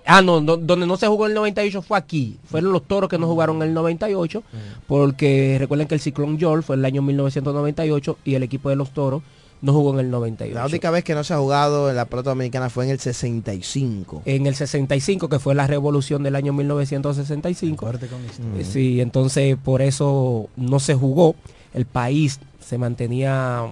Ah, 0.04 0.22
no, 0.22 0.40
no, 0.40 0.56
donde 0.56 0.86
no 0.86 0.96
se 0.96 1.06
jugó 1.06 1.26
en 1.26 1.32
el 1.32 1.36
98 1.36 1.82
fue 1.82 1.96
aquí. 1.96 2.38
Fueron 2.44 2.72
los 2.72 2.82
toros 2.82 3.08
que 3.08 3.18
no 3.18 3.26
jugaron 3.26 3.56
en 3.56 3.68
el 3.68 3.74
98, 3.74 4.42
porque 4.86 5.56
recuerden 5.58 5.86
que 5.86 5.94
el 5.94 6.00
Ciclón 6.00 6.36
York 6.38 6.64
fue 6.64 6.76
el 6.76 6.84
año 6.84 7.00
1998 7.02 8.18
y 8.24 8.34
el 8.34 8.42
equipo 8.42 8.70
de 8.70 8.76
los 8.76 8.90
toros 8.90 9.22
no 9.60 9.72
jugó 9.72 9.92
en 9.94 10.00
el 10.00 10.10
98. 10.10 10.54
La 10.54 10.66
única 10.66 10.90
vez 10.90 11.02
que 11.04 11.14
no 11.14 11.24
se 11.24 11.34
ha 11.34 11.38
jugado 11.38 11.90
en 11.90 11.96
la 11.96 12.04
pelota 12.04 12.30
dominicana 12.30 12.70
fue 12.70 12.84
en 12.84 12.90
el 12.90 13.00
65. 13.00 14.22
En 14.24 14.46
el 14.46 14.54
65, 14.54 15.28
que 15.28 15.38
fue 15.38 15.54
la 15.54 15.66
revolución 15.66 16.22
del 16.22 16.36
año 16.36 16.52
1965. 16.52 17.86
Eh, 18.58 18.64
Sí, 18.64 19.00
entonces 19.00 19.56
por 19.62 19.82
eso 19.82 20.48
no 20.56 20.78
se 20.80 20.94
jugó. 20.94 21.34
El 21.74 21.86
país 21.86 22.40
se 22.60 22.78
mantenía 22.78 23.64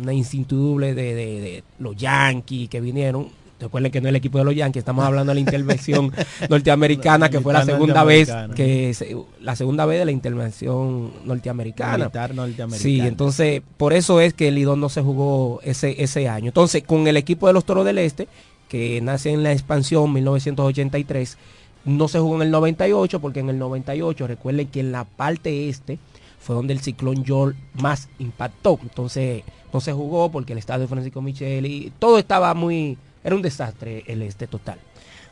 una 0.00 0.12
incertidumbre 0.12 0.94
de, 0.94 1.14
de- 1.14 1.40
de 1.40 1.64
los 1.78 1.96
Yankees 1.96 2.68
que 2.68 2.80
vinieron. 2.80 3.28
Recuerden 3.62 3.90
que 3.92 4.00
no 4.00 4.08
es 4.08 4.10
el 4.10 4.16
equipo 4.16 4.38
de 4.38 4.44
los 4.44 4.54
Yankees, 4.54 4.80
estamos 4.80 5.04
hablando 5.04 5.30
de 5.30 5.34
la 5.34 5.40
intervención 5.40 6.12
norteamericana, 6.50 7.30
que 7.30 7.40
fue 7.40 7.52
la 7.52 7.64
segunda 7.64 8.04
vez 8.04 8.28
que 8.54 8.92
se- 8.94 9.16
la 9.40 9.56
segunda 9.56 9.86
vez 9.86 9.98
de 10.00 10.04
la 10.04 10.10
intervención 10.12 11.10
norteamericana. 11.24 11.96
Militar 11.98 12.34
norteamericana. 12.34 12.82
Sí, 12.82 13.00
entonces 13.00 13.62
por 13.76 13.92
eso 13.92 14.20
es 14.20 14.34
que 14.34 14.48
el 14.48 14.56
Lidón 14.56 14.80
no 14.80 14.88
se 14.88 15.00
jugó 15.02 15.60
ese, 15.62 16.02
ese 16.02 16.28
año. 16.28 16.48
Entonces, 16.48 16.82
con 16.84 17.06
el 17.06 17.16
equipo 17.16 17.46
de 17.46 17.52
los 17.52 17.64
Toros 17.64 17.84
del 17.84 17.98
Este, 17.98 18.28
que 18.68 19.00
nace 19.00 19.30
en 19.30 19.42
la 19.42 19.52
expansión 19.52 20.12
1983, 20.12 21.36
no 21.84 22.08
se 22.08 22.18
jugó 22.18 22.36
en 22.36 22.42
el 22.42 22.50
98, 22.50 23.20
porque 23.20 23.40
en 23.40 23.48
el 23.50 23.58
98, 23.58 24.26
recuerden 24.26 24.68
que 24.68 24.80
en 24.80 24.92
la 24.92 25.04
parte 25.04 25.68
este 25.68 25.98
fue 26.38 26.56
donde 26.56 26.72
el 26.72 26.80
ciclón 26.80 27.24
George 27.24 27.58
más 27.74 28.08
impactó. 28.18 28.78
Entonces, 28.82 29.42
no 29.72 29.80
se 29.80 29.92
jugó 29.92 30.30
porque 30.30 30.52
el 30.52 30.58
estadio 30.58 30.88
Francisco 30.88 31.22
Michel 31.22 31.66
y 31.66 31.92
todo 31.98 32.18
estaba 32.18 32.52
muy... 32.54 32.98
Era 33.24 33.34
un 33.34 33.42
desastre 33.42 34.04
el 34.06 34.22
este 34.22 34.46
total. 34.46 34.78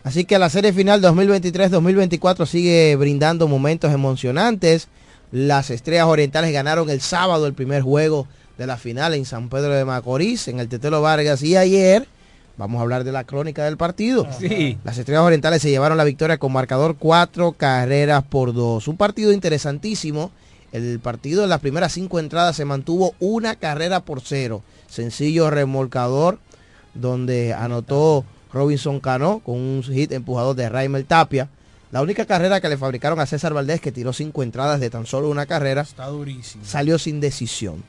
Así 0.02 0.24
que 0.24 0.38
la 0.38 0.48
serie 0.48 0.72
final 0.72 1.02
2023-2024 1.02 2.46
sigue 2.46 2.96
brindando 2.96 3.48
momentos 3.48 3.92
emocionantes. 3.92 4.88
Las 5.30 5.70
Estrellas 5.70 6.06
Orientales 6.06 6.52
ganaron 6.52 6.88
el 6.88 7.00
sábado 7.00 7.46
el 7.46 7.54
primer 7.54 7.82
juego 7.82 8.26
de 8.56 8.66
la 8.66 8.76
final 8.76 9.14
en 9.14 9.24
San 9.24 9.48
Pedro 9.48 9.74
de 9.74 9.84
Macorís, 9.84 10.48
en 10.48 10.58
el 10.58 10.68
Tetelo 10.68 11.02
Vargas. 11.02 11.42
Y 11.42 11.56
ayer, 11.56 12.08
vamos 12.56 12.78
a 12.78 12.82
hablar 12.82 13.04
de 13.04 13.12
la 13.12 13.24
crónica 13.24 13.64
del 13.64 13.76
partido. 13.76 14.26
Sí. 14.38 14.78
Las 14.84 14.96
Estrellas 14.96 15.22
Orientales 15.22 15.60
se 15.60 15.70
llevaron 15.70 15.98
la 15.98 16.04
victoria 16.04 16.38
con 16.38 16.52
marcador 16.52 16.96
cuatro 16.98 17.52
carreras 17.52 18.22
por 18.22 18.54
dos. 18.54 18.88
Un 18.88 18.96
partido 18.96 19.32
interesantísimo. 19.32 20.30
El 20.72 21.00
partido 21.00 21.42
en 21.42 21.50
las 21.50 21.60
primeras 21.60 21.92
cinco 21.92 22.20
entradas 22.20 22.56
se 22.56 22.64
mantuvo 22.64 23.14
una 23.18 23.56
carrera 23.56 24.00
por 24.00 24.20
cero. 24.20 24.62
Sencillo 24.88 25.50
remolcador 25.50 26.38
donde 26.94 27.54
anotó 27.54 28.24
Robinson 28.52 29.00
Cano 29.00 29.40
con 29.44 29.56
un 29.56 29.82
hit 29.82 30.12
empujador 30.12 30.56
de 30.56 30.68
Raimel 30.68 31.04
Tapia. 31.04 31.48
La 31.92 32.02
única 32.02 32.24
carrera 32.24 32.60
que 32.60 32.68
le 32.68 32.76
fabricaron 32.76 33.18
a 33.20 33.26
César 33.26 33.52
Valdés, 33.52 33.80
que 33.80 33.90
tiró 33.92 34.12
cinco 34.12 34.42
entradas 34.42 34.78
de 34.80 34.90
tan 34.90 35.06
solo 35.06 35.28
una 35.28 35.46
carrera, 35.46 35.82
Está 35.82 36.06
durísimo. 36.06 36.64
salió 36.64 36.98
sin 36.98 37.20
decisión. 37.20 37.82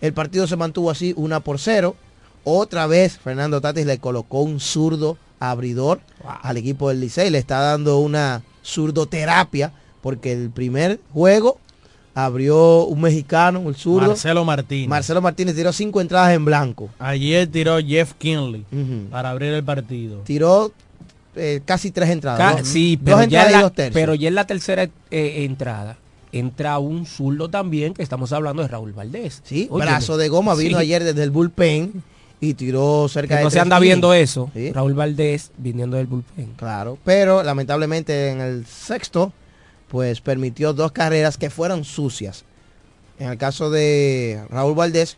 El 0.00 0.12
partido 0.12 0.46
se 0.46 0.56
mantuvo 0.56 0.90
así, 0.90 1.14
una 1.16 1.40
por 1.40 1.58
cero. 1.58 1.96
Otra 2.44 2.86
vez 2.86 3.18
Fernando 3.18 3.60
Tatis 3.60 3.86
le 3.86 3.98
colocó 3.98 4.40
un 4.42 4.60
zurdo 4.60 5.16
abridor 5.40 6.00
al 6.42 6.56
equipo 6.58 6.90
del 6.90 7.00
Licey. 7.00 7.30
Le 7.30 7.38
está 7.38 7.60
dando 7.60 7.98
una 7.98 8.42
zurdoterapia 8.62 9.72
porque 10.02 10.32
el 10.32 10.50
primer 10.50 11.00
juego 11.12 11.58
abrió 12.16 12.84
un 12.86 13.00
mexicano, 13.02 13.68
el 13.68 13.76
zurdo. 13.76 14.08
Marcelo 14.08 14.42
Martínez. 14.44 14.88
Marcelo 14.88 15.20
Martínez 15.20 15.54
tiró 15.54 15.70
cinco 15.72 16.00
entradas 16.00 16.32
en 16.34 16.46
blanco. 16.46 16.88
Ayer 16.98 17.46
tiró 17.46 17.78
Jeff 17.78 18.14
Kinley 18.16 18.64
para 19.10 19.30
abrir 19.30 19.52
el 19.52 19.62
partido. 19.62 20.20
Tiró 20.24 20.72
eh, 21.36 21.60
casi 21.66 21.90
tres 21.90 22.08
entradas. 22.08 22.38
Ca- 22.54 22.58
dos- 22.60 22.68
sí, 22.68 22.96
dos 22.96 23.04
pero 23.04 23.18
ya, 23.18 23.24
entradas 23.24 23.50
y 23.50 23.52
la, 23.52 23.62
dos 23.62 23.72
tercios. 23.74 23.94
pero 23.94 24.14
ya 24.14 24.28
en 24.28 24.34
la 24.34 24.46
tercera 24.46 24.84
eh, 24.84 25.44
entrada 25.44 25.98
entra 26.32 26.78
un 26.78 27.04
zurdo 27.06 27.48
también, 27.50 27.92
que 27.94 28.02
estamos 28.02 28.32
hablando 28.32 28.62
de 28.62 28.68
Raúl 28.68 28.92
Valdés. 28.92 29.42
Sí, 29.44 29.68
Óyeme. 29.70 29.90
brazo 29.92 30.16
de 30.16 30.28
goma 30.28 30.54
vino 30.54 30.78
Sí. 30.78 30.82
ayer 30.84 31.04
desde 31.04 31.22
el 31.22 31.30
bullpen 31.30 32.02
y 32.40 32.54
tiró 32.54 33.08
cerca 33.08 33.34
Que 33.34 33.38
de 33.38 33.44
no 33.44 33.50
se 33.50 33.60
anda 33.60 33.78
viendo 33.78 34.14
eso. 34.14 34.50
Sí. 34.54 34.72
Raúl 34.72 34.94
Valdés 34.94 35.50
viniendo 35.58 35.96
del 35.98 36.06
bullpen. 36.06 36.52
Claro, 36.56 36.96
pero 37.04 37.42
lamentablemente 37.42 38.28
en 38.30 38.40
el 38.40 38.66
sexto, 38.66 39.32
pues 39.88 40.20
permitió 40.20 40.72
dos 40.72 40.92
carreras 40.92 41.36
que 41.38 41.50
fueron 41.50 41.84
sucias. 41.84 42.44
En 43.18 43.28
el 43.30 43.38
caso 43.38 43.70
de 43.70 44.42
Raúl 44.50 44.74
Valdés, 44.74 45.16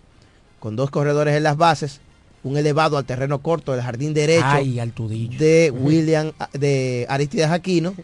con 0.61 0.77
dos 0.77 0.91
corredores 0.91 1.35
en 1.37 1.43
las 1.43 1.57
bases, 1.57 2.01
un 2.45 2.57
elevado 2.57 2.97
al 2.97 3.05
terreno 3.05 3.41
corto 3.41 3.73
del 3.73 3.83
jardín 3.83 4.15
derecho 4.15 4.45
Ay, 4.47 4.79
al 4.79 4.93
tudillo. 4.93 5.39
de 5.39 5.73
William, 5.77 6.33
de 6.53 7.07
Aristides 7.09 7.51
Aquino. 7.51 7.95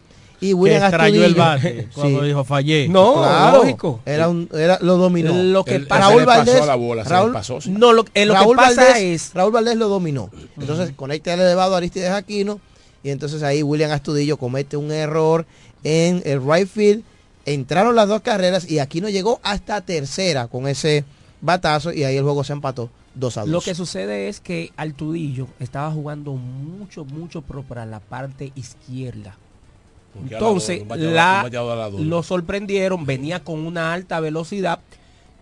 Y 0.41 0.53
William 0.53 0.81
que 0.81 0.87
extrañó 0.87 1.23
el 1.23 1.33
bate 1.33 1.87
cuando 1.95 2.19
Sí. 2.19 2.25
dijo 2.27 2.43
fallé. 2.43 2.89
No, 2.89 3.13
Claro, 3.15 3.57
lógico. 3.59 4.01
Era 4.05 4.27
un, 4.27 4.49
era, 4.53 4.77
lo 4.81 4.97
dominó. 4.97 5.31
Lo 5.33 5.63
que 5.63 5.71
se 5.71 5.79
le 5.79 5.85
Raúl 5.85 6.25
pasó 6.25 6.45
Valdés, 6.51 6.65
la 6.67 6.75
bola, 6.75 7.03
se 7.05 7.09
Raúl- 7.09 7.31
pasó, 7.33 7.61
sí. 7.61 7.71
No, 7.71 7.93
lo, 7.93 8.03
eh, 8.13 8.25
lo 8.25 8.33
Raúl 8.33 8.57
que 8.57 8.63
pasa 8.63 8.83
Valdés, 8.83 8.97
es... 9.27 9.33
Raúl 9.33 9.53
Valdés 9.53 9.77
lo 9.77 9.87
dominó. 9.87 10.29
Entonces 10.59 10.91
conecta 10.95 11.33
el 11.33 11.39
elevado 11.39 11.73
a 11.73 11.77
Aristides 11.77 12.09
Aquino 12.11 12.59
y 13.01 13.11
entonces 13.11 13.41
ahí 13.43 13.63
William 13.63 13.91
Astudillo 13.91 14.35
comete 14.35 14.75
un 14.75 14.91
error 14.91 15.45
en 15.85 16.21
el 16.25 16.41
right 16.45 16.67
field. 16.67 17.03
Entraron 17.45 17.95
las 17.95 18.09
dos 18.09 18.21
carreras 18.21 18.69
y 18.69 18.79
Aquino 18.79 19.07
llegó 19.07 19.39
hasta 19.43 19.79
tercera 19.81 20.47
con 20.47 20.67
ese 20.67 21.05
batazo 21.41 21.93
y 21.93 22.03
ahí 22.03 22.17
el 22.17 22.23
juego 22.23 22.43
se 22.43 22.53
empató 22.53 22.89
2 23.13 23.37
a 23.37 23.41
2. 23.41 23.49
Lo 23.49 23.61
que 23.61 23.75
sucede 23.75 24.27
es 24.27 24.39
que 24.39 24.71
Altudillo 24.75 25.47
estaba 25.59 25.91
jugando 25.91 26.33
mucho, 26.33 27.05
mucho 27.05 27.43
pro 27.43 27.63
para 27.63 27.85
la 27.85 27.99
parte 27.99 28.51
izquierda. 28.55 29.37
Porque 30.13 30.35
a 30.35 30.39
la 30.39 30.47
Entonces, 30.47 30.83
la, 30.87 31.41
bateador 31.43 31.77
la 31.77 31.89
lo 31.89 32.23
sorprendieron, 32.23 33.05
venía 33.05 33.43
con 33.43 33.59
una 33.59 33.93
alta 33.93 34.19
velocidad, 34.19 34.79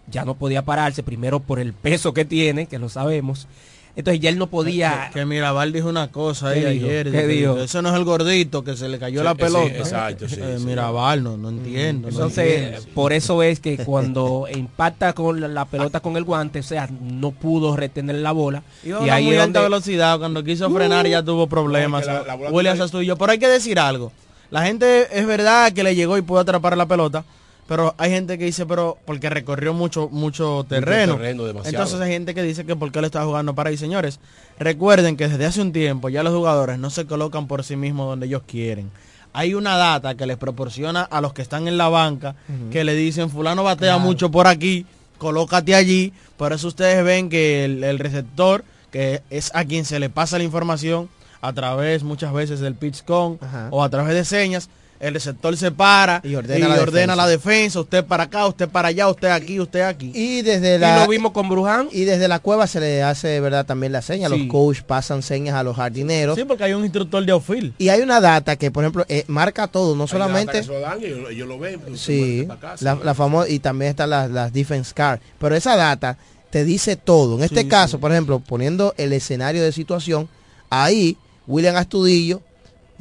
ya 0.08 0.26
no 0.26 0.36
podía 0.36 0.66
pararse, 0.66 1.04
primero 1.04 1.40
por 1.40 1.60
el 1.60 1.72
peso 1.72 2.14
que 2.14 2.26
tiene, 2.26 2.66
que 2.66 2.80
lo 2.80 2.90
sabemos. 2.90 3.48
Entonces 3.96 4.20
ya 4.22 4.30
él 4.32 4.40
no 4.40 4.48
podía... 4.48 5.12
Que, 5.14 5.20
que 5.20 5.26
Mirabal 5.28 5.72
dijo 5.72 5.88
una 5.88 6.08
cosa 6.12 6.50
ahí 6.50 6.66
ayer. 6.66 7.12
¿Qué 7.12 7.12
que 7.12 7.28
dijo? 7.28 7.60
Ese 7.60 7.80
no 7.84 7.90
es 7.90 7.96
el 7.96 8.04
gordito 8.04 8.64
que 8.64 8.76
se 8.76 8.90
le 8.90 8.98
cayó 8.98 9.20
Sí, 9.20 9.24
la 9.24 9.32
sí, 9.34 9.38
pelota. 9.38 9.68
exacto, 9.78 10.28
sí, 10.28 10.38
Eh, 10.42 10.56
sí. 10.58 10.66
Mirabal, 10.66 11.22
no, 11.24 11.38
no 11.38 11.50
entiendo. 11.50 12.08
no 12.08 12.14
Entonces, 12.16 12.62
entiendo. 12.62 12.88
por 12.96 13.14
eso 13.14 13.44
es 13.44 13.60
que 13.60 13.78
cuando 13.78 14.48
impacta 14.56 15.14
con 15.14 15.40
la, 15.40 15.48
la 15.48 15.66
pelota 15.66 16.00
con 16.00 16.18
el 16.18 16.24
guante, 16.24 16.60
o 16.60 16.64
sea, 16.64 16.90
no 17.02 17.30
pudo 17.30 17.76
retener 17.76 18.16
la 18.16 18.32
bola. 18.32 18.64
Iba 18.84 19.06
y 19.06 19.10
ahí 19.12 19.26
muy 19.26 19.36
es 19.36 19.42
alta 19.42 19.60
donde- 19.62 19.76
velocidad. 19.76 20.18
Cuando 20.18 20.44
quiso 20.44 20.72
frenar 20.72 21.06
ya 21.08 21.22
tuvo 21.22 21.46
problemas. 21.46 22.08
La- 22.08 22.24
la 22.24 22.72
Astudillo. 22.84 23.16
Pero 23.16 23.32
hay 23.32 23.38
que 23.38 23.48
decir 23.48 23.78
algo. 23.78 24.12
La 24.50 24.64
gente 24.64 25.08
es 25.12 25.26
verdad 25.28 25.72
que 25.72 25.84
le 25.84 25.94
llegó 25.96 26.18
y 26.18 26.22
pudo 26.24 26.40
atrapar 26.40 26.76
la 26.78 26.88
pelota. 26.88 27.24
Pero 27.68 27.96
hay 27.98 28.12
gente 28.12 28.38
que 28.38 28.46
dice, 28.46 28.66
pero 28.66 28.98
porque 29.06 29.30
recorrió 29.30 29.74
mucho, 29.74 30.10
mucho 30.10 30.66
terreno. 30.68 31.16
terreno, 31.16 31.46
demasiado. 31.46 31.70
Entonces 31.78 32.02
hay 32.02 32.12
gente 32.12 32.36
que 32.36 32.44
dice 32.44 32.66
que 32.66 32.76
porque 32.76 33.00
él 33.00 33.06
estaba 33.06 33.26
jugando 33.26 33.56
para 33.56 33.70
ahí, 33.70 33.78
señores. 33.78 34.20
Recuerden 34.60 35.16
que 35.16 35.28
desde 35.30 35.46
hace 35.46 35.62
un 35.62 35.72
tiempo 35.72 36.10
ya 36.10 36.24
los 36.24 36.34
jugadores 36.34 36.78
no 36.78 36.90
se 36.90 37.06
colocan 37.06 37.48
por 37.48 37.64
sí 37.64 37.76
mismos 37.76 38.08
donde 38.08 38.26
ellos 38.26 38.42
quieren. 38.46 38.92
Hay 39.32 39.54
una 39.56 39.78
data 39.78 40.16
que 40.16 40.28
les 40.28 40.38
proporciona 40.38 41.02
a 41.04 41.22
los 41.22 41.34
que 41.34 41.42
están 41.42 41.68
en 41.68 41.78
la 41.78 41.90
banca 41.90 42.36
que 42.72 42.84
le 42.84 42.94
dicen 42.96 43.30
fulano 43.30 43.64
batea 43.64 43.98
mucho 43.98 44.30
por 44.30 44.46
aquí, 44.46 44.86
colócate 45.18 45.74
allí. 45.74 46.14
Por 46.38 46.54
eso 46.54 46.68
ustedes 46.68 47.04
ven 47.04 47.30
que 47.30 47.66
el, 47.66 47.84
el 47.84 47.98
receptor, 47.98 48.64
que 48.92 49.22
es 49.32 49.50
a 49.56 49.66
quien 49.66 49.86
se 49.86 50.00
le 50.00 50.10
pasa 50.10 50.38
la 50.38 50.44
información 50.44 51.10
a 51.42 51.52
través 51.54 52.04
muchas 52.04 52.32
veces 52.32 52.60
del 52.60 52.76
pitch 52.76 53.04
con 53.04 53.40
Ajá. 53.42 53.70
o 53.72 53.84
a 53.84 53.90
través 53.90 54.14
de 54.14 54.24
señas, 54.24 54.70
el 55.04 55.14
receptor 55.14 55.56
se 55.58 55.72
para 55.72 56.22
Y 56.24 56.30
y 56.30 56.36
ordena 56.36 56.68
ordena, 56.68 56.78
la 56.78 56.78
defensa. 56.78 57.16
la 57.16 57.28
defensa, 57.28 57.80
usted 57.82 58.06
para 58.06 58.24
acá, 58.24 58.48
usted 58.48 58.70
para 58.70 58.88
allá, 58.88 59.08
usted 59.10 59.28
aquí, 59.30 59.60
usted 59.60 59.82
aquí. 59.82 60.12
Y 60.16 60.42
desde 60.42 60.76
Y 60.76 60.80
la 60.80 61.04
lo 61.04 61.08
vimos 61.10 61.32
con 61.32 61.50
Bruján. 61.50 61.90
y 61.92 62.06
desde 62.06 62.28
la 62.28 62.40
cueva 62.40 62.68
se 62.68 62.80
le 62.80 63.04
hace 63.04 63.40
verdad 63.40 63.66
también 63.66 63.92
la 63.92 64.02
seña. 64.02 64.30
Sí. 64.30 64.38
Los 64.38 64.48
coach 64.48 64.82
pasan 64.82 65.22
señas 65.22 65.56
a 65.56 65.64
los 65.64 65.76
jardineros. 65.76 66.36
Sí, 66.38 66.46
porque 66.46 66.64
hay 66.64 66.74
un 66.74 66.84
instructor 66.84 67.24
de 67.26 67.32
outfield. 67.32 67.74
Y 67.78 67.90
hay 67.90 68.02
una 68.02 68.22
data 68.22 68.56
que, 68.56 68.72
por 68.72 68.84
ejemplo, 68.84 69.06
eh, 69.10 69.26
marca 69.28 69.68
todo, 69.68 69.96
no 69.96 70.04
Hay 70.04 70.10
solamente... 70.10 70.54
data 70.54 70.60
que 70.60 70.64
se 70.66 70.72
lo 70.74 70.80
dan 70.80 71.02
y 71.02 71.06
ellos, 71.06 71.30
ellos 71.32 71.48
lo 71.48 71.60
ven. 71.60 71.80
se 71.94 71.98
Sí, 71.98 72.48
la, 72.80 72.96
sí. 72.96 73.02
la 73.04 73.14
famosa 73.14 73.50
y 73.50 73.60
también 73.60 73.90
están 73.92 74.10
las, 74.10 74.32
las 74.32 74.54
defense 74.54 74.94
card. 74.94 75.20
Pero 75.40 75.56
esa 75.56 75.76
data 75.76 76.18
te 76.50 76.64
dice 76.64 76.96
todo. 76.96 77.38
En 77.38 77.44
este 77.44 77.62
Sí, 77.64 77.68
caso, 77.68 77.98
sí. 77.98 78.02
por 78.02 78.12
ejemplo, 78.12 78.40
poniendo 78.40 78.94
el 78.98 79.12
escenario 79.12 79.64
de 79.64 79.72
situación, 79.72 80.30
ahí 80.70 81.18
William 81.48 81.76
Astudillo 81.76 82.42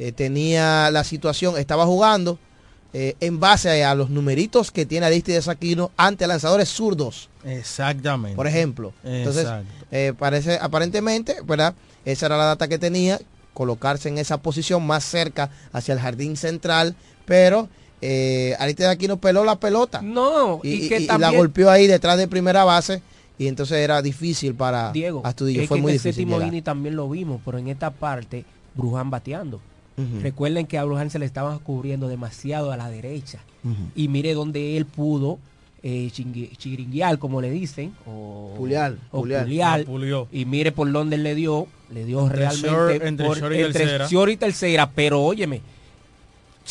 eh, 0.03 0.11
tenía 0.11 0.91
la 0.91 1.03
situación, 1.03 1.57
estaba 1.57 1.85
jugando 1.85 2.37
eh, 2.93 3.15
en 3.21 3.39
base 3.39 3.83
a, 3.83 3.95
los 3.95 4.09
numeritos 4.09 4.69
que 4.69 4.85
tiene 4.85 5.05
Aristides 5.05 5.47
Aquino 5.47 5.91
ante 5.97 6.27
lanzadores 6.27 6.67
zurdos, 6.69 7.29
Exactamente. 7.45 8.35
por 8.35 8.45
ejemplo. 8.45 8.93
Entonces, 9.03 9.47
eh, 9.91 10.13
parece, 10.17 10.57
aparentemente, 10.61 11.37
¿verdad? 11.45 11.73
Esa 12.05 12.25
era 12.25 12.37
la 12.37 12.45
data 12.45 12.67
que 12.67 12.77
tenía, 12.77 13.19
colocarse 13.53 14.09
en 14.09 14.17
esa 14.17 14.37
posición 14.41 14.85
más 14.85 15.05
cerca 15.05 15.49
hacia 15.71 15.93
el 15.93 15.99
jardín 16.01 16.35
central, 16.35 16.95
pero 17.25 17.69
eh, 18.01 18.55
Aristides 18.59 18.89
Aquino 18.91 19.15
peló 19.17 19.45
la 19.45 19.55
pelota 19.57 20.01
No, 20.01 20.59
y, 20.63 20.69
y, 20.69 20.73
y- 20.85 20.89
que 20.89 20.99
y 20.99 21.07
también... 21.07 21.31
la 21.31 21.37
golpeó 21.37 21.69
ahí 21.71 21.87
detrás 21.87 22.17
de 22.17 22.27
primera 22.27 22.65
base 22.65 23.01
y 23.39 23.47
entonces 23.47 23.77
era 23.77 24.01
difícil 24.01 24.53
para 24.53 24.91
Diego, 24.91 25.21
Astudillo, 25.23 25.61
es 25.61 25.67
fue 25.69 25.77
que 25.77 25.81
muy 25.81 25.91
en 25.91 25.95
el 25.95 26.03
difícil. 26.03 26.27
séptimo 26.29 26.61
también 26.61 26.95
lo 26.97 27.09
vimos, 27.09 27.39
pero 27.45 27.57
en 27.57 27.69
esta 27.69 27.89
parte, 27.91 28.43
Bruján 28.75 29.09
bateando. 29.09 29.59
Recuerden 30.21 30.65
que 30.65 30.77
a 30.77 30.83
Bruján 30.83 31.09
se 31.09 31.19
le 31.19 31.25
estaban 31.25 31.59
cubriendo 31.59 32.07
demasiado 32.07 32.71
a 32.71 32.77
la 32.77 32.89
derecha. 32.89 33.39
Y 33.95 34.07
mire 34.09 34.33
donde 34.33 34.75
él 34.77 34.85
pudo 34.85 35.39
eh, 35.83 36.09
chiringuear, 36.11 37.17
como 37.19 37.41
le 37.41 37.49
dicen, 37.51 37.93
o 38.05 38.53
Pulear, 38.57 38.95
o. 39.11 39.25
La 39.25 39.43
pulió. 39.85 40.27
Y 40.31 40.45
mire 40.45 40.71
por 40.71 40.89
dónde 40.91 41.17
él 41.17 41.23
le 41.23 41.35
dio, 41.35 41.67
le 41.93 42.05
dio 42.05 42.21
Entre 42.21 42.37
realmente 42.37 42.69
short- 42.69 43.03
entre 43.05 43.25
por- 43.27 43.37
short 43.39 43.53
y 43.55 43.59
entre 43.59 43.79
tercera. 43.81 44.07
short 44.07 44.31
y 44.31 44.37
tercera, 44.37 44.89
pero 44.95 45.21
óyeme, 45.21 45.61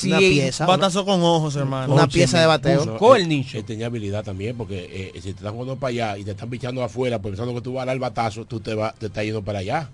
una 0.04 0.18
pieza. 0.18 0.66
Batazo 0.66 1.04
con 1.04 1.22
ojos, 1.22 1.56
hermano. 1.56 1.92
Una 1.92 2.06
pieza 2.06 2.40
de 2.40 2.46
bateo. 2.46 2.86
Buscó 2.86 3.16
el 3.16 3.28
nicho. 3.28 3.58
Él 3.58 3.64
tenía 3.64 3.86
habilidad 3.86 4.24
también, 4.24 4.56
porque 4.56 5.12
eh, 5.14 5.20
si 5.20 5.32
te 5.32 5.38
están 5.38 5.52
jugando 5.52 5.76
para 5.76 5.90
allá 5.90 6.18
y 6.18 6.24
te 6.24 6.32
están 6.32 6.48
pichando 6.50 6.82
afuera, 6.82 7.20
pues 7.20 7.32
pensando 7.32 7.54
que 7.54 7.60
tú 7.60 7.74
vas 7.74 7.82
a 7.82 7.86
dar 7.86 7.94
el 7.94 8.00
batazo, 8.00 8.44
tú 8.44 8.60
te, 8.60 8.74
vas 8.74 8.94
te 8.94 9.06
estás 9.06 9.24
yendo 9.24 9.42
para 9.42 9.60
allá. 9.60 9.90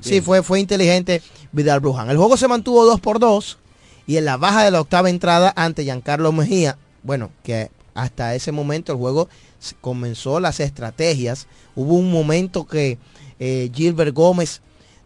Sí, 0.00 0.20
fue, 0.20 0.42
fue 0.42 0.60
inteligente 0.60 1.22
Vidal 1.52 1.80
Bruján. 1.80 2.10
El 2.10 2.16
juego 2.16 2.36
se 2.36 2.48
mantuvo 2.48 2.84
2 2.84 3.00
por 3.00 3.18
2 3.18 3.58
y 4.06 4.16
en 4.16 4.24
la 4.24 4.36
baja 4.36 4.64
de 4.64 4.70
la 4.70 4.80
octava 4.80 5.10
entrada 5.10 5.52
ante 5.56 5.84
Giancarlo 5.84 6.32
Mejía, 6.32 6.78
bueno, 7.02 7.30
que 7.42 7.70
hasta 7.94 8.34
ese 8.34 8.52
momento 8.52 8.92
el 8.92 8.98
juego 8.98 9.28
comenzó 9.80 10.38
las 10.38 10.60
estrategias. 10.60 11.46
Hubo 11.74 11.94
un 11.94 12.10
momento 12.10 12.66
que 12.66 12.98
eh, 13.38 13.70
Gilbert 13.74 14.14
Gómez 14.14 14.60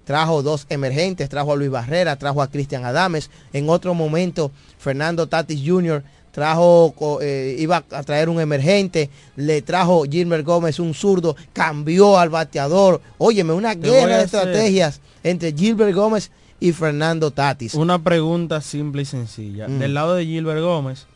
trajo 0.04 0.42
dos 0.42 0.66
emergentes, 0.68 1.28
trajo 1.28 1.52
a 1.52 1.56
Luis 1.56 1.70
Barrera, 1.70 2.16
trajo 2.16 2.42
a 2.42 2.50
Cristian 2.50 2.84
Adames. 2.84 3.30
En 3.52 3.68
otro 3.68 3.94
momento, 3.94 4.50
Fernando 4.78 5.26
Tatis 5.26 5.60
Jr. 5.64 6.02
trajo, 6.32 6.94
eh, 7.20 7.56
iba 7.58 7.84
a 7.90 8.02
traer 8.02 8.28
un 8.28 8.40
emergente, 8.40 9.10
le 9.36 9.62
trajo 9.62 10.04
Gilbert 10.04 10.44
Gómez 10.44 10.78
un 10.78 10.94
zurdo, 10.94 11.36
cambió 11.52 12.18
al 12.18 12.28
bateador. 12.28 13.00
Óyeme, 13.18 13.52
una 13.52 13.74
guerra 13.74 14.18
de 14.18 14.24
estrategias 14.24 15.00
entre 15.22 15.52
Gilbert 15.52 15.94
Gómez 15.94 16.30
y 16.60 16.72
Fernando 16.72 17.30
Tatis. 17.30 17.74
Una 17.74 18.02
pregunta 18.02 18.60
simple 18.60 19.02
y 19.02 19.06
sencilla. 19.06 19.68
Mm. 19.68 19.78
Del 19.78 19.94
lado 19.94 20.14
de 20.14 20.26
Gilbert 20.26 20.60
Gómez, 20.60 21.06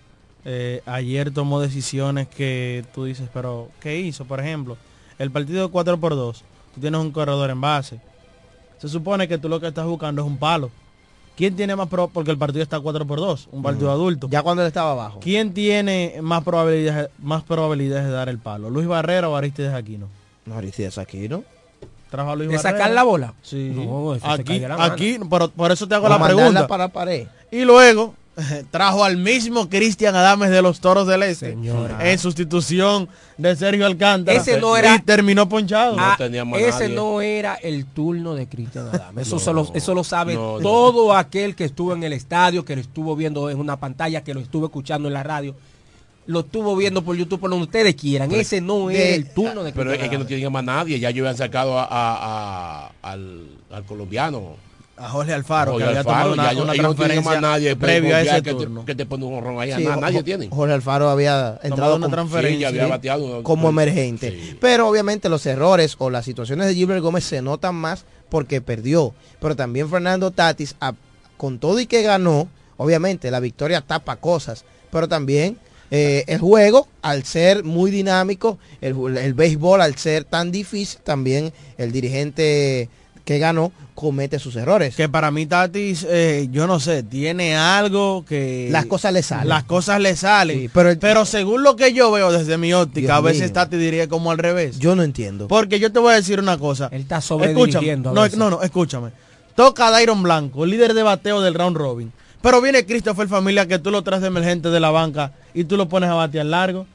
eh, 0.45 0.83
ayer 0.87 1.31
tomó 1.31 1.61
decisiones 1.61 2.29
que 2.29 2.85
tú 2.95 3.05
dices, 3.05 3.29
pero 3.33 3.71
¿qué 3.81 3.99
hizo? 4.01 4.25
Por 4.25 4.41
ejemplo, 4.41 4.77
el 5.19 5.31
partido 5.31 5.71
4 5.71 5.99
por 5.99 6.15
2 6.15 6.45
tú 6.75 6.81
tienes 6.81 7.01
un 7.01 7.13
corredor 7.13 7.51
en 7.51 7.61
base. 7.61 8.01
Se 8.85 8.91
supone 8.91 9.27
que 9.27 9.39
tú 9.39 9.49
lo 9.49 9.59
que 9.61 9.69
estás 9.69 9.87
buscando 9.87 10.21
es 10.21 10.29
un 10.29 10.37
palo. 10.37 10.71
¿Quién 11.39 11.57
tiene 11.57 11.75
más 11.75 11.89
pro 11.89 12.09
porque 12.09 12.31
el 12.31 12.37
partido 12.37 12.63
está 12.63 12.79
4 12.79 13.07
por 13.07 13.19
2 13.19 13.49
un 13.53 13.63
partido 13.63 13.91
adulto? 13.91 14.29
Ya 14.31 14.43
cuando 14.43 14.61
él 14.63 14.69
estaba 14.69 14.91
abajo. 14.91 15.21
¿Quién 15.23 15.55
tiene 15.55 16.19
más 16.21 16.45
probabilidades 16.45 17.09
más 17.19 17.43
probabilidades 17.45 18.05
de 18.05 18.11
dar 18.11 18.29
el 18.29 18.37
palo? 18.39 18.69
¿Luis 18.69 18.87
Barrera 18.87 19.27
o 19.31 19.37
Aristides 19.37 19.73
Aquino? 19.73 20.09
No, 20.45 20.55
Aristides 20.57 20.99
Aquino. 20.99 21.45
Trajo 22.11 22.31
a 22.31 22.37
Luis 22.37 22.51
¿De 22.51 22.57
Barrera. 22.57 22.77
sacar 22.77 22.91
la 22.93 23.03
bola? 23.05 23.33
Sí. 23.41 23.73
No, 23.75 24.15
eso 24.15 24.27
se 24.27 24.33
aquí, 24.43 24.59
la 24.61 24.85
aquí 24.85 25.19
por, 25.19 25.51
por 25.51 25.73
eso 25.73 25.89
te 25.89 25.95
hago 25.95 26.05
O 26.05 26.11
la 26.11 26.23
pregunta. 26.23 26.67
para 26.67 26.85
la 26.85 26.93
pared. 26.93 27.27
Y 27.51 27.65
luego 27.65 28.15
trajo 28.71 29.05
al 29.05 29.17
mismo 29.17 29.69
Cristian 29.69 30.15
Adames 30.17 30.51
de 30.51 30.61
los 30.63 30.81
Toros 30.81 31.07
del 31.07 31.23
Este 31.23 31.51
Señora. 31.51 32.11
en 32.11 32.19
sustitución 32.19 33.09
de 33.39 33.55
Sergio 33.57 33.87
Alcántara. 33.87 34.37
Ese 34.39 34.61
no 34.61 34.77
era- 34.77 34.97
y 34.97 35.01
terminó 35.01 35.49
ponchado. 35.49 35.97
Ah, 35.99 36.17
ese 36.19 36.29
nadie. 36.85 36.89
no 36.95 37.21
era 37.21 37.55
el 37.55 37.87
turno 37.87 38.35
de 38.35 38.49
Cristian 38.49 38.89
Adames. 38.89 39.27
Eso, 39.27 39.37
No, 39.37 39.41
se 39.41 39.53
lo, 39.53 39.71
eso 39.75 39.95
lo 39.95 40.03
sabe 40.05 40.35
no, 40.35 40.57
no. 40.57 40.61
todo 40.61 41.15
aquel 41.15 41.55
que 41.55 41.65
estuvo 41.65 41.93
en 41.95 42.03
el 42.03 42.13
estadio, 42.13 42.65
que 42.65 42.75
lo 42.75 42.81
estuvo 42.83 43.15
viendo 43.17 43.51
en 43.51 43.59
una 43.61 43.79
pantalla, 43.79 44.25
que 44.25 44.35
lo 44.35 44.41
estuvo 44.41 44.67
escuchando 44.67 45.07
en 45.09 45.15
la 45.15 45.23
radio. 45.23 45.55
Lo 46.27 46.41
estuvo 46.41 46.75
viendo 46.75 47.03
por 47.03 47.15
YouTube, 47.17 47.39
por 47.39 47.51
donde 47.51 47.67
ustedes 47.67 47.95
quieran. 47.95 48.31
Pero- 48.31 48.41
ese 48.41 48.61
no 48.61 48.89
de- 48.89 48.97
era 49.09 49.15
el 49.15 49.33
turno 49.33 49.63
de 49.63 49.73
Pero 49.73 49.91
Cristian 49.91 50.05
es 50.07 50.11
que 50.11 50.19
no 50.19 50.27
tienen 50.27 50.51
más 50.53 50.65
nadie. 50.65 50.99
Ya 50.99 51.11
ellos 51.11 51.27
habían 51.27 51.37
sacado 51.37 51.79
a, 51.79 51.85
a- 51.85 52.87
a- 52.87 52.93
al, 53.03 53.47
al 53.71 53.85
colombiano. 53.85 54.57
A 54.97 55.09
Jorge 55.09 55.33
Alfaro, 55.33 55.73
Jorge 55.73 55.85
que 55.85 55.89
había 55.91 56.01
Alfaro, 56.01 56.31
tomado 56.31 56.33
una, 56.63 56.75
ya 56.75 56.83
no 56.83 56.95
transferencia 56.95 57.33
más 57.33 57.41
nadie 57.43 57.77
previo 57.77 58.15
a 58.15 58.21
ese 58.23 58.43
que 58.43 58.53
turno. 58.53 58.81
Te, 58.81 58.87
que 58.87 58.95
te 58.95 59.07
pone 59.07 59.25
un 59.25 59.35
honrón 59.35 59.61
ahí. 59.61 59.73
Sí, 59.75 59.85
Jo- 59.85 59.97
nadie 59.97 60.19
Jo- 60.19 60.25
tiene. 60.25 60.49
Jorge 60.51 60.75
Alfaro 60.75 61.09
había 61.11 61.59
entrado 61.63 61.97
una 61.97 62.09
transferencia. 62.09 62.71
Sí, 62.71 62.79
había 62.79 62.87
bateado. 62.89 63.43
como 63.43 63.69
emergente. 63.71 64.31
Sí. 64.31 64.57
Pero 64.61 64.89
obviamente 64.89 65.29
los 65.29 65.45
errores 65.47 65.97
o 65.99 66.11
las 66.11 66.25
situaciones 66.25 66.67
de 66.69 66.75
Gilbert 66.75 67.01
Gómez 67.03 67.25
se 67.25 67.43
notan 67.43 67.75
más 67.75 68.05
porque 68.29 68.61
perdió. 68.61 69.15
Pero 69.41 69.57
también 69.57 69.89
Fernando 69.91 70.31
Tatis, 70.31 70.77
a- 70.81 70.95
con 71.37 71.59
todo 71.59 71.81
y 71.81 71.87
que 71.87 72.03
ganó, 72.03 72.49
obviamente 72.77 73.31
la 73.31 73.41
victoria 73.41 73.81
tapa 73.81 74.17
cosas. 74.17 74.65
Pero 74.93 75.09
también 75.09 75.59
eh, 75.91 76.25
el 76.29 76.39
juego, 76.39 76.87
al 77.03 77.25
ser 77.25 77.65
muy 77.65 77.91
dinámico, 77.91 78.59
el, 78.81 79.19
el 79.19 79.35
béisbol 79.35 79.81
al 79.81 79.97
ser 79.97 80.25
tan 80.25 80.51
difícil, 80.53 81.01
también 81.03 81.53
el 81.79 81.93
dirigente 81.93 82.89
que 83.25 83.39
ganó 83.39 83.73
comete 83.95 84.39
sus 84.39 84.57
errores. 84.57 84.97
Que 84.97 85.09
para 85.09 85.31
mí 85.31 85.47
Tatis, 85.47 86.05
eh, 86.09 86.49
yo 86.51 86.67
no 86.67 86.79
sé, 86.81 87.03
tiene 87.05 87.57
algo 87.57 88.25
que... 88.29 88.69
Las 88.71 88.87
cosas 88.87 89.13
le 89.13 89.23
salen. 89.23 89.49
Las 89.49 89.65
cosas 89.65 90.01
le 90.01 90.15
salen. 90.17 90.59
Sí, 90.59 90.71
pero 90.73 90.91
pero, 91.01 91.21
el- 91.23 91.27
según 91.27 91.63
lo 91.63 91.77
que 91.77 91.93
yo 91.95 92.11
veo 92.11 92.31
desde 92.33 92.59
mi 92.59 92.73
óptica, 92.75 93.07
Dios 93.07 93.19
a 93.19 93.21
veces 93.21 93.43
mío. 93.45 93.53
Tatis 93.53 93.79
diría 93.79 94.09
como 94.09 94.31
al 94.31 94.39
revés. 94.39 94.79
Yo 94.79 94.95
no 94.97 95.03
entiendo. 95.03 95.49
Porque 95.49 95.79
yo 95.81 95.91
te 95.93 96.01
voy 96.01 96.13
a 96.13 96.17
decir 96.17 96.39
una 96.41 96.59
cosa. 96.59 96.89
Él 96.93 97.03
está 97.03 97.21
sobredirigiendo. 97.21 98.11
a 98.11 98.13
No, 98.13 98.29
no, 98.37 98.51
no, 98.51 98.63
escúchame. 98.63 99.11
Toca 99.55 99.87
a 99.87 99.91
Dairon 99.93 100.23
Blanco, 100.23 100.67
líder 100.67 100.93
de 100.95 101.03
bateo 101.03 101.41
del 101.41 101.55
round 101.55 101.77
robin. 101.77 102.13
Pero 102.43 102.61
viene 102.61 102.85
Christopher 102.85 103.29
Familia 103.29 103.67
que 103.67 103.79
tú 103.79 103.91
lo 103.91 104.03
traes 104.03 104.21
de 104.21 104.29
emergente 104.29 104.69
de 104.69 104.81
la 104.81 104.91
banca 104.91 105.33
y 105.55 105.65
tú 105.65 105.77
lo 105.79 105.89
pones 105.89 106.11
a 106.11 106.15
batear 106.15 106.45
largo. 106.45 106.87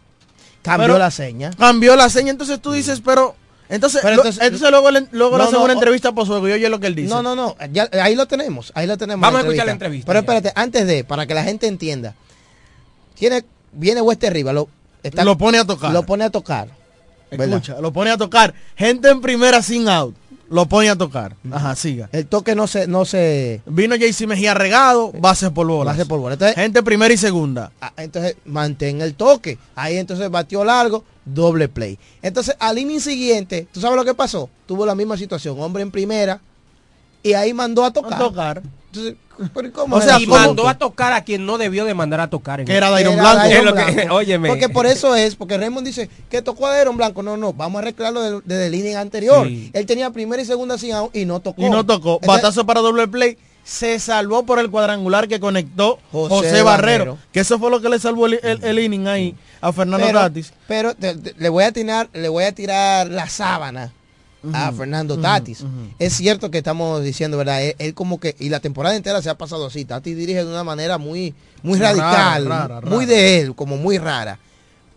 Cambió 0.61 0.87
Pero- 0.87 0.99
la 0.99 1.09
seña. 1.09 1.51
Cambió 1.57 1.95
la 1.95 2.09
seña, 2.09 2.29
entonces 2.31 2.59
tú 2.61 2.71
dices, 2.73 3.01
pero... 3.03 3.35
Entonces, 3.69 4.01
Pero 4.01 4.15
lo- 4.15 4.21
entonces- 4.23 4.43
entonces, 4.43 4.71
luego, 4.71 4.89
le- 4.91 5.05
luego 5.11 5.37
le 5.37 5.43
No, 5.43 5.43
hacemos 5.43 5.59
no, 5.59 5.63
una 5.65 5.73
entrevista 5.73 6.11
por 6.11 6.25
juego 6.25 6.47
y 6.49 6.51
oye 6.53 6.67
lo 6.69 6.79
que 6.79 6.87
él 6.87 6.95
dice. 6.95 7.09
No, 7.09 7.21
no, 7.21 7.35
no, 7.35 7.55
ya, 7.71 7.87
ahí 8.01 8.15
lo 8.15 8.25
tenemos, 8.27 8.71
ahí 8.75 8.87
lo 8.87 8.97
tenemos. 8.97 9.21
Vamos 9.21 9.41
a 9.41 9.43
escuchar 9.43 9.67
la 9.67 9.71
entrevista, 9.73 10.07
Pero 10.07 10.17
ya. 10.17 10.21
espérate, 10.21 10.51
antes 10.59 10.87
de, 10.87 11.03
para 11.03 11.27
que 11.27 11.35
la 11.35 11.43
gente 11.43 11.67
entienda, 11.67 12.15
tiene, 13.13 13.45
viene 13.71 14.01
West 14.01 14.23
arriba, 14.23 14.53
lo, 14.53 14.69
está- 15.03 15.23
Lo 15.23 15.37
pone 15.37 15.59
a 15.59 15.65
tocar. 15.65 15.91
Lo 15.93 16.03
pone 16.03 16.23
a 16.23 16.29
tocar. 16.31 16.67
¿verdad? 17.31 17.47
Escucha, 17.59 17.79
lo 17.79 17.93
pone 17.93 18.09
a 18.09 18.17
tocar. 18.17 18.55
Gente 18.75 19.07
en 19.09 19.21
primera 19.21 19.61
sin 19.61 19.87
out. 19.87 20.15
Lo 20.49 20.65
pone 20.65 20.89
a 20.89 20.95
tocar. 20.95 21.35
Ajá, 21.51 21.75
siga. 21.75 22.09
El 22.11 22.25
toque 22.25 22.55
no 22.55 22.65
se, 22.67 22.87
no 22.87 23.05
se, 23.05 23.61
Vino 23.67 23.95
JC 23.95 24.25
Mejía 24.27 24.53
regado, 24.53 25.11
base 25.11 25.51
por 25.51 25.67
bolas. 25.67 25.95
base 25.95 26.07
por 26.07 26.19
bola. 26.19 26.33
Entonces, 26.33 26.55
Gente 26.55 26.81
primera 26.81 27.13
y 27.13 27.17
segunda. 27.17 27.71
ah, 27.81 27.93
entonces 27.97 28.35
mantén 28.45 29.01
el 29.01 29.13
toque. 29.13 29.57
Ahí 29.75 29.97
entonces 29.97 30.29
batió 30.31 30.63
largo, 30.63 31.03
doble 31.23 31.69
play. 31.69 31.99
Entonces, 32.21 32.55
al 32.59 32.79
inning 32.79 32.99
siguiente, 32.99 33.67
¿tú 33.71 33.79
sabes 33.79 33.95
lo 33.95 34.05
que 34.05 34.13
pasó? 34.15 34.49
Tuvo 34.65 34.85
la 34.85 34.95
misma 34.95 35.17
situación, 35.17 35.59
hombre 35.59 35.83
en 35.83 35.91
primera, 35.91 36.41
y 37.21 37.33
ahí 37.33 37.53
mandó 37.53 37.85
a 37.85 37.91
tocar. 37.93 38.13
A 38.13 38.17
tocar. 38.17 38.61
Entonces, 38.91 39.15
¿pero 39.53 39.71
cómo 39.71 39.95
O 39.97 40.01
sea, 40.01 40.19
y 40.19 40.25
¿cómo- 40.25 40.37
mandó 40.39 40.67
a 40.67 40.77
tocar 40.77 41.13
a 41.13 41.23
quien 41.23 41.45
no 41.45 41.57
debió 41.57 41.85
de 41.85 41.93
mandar 41.93 42.19
a 42.21 42.29
tocar. 42.29 42.59
en 42.61 42.65
Que 42.65 42.73
era 42.75 42.89
Dairon 42.89 43.13
Era 43.13 43.21
Blanco. 43.33 43.37
Dairon 43.49 43.75
que- 43.75 43.91
Blanco. 43.93 44.15
óyeme. 44.15 44.49
Porque 44.49 44.69
por 44.69 44.85
eso 44.87 45.15
es, 45.15 45.35
porque 45.35 45.57
Raymond 45.57 45.85
dice 45.85 46.09
que 46.29 46.41
tocó 46.41 46.65
a 46.67 46.71
Dairon 46.71 46.97
Blanco. 46.97 47.21
No, 47.23 47.37
no, 47.37 47.53
vamos 47.53 47.79
a 47.79 47.81
arreglarlo 47.83 48.21
de- 48.21 48.41
desde 48.45 48.67
el 48.67 48.75
inning 48.75 48.95
anterior. 48.95 49.45
Sí. 49.47 49.69
Él 49.73 49.85
tenía 49.85 50.09
primera 50.09 50.41
y 50.41 50.45
segunda 50.45 50.77
sin 50.77 50.93
out 50.93 51.15
y 51.15 51.25
no 51.25 51.39
tocó. 51.39 51.61
Y 51.61 51.69
no 51.69 51.85
tocó. 51.85 52.15
Entonces, 52.21 52.27
Batazo 52.43 52.65
para 52.65 52.81
doble 52.81 53.07
play. 53.07 53.37
Se 53.63 53.99
salvó 53.99 54.43
por 54.47 54.57
el 54.57 54.71
cuadrangular 54.71 55.27
que 55.27 55.39
conectó 55.39 55.99
José 56.11 56.29
José, 56.33 56.61
Barrero. 56.63 57.05
Barrero. 57.05 57.17
Que 57.31 57.41
eso 57.41 57.59
fue 57.59 57.69
lo 57.69 57.79
que 57.81 57.89
le 57.89 57.99
salvó 57.99 58.25
el, 58.25 58.39
el- 58.41 58.63
el 58.63 58.79
inning 58.79 59.07
ahí 59.07 59.35
a 59.61 59.71
Fernando 59.71 60.07
pero, 60.07 60.19
Tatis. 60.21 60.53
pero 60.67 60.95
te- 60.95 61.15
te- 61.15 61.35
le 61.37 61.49
voy 61.49 61.65
a 61.65 61.71
tirar, 61.71 62.09
le 62.13 62.29
voy 62.29 62.45
a 62.45 62.51
tirar 62.55 63.07
la 63.11 63.29
sábana 63.29 63.93
a 64.53 64.71
Fernando 64.71 65.17
Tatis. 65.17 65.63
Es 65.99 66.13
cierto 66.13 66.49
que 66.51 66.59
estamos 66.59 67.03
diciendo, 67.03 67.37
¿verdad? 67.37 67.61
Él, 67.63 67.75
él 67.79 67.93
como 67.93 68.19
que, 68.19 68.35
y 68.39 68.49
la 68.49 68.59
temporada 68.59 68.95
entera 68.95 69.21
se 69.21 69.29
ha 69.29 69.37
pasado 69.37 69.65
así. 69.67 69.85
Tatis 69.85 70.15
dirige 70.15 70.43
de 70.45 70.49
una 70.51 70.63
manera 70.63 70.97
muy, 70.97 71.33
muy 71.63 71.77
Rara, 71.79 71.89
radical, 72.01 72.45
rara, 72.45 72.81
muy 72.81 73.05
rara. 73.05 73.07
de 73.07 73.39
él, 73.41 73.55
como 73.55 73.77
muy 73.77 73.97
rara. 73.97 74.39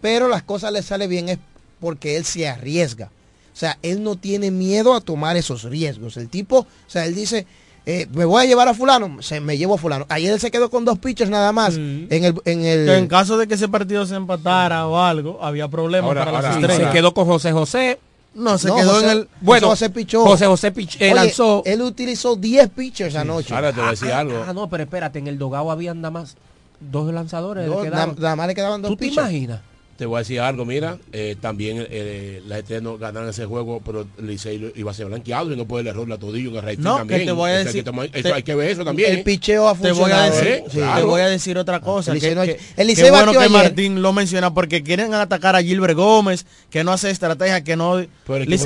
Pero 0.01 0.29
las 0.29 0.43
cosas 0.43 0.73
le 0.73 0.83
salen 0.83 1.09
bien 1.11 1.29
es 1.29 1.39
porque 1.81 2.17
él 2.17 2.25
se 2.25 2.49
arriesga. 2.49 3.11
O 3.53 3.57
sea, 3.57 3.79
él 3.83 4.03
no 4.03 4.17
tiene 4.17 4.51
miedo 4.51 4.95
a 4.95 5.01
tomar 5.01 5.37
esos 5.37 5.65
riesgos. 5.65 6.17
El 6.17 6.29
tipo, 6.29 6.61
o 6.61 6.67
sea, 6.87 7.05
él 7.05 7.15
dice, 7.15 7.47
eh, 7.85 8.07
me 8.15 8.25
voy 8.25 8.43
a 8.43 8.47
llevar 8.47 8.69
a 8.69 8.75
fulano, 8.75 9.21
se 9.23 9.41
me 9.41 9.59
llevo 9.59 9.75
a 9.75 9.79
fulano. 9.79 10.07
Ayer 10.09 10.33
él 10.33 10.41
se 10.41 10.51
quedó 10.51 10.71
con 10.71 10.85
dos 10.85 10.99
pitchers 10.99 11.31
nada 11.31 11.53
más 11.53 11.75
Sí. 11.75 12.07
en 12.11 12.25
el, 12.25 12.35
en 12.45 12.65
el 12.65 12.89
en 12.89 13.09
caso 13.09 13.37
de 13.37 13.47
que 13.47 13.55
ese 13.55 13.69
partido 13.69 14.07
se 14.07 14.15
empatara 14.15 14.87
o 14.87 14.99
algo, 14.99 15.39
había 15.43 15.69
problemas 15.69 16.09
Ahora- 16.09 16.25
para 16.25 16.41
las 16.43 16.57
estrellas. 16.57 16.87
Se 16.87 16.93
quedó 16.97 17.13
con 17.13 17.27
José 17.27 17.53
José. 17.53 17.99
No, 18.35 18.57
se 18.57 18.69
No, 18.69 18.77
quedó 18.77 18.95
José- 18.95 19.05
en 19.05 19.11
el... 19.19 19.29
Bueno, 19.43 19.69
José 19.69 19.91
pichó. 19.91 20.25
José 20.25 20.47
José 20.47 20.73
pich- 20.75 20.97
eh, 21.01 21.07
Oye, 21.13 21.15
lanzó. 21.15 21.63
Él 21.67 21.83
utilizó 21.83 22.35
10 22.37 22.71
pitchers 22.71 23.15
anoche. 23.15 23.55
Ahora 23.55 23.73
te 23.73 23.81
voy 23.81 23.89
a 23.89 23.91
decir 23.91 24.11
algo. 24.11 24.43
Ah, 24.47 24.53
no, 24.55 24.69
pero 24.71 24.85
espérate, 24.85 25.19
en 25.19 25.27
el 25.27 25.39
dogado 25.39 25.71
habían 25.71 26.01
nada 26.01 26.11
más 26.13 26.37
dos 26.81 27.13
lanzadores. 27.13 27.67
Dos, 27.67 27.85
le 27.85 27.91
nada, 27.91 28.05
quedaban. 28.07 28.23
nada 28.23 28.37
más 28.37 28.47
le 28.47 28.55
quedaban 28.55 28.81
dos 28.83 28.91
¿Tú 28.93 28.97
te 28.97 29.05
pitchers. 29.07 29.29
imaginas? 29.29 29.61
Te 29.97 30.07
voy 30.07 30.17
a 30.17 30.19
decir 30.21 30.41
algo, 30.41 30.65
mira, 30.65 30.99
eh, 31.13 31.37
también 31.41 31.87
eh, 31.89 32.43
las 32.49 32.61
estrellas 32.61 32.83
no 32.83 32.99
ganaron 32.99 33.29
ese 33.29 33.45
juego, 33.45 33.81
pero 33.85 34.07
Licey 34.19 34.73
iba 34.75 34.91
a 34.91 34.95
ser 34.95 35.07
blanqueado 35.07 35.53
y 35.53 35.57
no 35.57 35.67
puede 35.67 35.83
el 35.83 35.89
error 35.89 36.09
la 36.09 36.19
todillo 36.19 36.51
en 36.51 36.57
el 36.57 36.63
rating 36.63 36.83
No, 36.83 36.95
que 36.95 36.99
también. 37.01 37.25
te 37.27 37.33
voy 37.33 37.51
a 37.51 37.53
O 37.53 37.57
sea, 37.57 37.65
decir- 37.65 37.85
que 37.85 38.19
eso 38.19 38.29
te- 38.29 38.33
hay 38.35 38.43
que 38.43 38.55
ver 38.55 38.71
eso 38.71 38.85
también. 38.85 39.13
El 39.13 39.19
¿eh? 39.19 39.23
picheo 39.23 39.69
ha 39.69 39.75
Te 39.75 39.93
funcionado. 39.95 40.03
voy 40.03 40.13
a 40.13 40.31
decir, 40.31 40.49
¿eh? 40.49 40.65
te 40.67 40.71
claro. 40.79 41.07
voy 41.07 41.21
a 41.21 41.27
decir 41.29 41.59
otra 41.59 41.81
cosa. 41.81 42.13
El 42.13 42.21
que, 42.21 42.35
no- 42.35 42.43
que- 42.43 42.59
el 42.77 43.11
bueno 43.11 43.33
que 43.33 43.39
ayer. 43.39 43.51
Martín 43.51 44.03
lo 44.03 44.13
menciona 44.13 44.53
porque 44.53 44.83
quieren 44.83 45.13
atacar 45.15 45.55
a 45.55 45.63
Gilbert 45.63 45.95
Gómez, 45.95 46.47
que 46.71 46.83
no 46.83 46.91
hace 46.93 47.11
estrategia, 47.11 47.63
que 47.63 47.77
no. 47.77 48.03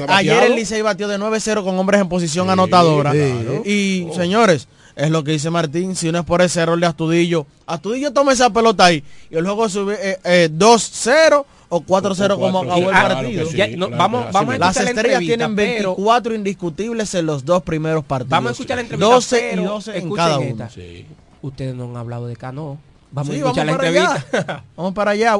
Ayer 0.09 0.43
el 0.45 0.55
Licey 0.55 0.81
batió 0.83 1.09
de 1.09 1.18
9-0 1.18 1.64
con 1.64 1.79
hombres 1.79 2.01
en 2.01 2.09
posición 2.09 2.47
Sí, 2.47 2.53
anotadora. 2.53 3.11
claro. 3.11 3.62
Y 3.66 4.07
señores, 4.14 4.68
es 4.97 5.11
lo 5.11 5.22
que 5.22 5.32
dice 5.32 5.51
Martín, 5.51 5.94
si 5.94 6.11
no 6.11 6.18
es 6.20 6.24
por 6.24 6.42
ese 6.42 6.61
error 6.61 6.80
de 6.80 6.86
Astudillo, 6.86 7.47
Astudillo 7.66 8.12
toma 8.12 8.32
esa 8.32 8.51
pelota 8.51 8.86
ahí 8.86 9.05
y 9.30 9.36
el 9.36 9.44
juego 9.44 9.68
sube 9.68 9.97
eh, 10.01 10.18
eh, 10.24 10.49
2-0 10.53 11.44
o 11.68 11.80
4-0 11.80 12.34
como 12.38 12.62
cuatro, 12.64 12.72
acabó 12.72 12.76
el 12.78 12.84
claro 12.97 13.14
partido. 13.16 13.44
que 13.44 13.51
sí, 13.51 13.57
Ya, 13.57 13.66
no, 13.68 13.86
claro, 13.88 13.97
vamos, 14.03 14.26
vamos 14.32 14.55
a. 14.55 14.59
Las 14.59 14.76
la 14.76 14.90
estrellas 14.90 15.18
tienen 15.20 15.55
pero- 15.57 15.90
24 15.97 16.34
indiscutibles 16.34 17.14
en 17.14 17.26
los 17.26 17.44
dos 17.44 17.62
primeros 17.62 18.05
partidos. 18.05 18.30
Vamos 18.30 18.49
a 18.51 18.53
escuchar 18.53 18.76
la 18.76 18.82
entrevista. 18.82 19.14
12 19.14 19.36
y 19.36 19.51
pero 19.57 19.62
12 19.70 19.99
en 19.99 20.11
cada 20.14 20.38
uno. 20.38 20.68
Sí. 20.72 21.07
Ustedes 21.42 21.74
no 21.74 21.84
han 21.84 21.97
hablado 21.97 22.26
de 22.28 22.36
Cano. 22.36 22.78
Vamos 23.11 23.34
Sí, 23.34 23.40
a 23.40 23.44
escuchar 23.44 23.66
vamos 23.66 23.82
la 23.82 23.88
entrevista. 23.88 24.38
allá. 24.38 24.64
vamos 24.76 24.94
para 24.94 25.11
allá. 25.11 25.38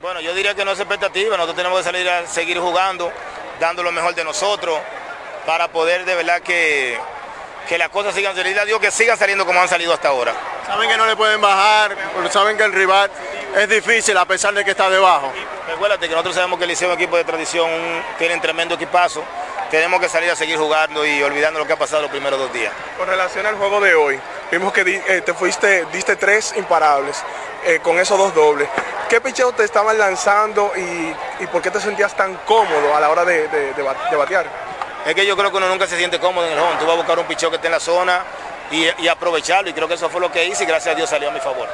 Bueno, 0.00 0.20
yo 0.22 0.34
diría 0.34 0.54
que 0.54 0.64
no 0.64 0.70
es 0.70 0.78
expectativa, 0.80 1.36
nosotros 1.36 1.56
tenemos 1.56 1.78
que 1.78 1.84
salir 1.84 2.08
a 2.08 2.26
seguir 2.26 2.58
jugando, 2.58 3.10
dando 3.60 3.82
lo 3.82 3.92
mejor 3.92 4.14
de 4.14 4.24
nosotros, 4.24 4.78
para 5.44 5.70
poder 5.72 6.04
de 6.06 6.14
verdad 6.14 6.40
que, 6.40 6.94
que 7.68 7.78
las 7.78 7.88
cosas 7.90 8.14
sigan 8.14 8.34
saliendo, 8.34 8.64
Dios 8.64 8.80
que 8.80 8.90
sigan 8.90 9.16
saliendo 9.16 9.46
como 9.46 9.60
han 9.60 9.68
salido 9.68 9.92
hasta 9.92 10.08
ahora. 10.08 10.32
Saben 10.66 10.88
que 10.88 10.96
no 10.96 11.06
le 11.06 11.16
pueden 11.16 11.40
bajar, 11.40 11.96
pero 12.16 12.30
saben 12.30 12.56
que 12.56 12.64
el 12.64 12.72
rival 12.72 13.10
es 13.56 13.68
difícil 13.68 14.16
a 14.16 14.24
pesar 14.24 14.52
de 14.54 14.64
que 14.64 14.70
está 14.72 14.88
debajo. 14.90 15.32
Recuérdate 15.68 16.06
que 16.08 16.12
nosotros 16.14 16.34
sabemos 16.34 16.58
que 16.58 16.64
el 16.64 16.70
Liceo 16.70 16.88
es 16.90 16.94
un 16.96 17.00
equipo 17.00 17.16
de 17.16 17.24
tradición, 17.24 17.70
un- 17.70 18.02
tienen 18.18 18.40
tremendo 18.40 18.74
equipazo, 18.74 19.22
tenemos 19.70 20.00
que 20.00 20.08
salir 20.08 20.30
a 20.30 20.36
seguir 20.36 20.56
jugando 20.58 21.06
y 21.06 21.22
olvidando 21.22 21.60
lo 21.60 21.66
que 21.66 21.72
ha 21.72 21.78
pasado 21.78 22.02
los 22.02 22.10
primeros 22.10 22.38
dos 22.38 22.52
días. 22.52 22.72
Con 22.98 23.06
relación 23.06 23.46
al 23.46 23.54
juego 23.56 23.80
de 23.80 23.94
hoy, 23.94 24.20
vimos 24.50 24.72
que 24.72 24.80
eh, 25.08 25.20
te 25.20 25.32
fuiste, 25.32 25.86
diste 25.92 26.16
tres 26.16 26.54
imparables 26.56 27.22
eh, 27.64 27.78
con 27.82 27.98
esos 28.00 28.18
dos 28.18 28.34
dobles. 28.34 28.68
¿Qué 29.08 29.20
picheo 29.20 29.52
te 29.52 29.64
estaban 29.64 29.96
lanzando 29.98 30.72
y, 30.76 31.14
y 31.42 31.46
por 31.48 31.60
qué 31.62 31.70
te 31.70 31.80
sentías 31.80 32.16
tan 32.16 32.34
cómodo 32.46 32.94
a 32.94 33.00
la 33.00 33.10
hora 33.10 33.24
de, 33.24 33.48
de- 33.48 33.72
de 33.74 33.82
ba- 33.82 33.96
de 34.10 34.16
batear? 34.16 34.46
Es 35.06 35.14
que 35.14 35.24
yo 35.26 35.36
creo 35.36 35.50
que 35.50 35.56
uno 35.56 35.68
nunca 35.68 35.86
se 35.86 35.96
siente 35.96 36.18
cómodo 36.20 36.46
en 36.46 36.52
el 36.52 36.58
home, 36.58 36.76
tú 36.78 36.84
vas 36.86 36.94
a 36.94 36.96
buscar 36.98 37.18
un 37.18 37.24
picheo 37.26 37.48
que 37.50 37.56
esté 37.56 37.68
en 37.68 37.72
la 37.72 37.80
zona 37.80 38.22
y, 38.70 38.86
y 39.02 39.08
aprovecharlo 39.08 39.70
y 39.70 39.72
creo 39.72 39.88
que 39.88 39.94
eso 39.94 40.08
fue 40.10 40.20
lo 40.20 40.30
que 40.30 40.44
hice 40.44 40.64
y 40.64 40.66
gracias 40.66 40.92
a 40.94 40.96
Dios 40.96 41.08
salió 41.08 41.28
a 41.30 41.32
mi 41.32 41.40
favor. 41.40 41.68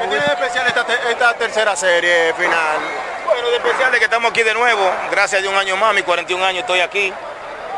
¿Qué 0.00 0.06
tiene 0.08 0.24
de 0.24 0.32
especial 0.32 0.66
esta, 0.66 0.84
te- 0.84 1.10
esta 1.10 1.34
tercera 1.34 1.76
serie 1.76 2.32
final? 2.34 2.78
Bueno, 3.26 3.48
de 3.50 3.56
especial 3.56 3.90
de 3.92 3.98
que 3.98 4.04
estamos 4.04 4.30
aquí 4.30 4.42
de 4.42 4.54
nuevo, 4.54 4.90
gracias 5.10 5.38
a 5.38 5.42
Dios 5.42 5.52
un 5.52 5.58
año 5.58 5.76
más, 5.76 5.92
mis 5.94 6.04
41 6.04 6.44
años 6.44 6.60
estoy 6.60 6.80
aquí. 6.80 7.12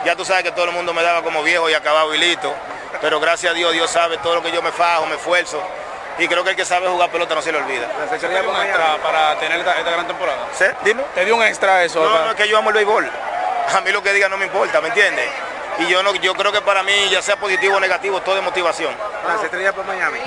Ya 0.04 0.14
tú 0.14 0.24
sabes 0.24 0.44
que 0.44 0.52
todo 0.52 0.66
el 0.66 0.72
mundo 0.72 0.94
me 0.94 1.02
daba 1.02 1.22
como 1.22 1.42
viejo 1.42 1.68
y 1.68 1.74
acabado 1.74 2.14
y 2.14 2.18
listo. 2.18 2.52
Pero 3.00 3.18
gracias 3.20 3.52
a 3.52 3.54
Dios, 3.54 3.72
Dios 3.72 3.90
sabe 3.90 4.16
todo 4.18 4.36
lo 4.36 4.42
que 4.42 4.52
yo 4.52 4.62
me 4.62 4.70
fajo, 4.70 5.06
me 5.06 5.16
esfuerzo. 5.16 5.60
Y 6.18 6.26
creo 6.28 6.42
que 6.44 6.50
el 6.50 6.56
que 6.56 6.64
sabe 6.64 6.88
jugar 6.88 7.10
pelota 7.10 7.34
no 7.34 7.42
se 7.42 7.50
le 7.52 7.58
olvida. 7.58 7.86
¿Te 8.10 8.28
dio 8.28 8.50
un 8.50 8.56
extra 8.62 8.96
para 9.02 9.36
tener 9.38 9.58
esta, 9.58 9.78
esta 9.78 9.90
gran 9.90 10.06
temporada? 10.06 10.46
¿Sí? 10.56 10.64
Dime. 10.84 11.02
¿Te 11.14 11.24
dio 11.24 11.34
un 11.36 11.42
extra 11.42 11.82
eso? 11.84 12.02
No, 12.02 12.10
no, 12.24 12.30
es 12.30 12.36
que 12.36 12.48
yo 12.48 12.58
amo 12.58 12.70
el 12.70 12.74
béisbol. 12.74 13.10
A 13.76 13.80
mí 13.80 13.90
lo 13.92 14.02
que 14.02 14.12
diga 14.12 14.28
no 14.28 14.36
me 14.36 14.46
importa, 14.46 14.80
¿me 14.80 14.88
entiendes? 14.88 15.26
Y 15.80 15.90
yo 15.90 16.02
no, 16.02 16.14
yo 16.16 16.34
creo 16.34 16.52
que 16.52 16.60
para 16.60 16.82
mí, 16.82 16.92
ya 17.10 17.22
sea 17.22 17.38
positivo 17.38 17.76
o 17.76 17.80
negativo, 17.80 18.20
todo 18.22 18.36
es 18.36 18.42
motivación. 18.42 18.92
Por 19.74 19.86
Miami. 19.86 20.18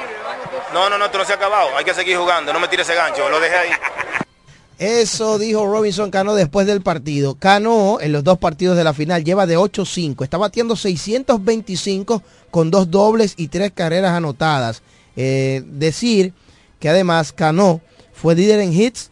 No, 0.73 0.89
no, 0.89 0.97
no, 0.97 1.05
esto 1.05 1.17
no 1.17 1.25
se 1.25 1.33
ha 1.33 1.35
acabado. 1.35 1.75
Hay 1.75 1.83
que 1.83 1.93
seguir 1.93 2.17
jugando. 2.17 2.53
No 2.53 2.59
me 2.59 2.67
tire 2.69 2.83
ese 2.83 2.95
gancho, 2.95 3.29
lo 3.29 3.39
dejé 3.39 3.55
ahí. 3.55 3.69
Eso 4.77 5.37
dijo 5.37 5.67
Robinson 5.67 6.09
Cano 6.09 6.33
después 6.33 6.65
del 6.65 6.81
partido. 6.81 7.35
Cano 7.35 7.99
en 8.01 8.13
los 8.13 8.23
dos 8.23 8.39
partidos 8.39 8.77
de 8.77 8.83
la 8.83 8.93
final 8.93 9.23
lleva 9.23 9.45
de 9.45 9.57
8-5. 9.57 10.23
Está 10.23 10.37
batiendo 10.37 10.75
625 10.75 12.23
con 12.49 12.71
dos 12.71 12.89
dobles 12.89 13.33
y 13.37 13.49
tres 13.49 13.71
carreras 13.75 14.13
anotadas. 14.13 14.81
Eh, 15.15 15.61
decir 15.65 16.33
que 16.79 16.89
además 16.89 17.31
Cano 17.31 17.81
fue 18.13 18.33
líder 18.33 18.59
en 18.61 18.73
hits, 18.73 19.10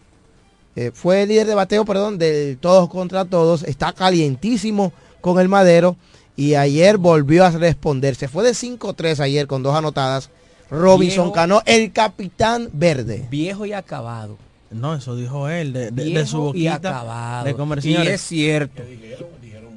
eh, 0.75 0.91
fue 0.93 1.25
líder 1.25 1.47
de 1.47 1.55
bateo, 1.55 1.85
perdón, 1.85 2.17
del 2.17 2.57
todos 2.57 2.89
contra 2.89 3.25
todos. 3.25 3.63
Está 3.63 3.91
calientísimo 3.93 4.93
con 5.21 5.39
el 5.39 5.49
madero 5.49 5.95
y 6.35 6.55
ayer 6.55 6.97
volvió 6.97 7.45
a 7.45 7.51
responder. 7.51 8.15
Se 8.15 8.27
fue 8.27 8.43
de 8.43 8.51
5-3 8.51 9.19
ayer 9.19 9.47
con 9.47 9.63
dos 9.63 9.75
anotadas. 9.75 10.29
Robinson 10.69 11.25
Viejo. 11.25 11.33
Cano, 11.33 11.61
el 11.65 11.91
capitán 11.91 12.69
verde. 12.71 13.25
Viejo 13.31 13.65
y 13.65 13.73
acabado. 13.73 14.37
No, 14.71 14.93
eso 14.93 15.15
dijo 15.15 15.49
él, 15.49 15.73
de, 15.73 15.79
de- 15.85 15.91
de 15.91 16.03
Viejo 16.05 16.25
su 16.27 16.37
y 16.37 16.67
boquita. 16.67 16.75
acabado. 16.75 17.45
De 17.45 17.55
comer, 17.55 17.83
y 17.83 17.95
es 17.95 18.21
cierto. 18.21 18.83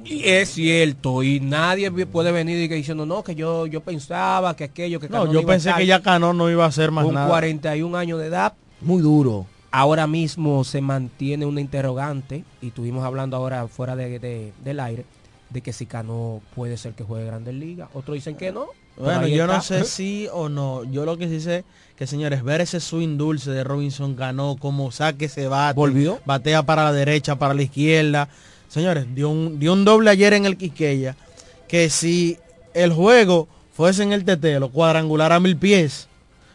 Y 0.05 0.23
es 0.29 0.49
cierto. 0.53 1.23
Y 1.23 1.39
nadie 1.39 1.89
puede 2.05 2.31
venir 2.31 2.61
y 2.61 2.69
que 2.69 2.75
diciendo, 2.75 3.05
no, 3.05 3.23
que 3.23 3.33
yo, 3.35 3.65
yo 3.65 3.81
pensaba 3.81 4.55
que 4.55 4.65
aquello, 4.65 4.99
que 4.99 5.07
No, 5.09 5.19
Cano 5.21 5.33
yo 5.33 5.41
iba 5.41 5.51
a 5.51 5.55
pensé 5.55 5.69
estar 5.69 5.81
que 5.81 5.87
ya 5.87 6.01
Cano 6.01 6.33
no 6.33 6.49
iba 6.51 6.65
a 6.65 6.67
hacer 6.67 6.91
más 6.91 7.05
con 7.05 7.15
nada. 7.15 7.27
41 7.27 7.97
años 7.97 8.19
de 8.19 8.27
edad. 8.27 8.53
Muy 8.81 9.01
duro. 9.01 9.47
Ahora 9.75 10.05
mismo 10.05 10.63
se 10.63 10.81
mantiene 10.81 11.47
una 11.47 11.59
interrogante, 11.59 12.43
y 12.61 12.67
estuvimos 12.67 13.03
hablando 13.03 13.35
ahora 13.37 13.67
fuera 13.67 13.95
de, 13.95 14.19
de- 14.19 14.53
del 14.63 14.79
aire, 14.79 15.03
de 15.49 15.61
que 15.61 15.73
si 15.73 15.87
Cano 15.87 16.41
puede 16.55 16.77
ser 16.77 16.93
que 16.93 17.03
juegue 17.03 17.25
Grandes 17.25 17.55
Ligas. 17.55 17.89
Otros 17.95 18.13
dicen 18.13 18.35
que 18.35 18.51
no. 18.51 18.67
Bueno, 18.97 19.25
yo 19.25 19.47
no 19.47 19.59
sé 19.61 19.85
si 19.85 20.27
o 20.31 20.47
no. 20.47 20.83
Yo 20.83 21.05
lo 21.05 21.17
que 21.17 21.27
sí 21.27 21.41
sé 21.41 21.63
que 21.97 22.05
señores, 22.05 22.43
ver 22.43 22.61
ese 22.61 22.79
swing 22.79 23.17
dulce 23.17 23.49
de 23.49 23.63
Robinson 23.63 24.13
Cano, 24.13 24.57
como 24.59 24.91
saque 24.91 25.25
ese 25.25 25.47
bate, 25.47 25.73
¿Volvió? 25.75 26.19
batea 26.23 26.61
para 26.61 26.83
la 26.83 26.93
derecha, 26.93 27.35
para 27.39 27.55
la 27.55 27.63
izquierda. 27.63 28.29
Señores, 28.67 29.07
dio 29.15 29.29
un, 29.29 29.57
dio 29.59 29.73
un 29.73 29.85
doble 29.85 30.11
ayer 30.11 30.33
en 30.33 30.45
el 30.45 30.55
Quisqueya, 30.55 31.15
que 31.67 31.89
si 31.89 32.37
el 32.75 32.93
juego 32.93 33.47
fuese 33.73 34.03
en 34.03 34.13
el 34.13 34.23
tetelo, 34.23 34.69
cuadrangular 34.69 35.31
a 35.31 35.39
mil 35.39 35.57
pies, 35.57 36.07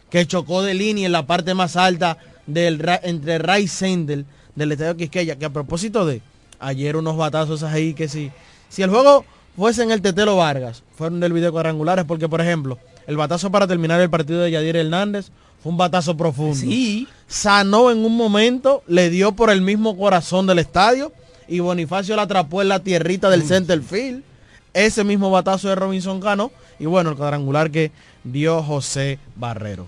que 0.09 0.25
chocó 0.25 0.63
de 0.63 0.75
línea 0.75 1.07
en 1.07 1.13
la 1.13 1.27
parte 1.27 1.55
más 1.55 1.75
alta 1.77 2.17
del 2.49 2.85
entre 3.03 3.39
Ray 3.39 3.69
Sendel 3.69 4.27
del 4.57 4.73
estadio 4.73 4.97
Quisqueya, 4.97 5.37
que 5.37 5.45
a 5.45 5.51
propósito 5.51 6.05
de 6.05 6.21
ayer 6.59 6.97
unos 6.97 7.17
batazos 7.17 7.63
ahí 7.63 7.95
que 7.95 8.09
si, 8.09 8.33
si 8.69 8.83
el 8.83 8.91
juego 8.91 9.25
fuese 9.57 9.85
en 9.85 9.93
el 9.93 10.03
Tetelo 10.03 10.37
Vargas, 10.37 10.83
fueron 10.97 11.21
del 11.21 11.33
video 11.33 11.53
cuadrangulares, 11.53 12.05
porque 12.05 12.29
por 12.29 12.41
ejemplo, 12.41 12.79
el 13.07 13.17
batazo 13.17 13.51
para 13.51 13.67
terminar 13.67 14.01
el 14.01 14.11
partido 14.11 14.41
de 14.41 14.51
Yadir 14.51 14.77
Hernández 14.77 15.31
fue 15.63 15.71
un 15.73 15.79
batazo 15.79 16.17
profundo. 16.17 16.57
Sí. 16.57 17.07
Sanó 17.27 17.91
en 17.91 17.99
un 18.05 18.17
momento, 18.17 18.83
le 18.87 19.11
dio 19.11 19.33
por 19.33 19.51
el 19.51 19.61
mismo 19.61 19.97
corazón 19.97 20.47
del 20.47 20.59
estadio 20.59 21.13
y 21.47 21.61
Bonifacio 21.61 22.17
la 22.17 22.23
atrapó 22.23 22.63
en 22.63 22.69
la 22.69 22.81
tierrita 22.81 23.31
del 23.31 23.43
center 23.43 23.83
field. 23.83 24.23
Ese 24.75 25.05
mismo 25.05 25.31
batazo 25.31 25.69
de 25.69 25.75
Robinson 25.75 26.21
Cano 26.21 26.51
y 26.79 26.87
bueno, 26.87 27.11
el 27.11 27.17
cuadrangular 27.17 27.71
que 27.71 27.91
dio 28.25 28.63
José 28.63 29.19
Barrero. 29.37 29.87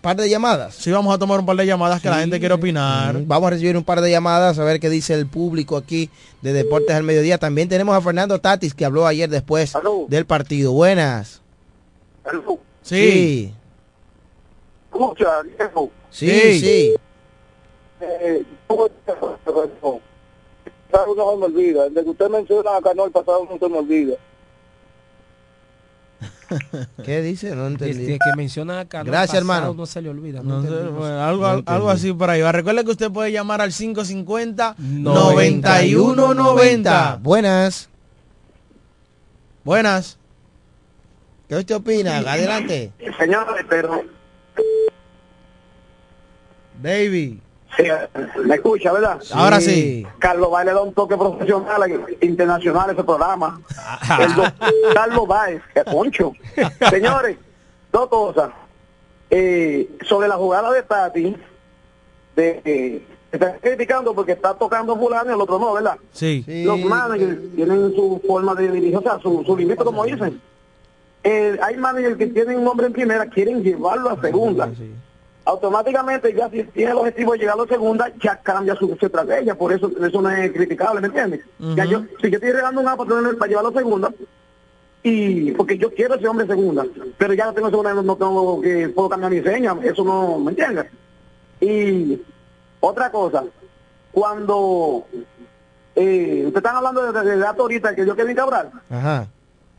Par 0.00 0.16
de 0.16 0.28
llamadas. 0.28 0.74
Sí, 0.74 0.90
vamos 0.90 1.14
a 1.14 1.18
tomar 1.18 1.40
un 1.40 1.46
par 1.46 1.56
de 1.56 1.66
llamadas 1.66 2.00
que 2.00 2.08
la 2.08 2.20
gente 2.20 2.38
quiere 2.38 2.54
opinar. 2.54 3.14
Mm, 3.14 3.28
Vamos 3.28 3.46
a 3.46 3.50
recibir 3.50 3.76
un 3.76 3.84
par 3.84 4.00
de 4.00 4.10
llamadas 4.10 4.58
a 4.58 4.64
ver 4.64 4.80
qué 4.80 4.88
dice 4.90 5.14
el 5.14 5.26
público 5.26 5.76
aquí 5.76 6.10
de 6.42 6.52
Deportes 6.52 6.94
al 6.94 7.02
Mediodía. 7.02 7.38
También 7.38 7.68
tenemos 7.68 7.94
a 7.96 8.00
Fernando 8.00 8.40
Tatis 8.40 8.74
que 8.74 8.84
habló 8.84 9.06
ayer 9.06 9.28
después 9.28 9.72
del 10.08 10.26
partido. 10.26 10.72
Buenas. 10.72 11.40
Sí. 12.82 13.52
Escucha, 14.90 15.42
viejo. 15.42 15.90
Sí, 16.10 16.60
sí. 16.60 16.94
Eh, 18.00 18.44
¿cómo 18.66 18.86
está? 18.86 19.14
Claro, 20.90 21.14
no 21.14 21.30
se 21.30 21.36
me 21.38 21.44
olvida. 21.46 21.88
Desde 21.88 22.04
que 22.04 22.10
usted 22.10 22.28
menciona 22.28 22.76
a 22.76 22.82
Cano 22.82 23.06
el 23.06 23.12
pasado 23.12 23.48
no 23.50 23.58
se 23.58 23.68
me 23.68 23.78
olvida. 23.78 24.16
¿Qué 27.04 27.20
dice? 27.22 27.54
No 27.56 27.66
entendí. 27.66 27.94
Desde 27.94 28.18
que 28.18 28.36
menciona 28.36 28.80
a 28.80 28.84
Gracias, 28.84 29.10
pasado 29.10 29.38
hermano. 29.38 29.74
No 29.74 29.86
se 29.86 30.00
le 30.00 30.08
olvida. 30.08 30.40
No 30.42 30.62
sé, 30.62 30.68
entendimos. 30.68 30.98
bueno, 31.00 31.22
algo, 31.22 31.52
No 31.56 31.62
algo 31.66 31.90
así 31.90 32.12
por 32.12 32.30
ahí. 32.30 32.40
va. 32.40 32.52
Recuerde 32.52 32.84
que 32.84 32.90
usted 32.92 33.10
puede 33.10 33.32
llamar 33.32 33.60
al 33.60 33.72
550 33.72 34.76
9190. 34.78 35.68
9190. 35.68 37.18
Buenas. 37.22 37.88
Buenas. 39.64 40.18
¿Qué 41.48 41.56
usted 41.56 41.74
opina? 41.74 42.18
Adelante. 42.18 42.92
Señores, 43.18 43.66
pero... 43.68 44.02
Baby. 46.82 47.41
Sí, 47.76 47.84
me 48.44 48.54
escucha, 48.56 48.92
¿verdad? 48.92 49.20
Ahora 49.32 49.60
sí. 49.60 50.06
Carlos 50.18 50.50
Baez 50.50 50.66
le 50.66 50.72
da 50.72 50.82
un 50.82 50.92
toque 50.92 51.16
profesional 51.16 52.04
internacional 52.20 52.90
a 52.90 52.92
ese 52.92 53.04
programa. 53.04 53.60
El 54.20 54.34
doctor 54.34 54.70
Carlos 54.94 55.26
Baez, 55.26 55.62
que 55.74 55.84
concho. 55.84 56.32
Señores, 56.90 57.38
dos 57.90 58.08
cosas. 58.08 58.50
Eh, 59.30 59.88
sobre 60.06 60.28
la 60.28 60.36
jugada 60.36 60.70
de 60.72 60.82
Tati, 60.82 61.36
de, 62.36 62.60
eh, 62.64 63.02
están 63.32 63.58
criticando 63.60 64.14
porque 64.14 64.32
está 64.32 64.52
tocando 64.52 64.94
fulano 64.94 65.30
y 65.30 65.34
el 65.34 65.40
otro 65.40 65.58
no, 65.58 65.72
¿verdad? 65.72 65.96
Sí. 66.12 66.44
Los 66.66 66.78
managers 66.80 67.38
tienen 67.56 67.94
su 67.94 68.20
forma 68.26 68.54
de 68.54 68.70
dirigir, 68.70 68.98
o 68.98 69.02
sea, 69.02 69.18
su, 69.18 69.42
su 69.44 69.56
límite, 69.56 69.82
como 69.82 70.04
dicen. 70.04 70.40
Eh, 71.24 71.58
hay 71.62 71.76
managers 71.76 72.16
que 72.16 72.26
tienen 72.26 72.58
un 72.58 72.68
hombre 72.68 72.86
en 72.86 72.92
primera, 72.92 73.26
quieren 73.26 73.62
llevarlo 73.62 74.10
a 74.10 74.20
segunda. 74.20 74.70
Automáticamente, 75.44 76.32
ya 76.34 76.48
si 76.50 76.62
tiene 76.64 76.92
el 76.92 76.98
objetivo 76.98 77.32
de 77.32 77.38
llegar 77.38 77.58
a 77.58 77.62
la 77.62 77.66
segunda, 77.66 78.12
ya 78.22 78.36
cambia 78.36 78.76
su, 78.76 78.96
su 78.98 79.06
estrategia. 79.06 79.56
Por 79.56 79.72
eso 79.72 79.90
eso 80.04 80.22
no 80.22 80.30
es 80.30 80.52
criticable, 80.52 81.00
¿me 81.00 81.08
entiendes? 81.08 81.40
Ya 81.76 81.84
yo, 81.84 82.04
si 82.20 82.30
yo 82.30 82.36
estoy 82.36 82.52
regando 82.52 82.80
un 82.80 82.88
APA 82.88 83.04
para 83.04 83.48
llevarlo 83.48 83.70
a 83.70 83.72
segunda, 83.72 84.12
y 85.02 85.50
porque 85.52 85.76
yo 85.76 85.92
quiero 85.92 86.14
ese 86.14 86.28
hombre 86.28 86.46
segunda, 86.46 86.86
pero 87.18 87.34
ya 87.34 87.46
no 87.46 87.52
tengo 87.54 87.70
segunda, 87.70 87.92
no, 87.92 88.16
tengo 88.16 88.60
que 88.60 88.88
puedo 88.90 89.08
cambiar 89.08 89.32
mi 89.32 89.42
seña, 89.42 89.76
eso 89.82 90.04
no, 90.04 90.38
¿me 90.38 90.50
entiendes? 90.50 90.86
Y 91.60 92.22
otra 92.78 93.10
cosa, 93.10 93.42
cuando 94.12 95.04
eh, 95.96 96.44
ustedes 96.46 96.56
están 96.56 96.76
hablando 96.76 97.12
de, 97.12 97.20
de, 97.20 97.30
de 97.32 97.36
datos 97.38 97.60
ahorita 97.60 97.96
que 97.96 98.06
yo 98.06 98.14
quería 98.14 98.34
Cabral, 98.36 98.70
Ajá. 98.90 99.26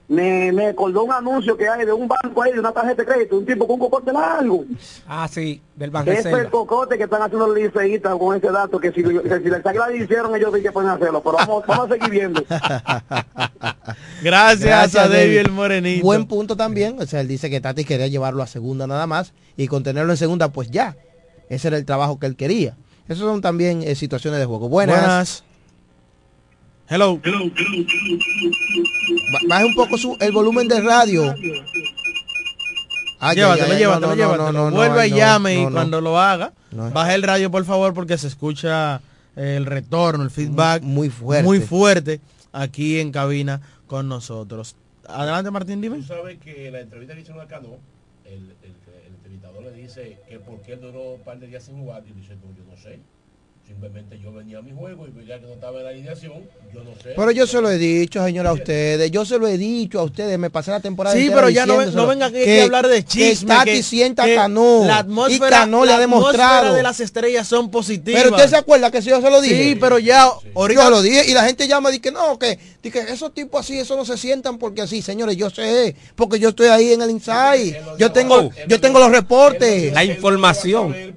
Me, 0.08 0.52
me 0.52 0.68
acordó 0.68 1.04
un 1.04 1.12
anuncio 1.12 1.56
que 1.56 1.68
hay 1.68 1.86
de 1.86 1.94
un 1.94 2.08
banco 2.08 2.44
ahí, 2.44 2.52
de 2.52 2.60
una 2.60 2.72
tarjeta 2.72 3.04
de 3.04 3.08
crédito, 3.08 3.38
un 3.38 3.46
tipo 3.46 3.66
con 3.66 3.76
un 3.76 3.80
cocote 3.80 4.12
largo. 4.12 4.66
Ah, 5.08 5.28
sí, 5.32 5.62
del 5.76 5.92
Ese 6.08 6.30
es 6.30 6.38
el 6.38 6.50
cocote 6.50 6.98
que 6.98 7.06
están 7.06 7.22
haciendo 7.22 7.48
los 7.48 7.58
liceístas 7.58 8.16
con 8.18 8.36
ese 8.36 8.52
dato, 8.52 8.80
que 8.80 8.92
si, 8.92 9.02
que 9.02 9.40
si 9.42 9.50
la 9.50 9.62
la 9.64 9.96
hicieron 9.96 10.36
ellos 10.36 10.52
sí 10.54 10.62
que 10.62 10.72
pueden 10.72 10.90
hacerlo, 10.90 11.22
pero 11.24 11.38
vamos, 11.38 11.64
vamos 11.66 11.90
a 11.90 11.94
seguir 11.94 12.10
viendo. 12.10 12.44
Gracias, 14.24 14.96
a 14.96 15.08
David 15.08 15.38
el 15.38 15.52
Morenito. 15.52 16.06
Buen 16.06 16.26
punto 16.26 16.56
también. 16.56 16.98
O 17.00 17.06
sea, 17.06 17.22
él 17.22 17.28
dice 17.28 17.50
que 17.50 17.62
Tati 17.62 17.86
quería 17.86 18.08
llevarlo 18.08 18.44
a 18.44 18.48
segunda 18.48 18.88
nada 18.88 19.08
más 19.08 19.34
y 19.58 19.68
con 19.68 19.84
tenerlo 19.84 20.12
en 20.12 20.18
segunda, 20.18 20.50
pues 20.50 20.70
ya. 20.70 20.96
Ese 21.50 21.70
era 21.70 21.78
el 21.78 21.86
trabajo 21.86 22.20
que 22.20 22.28
él 22.28 22.36
quería. 22.36 22.76
Esas 23.06 23.20
son 23.20 23.42
también 23.42 23.84
eh, 23.84 23.96
situaciones 23.96 24.40
de 24.40 24.46
juego. 24.46 24.70
Buenas. 24.70 24.98
Buenas. 24.98 25.44
Hello. 26.90 27.20
Ba- 29.32 29.40
Baje 29.48 29.66
un 29.66 29.76
poco 29.76 29.98
su, 29.98 30.18
el 30.20 30.32
volumen 30.32 30.68
del 30.68 30.84
radio. 30.86 31.34
Ay, 33.20 33.36
llévatelo, 33.38 33.78
llévatelo, 33.78 34.16
llévatelo. 34.16 34.52
no, 34.52 34.70
no, 34.70 34.76
Vuelva 34.76 35.08
y 35.08 35.12
no, 35.12 35.18
llame 35.18 35.56
no, 35.56 35.62
y 35.62 35.66
no. 35.66 35.72
cuando 35.72 36.02
lo 36.02 36.20
haga, 36.20 36.52
baje 36.72 37.16
el 37.16 37.24
radio 37.24 37.50
por 37.50 37.64
favor 37.66 37.94
porque 37.94 38.18
se 38.18 38.28
escucha 38.28 39.02
el 39.36 39.66
retorno, 39.66 40.24
el 40.24 40.30
feedback 40.30 40.84
muy 40.84 41.10
fuerte. 41.10 41.44
muy 41.44 41.60
fuerte 41.62 42.20
aquí 42.52 43.00
en 43.00 43.12
cabina 43.12 43.62
con 43.88 44.10
nosotros. 44.10 44.76
Adelante 45.08 45.52
Martín, 45.52 45.80
dime. 45.82 45.98
Tú 45.98 46.04
sabes 46.04 46.38
que 46.40 46.70
la 46.70 46.82
entrevista 46.82 47.16
que 47.16 47.22
hicieron 47.22 47.42
a 47.42 47.48
Cano, 47.48 47.78
el, 48.26 48.34
el, 48.62 48.76
el 49.06 49.14
entrevistador 49.16 49.64
le 49.64 49.72
dice 49.72 50.20
que 50.28 50.40
por 50.40 50.62
qué 50.62 50.74
él 50.74 50.82
duró 50.82 51.14
un 51.14 51.22
par 51.22 51.40
de 51.40 51.48
días 51.48 51.64
sin 51.64 51.78
jugar, 51.80 52.04
y 52.10 52.12
dice, 52.20 52.36
pues 52.42 52.56
yo 52.58 52.64
no 52.70 52.78
sé. 52.78 53.00
Simplemente 53.66 54.20
yo 54.20 54.34
venía 54.34 54.58
a 54.58 54.62
mi 54.62 54.74
juego 54.74 55.08
y 55.08 55.12
veía 55.12 55.40
que 55.40 55.46
no 55.46 55.54
estaba 55.54 55.78
en 55.78 55.84
la 55.86 55.90
alineación, 55.92 56.44
yo 56.74 56.84
no 56.84 56.92
sé. 57.02 57.14
Pero 57.16 57.32
yo 57.32 57.48
se 57.48 57.62
lo 57.62 57.72
he 57.72 57.78
dicho, 57.78 58.24
señora, 58.24 58.50
a 58.50 58.54
ustedes. 58.54 59.10
Yo 59.10 59.24
se 59.24 59.40
lo 59.40 59.48
he 59.48 59.58
dicho 59.58 60.02
a 60.02 60.04
ustedes. 60.04 60.38
Me 60.38 60.50
pasé 60.50 60.72
la 60.72 60.82
temporada 60.82 61.16
Sí, 61.16 61.32
pero 61.34 61.50
ya 61.50 61.66
no, 61.66 61.84
no 61.86 62.08
venga 62.08 62.26
aquí 62.26 62.60
a 62.60 62.64
hablar 62.66 62.88
de 62.90 63.06
chisme. 63.06 63.54
Que 63.54 63.56
Tati 63.56 63.84
sienta 63.84 64.26
que 64.26 64.36
Cano. 64.36 64.84
La 64.86 64.96
y 64.96 65.00
atmósfera, 65.00 65.50
Cano 65.50 65.86
le 65.86 65.92
la 65.92 65.96
ha 65.96 66.00
demostrado. 66.00 66.44
atmósfera 66.44 66.74
de 66.74 66.84
las 66.84 67.00
estrellas 67.00 67.48
son 67.48 67.72
positivas. 67.72 68.22
Pero 68.22 68.36
usted 68.36 68.50
se 68.50 68.58
acuerda 68.58 68.92
que 68.92 69.02
si 69.02 69.10
yo 69.10 69.22
se 69.22 69.30
lo 69.30 69.40
dije. 69.40 69.64
Sí, 69.64 69.78
pero 69.80 69.98
ya 69.98 70.30
ahorita 70.56 70.84
Yo 70.84 70.90
lo 70.90 71.02
dije 71.02 71.30
y 71.30 71.34
la 71.34 71.46
gente 71.46 71.66
llama 71.66 71.90
y 71.90 71.94
dice 71.94 72.02
que 72.02 72.12
no, 72.12 72.38
que, 72.38 72.60
que 72.82 73.00
esos 73.00 73.34
tipos 73.34 73.62
así, 73.62 73.80
eso 73.80 73.96
no 73.96 74.04
se 74.04 74.18
sientan 74.18 74.58
porque 74.58 74.82
así, 74.82 75.02
señores, 75.02 75.38
yo 75.38 75.50
sé, 75.50 75.96
porque 76.16 76.38
yo 76.38 76.50
estoy 76.50 76.68
ahí 76.68 76.92
en 76.92 77.02
el 77.02 77.12
inside. 77.12 77.82
Yo 77.98 78.12
tengo, 78.12 78.50
yo 78.68 78.82
tengo 78.82 79.00
los 79.00 79.12
reportes. 79.12 79.94
La 79.94 80.04
información. 80.04 81.14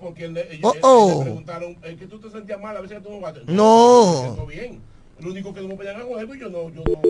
Oh, 0.63 0.75
oh. 0.83 1.43
Preguntaron, 2.45 2.45
¿es 2.45 2.45
que 2.45 2.45
tú 2.45 2.45
te 2.45 2.55
sentías 2.55 2.61
mal 2.61 2.77
a 2.77 2.81
veces 2.81 2.99
que 2.99 3.05
tú 3.05 3.11
no 3.11 3.17
jugaste? 3.17 3.41
No. 3.47 4.13
Me 4.13 4.21
siento 4.21 4.47
bien. 4.47 4.97
Lo 5.19 5.31
único 5.31 5.55
que 5.55 5.63
no 5.63 5.69
me 5.69 5.77
pedían 5.77 5.97
y 5.97 6.39
yo 6.39 6.51
no, 6.51 6.69
yo 6.69 6.83
no. 6.85 7.01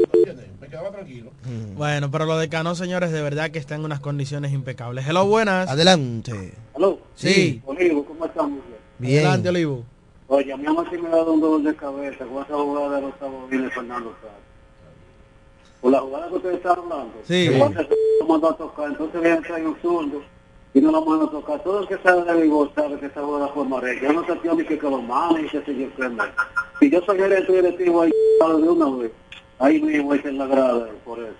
Me 0.61 0.69
quedaba 0.69 0.91
tranquilo. 0.91 1.33
Bueno, 1.75 2.11
pero 2.11 2.25
lo 2.25 2.39
de 2.39 2.49
Cano, 2.49 2.75
señores, 2.77 3.11
de 3.11 3.21
verdad 3.21 3.51
que 3.51 3.59
está 3.59 3.75
en 3.75 3.85
unas 3.85 3.99
condiciones 3.99 4.53
impecables. 4.53 5.07
Hello, 5.09 5.27
buenas. 5.27 5.69
Adelante. 5.69 6.55
Aló. 6.75 7.01
Sí. 7.15 7.61
Olivo, 7.67 8.05
¿cómo 8.05 8.27
estamos? 8.27 8.61
Bien. 8.99 9.25
Adelante, 9.25 9.49
Olivo. 9.49 9.85
Oye, 10.29 10.53
a 10.53 10.57
mí 10.57 10.65
sí 10.91 10.99
me 10.99 11.09
ha 11.09 11.17
dado 11.17 11.33
un 11.33 11.41
dolor 11.41 11.63
de 11.63 11.75
cabeza 11.75 12.25
con 12.27 12.45
esa 12.45 12.55
jugada 12.55 12.97
de 12.97 13.03
los 13.03 13.15
Fernando 13.75 14.15
Sáenz. 14.21 14.37
Por 15.81 15.93
la 15.93 16.01
jugada 16.01 16.29
que 16.29 16.35
ustedes 16.35 16.57
están 16.57 16.79
hablando. 16.79 17.15
Sí. 17.25 17.49
Entonces, 17.53 17.87
lo 18.21 18.27
mandó 18.27 18.51
a 18.51 18.57
tocar. 18.57 18.89
Entonces 18.89 19.21
viene 19.21 19.41
trae 19.43 19.67
un 19.67 19.77
zurdo 19.81 20.23
y 20.77 20.81
no 20.83 20.93
lo 20.93 21.03
mandó 21.07 21.25
a 21.25 21.31
tocar. 21.31 21.63
Todo 21.63 21.81
el 21.81 21.89
que 21.89 21.97
sabe 22.03 22.31
de 22.31 22.43
Vigor 22.43 22.71
sabe 22.75 23.01
que 23.01 23.07
esa 23.07 23.23
jugada 23.23 23.49
fue 23.49 23.65
Marek. 23.65 24.03
Yo 24.03 24.13
no 24.13 24.27
sé 24.27 24.35
ni 24.35 24.41
que, 24.41 24.49
lo 24.49 24.61
y 24.61 24.65
que 24.67 24.75
se 25.65 25.75
yo 25.75 26.11
más. 26.11 26.29
Si 26.79 26.91
yo 26.91 27.01
soy 27.07 27.17
gerente 27.17 27.51
directivo 27.51 28.03
ahí 28.03 28.11
de 28.11 28.69
una 28.69 29.03
vez, 29.03 29.11
ahí 29.59 29.81
mismo 29.81 30.13
es 30.13 30.23
en 30.27 30.37
la 30.37 30.47
grada 30.47 30.87
por 31.03 31.19
eso. 31.21 31.33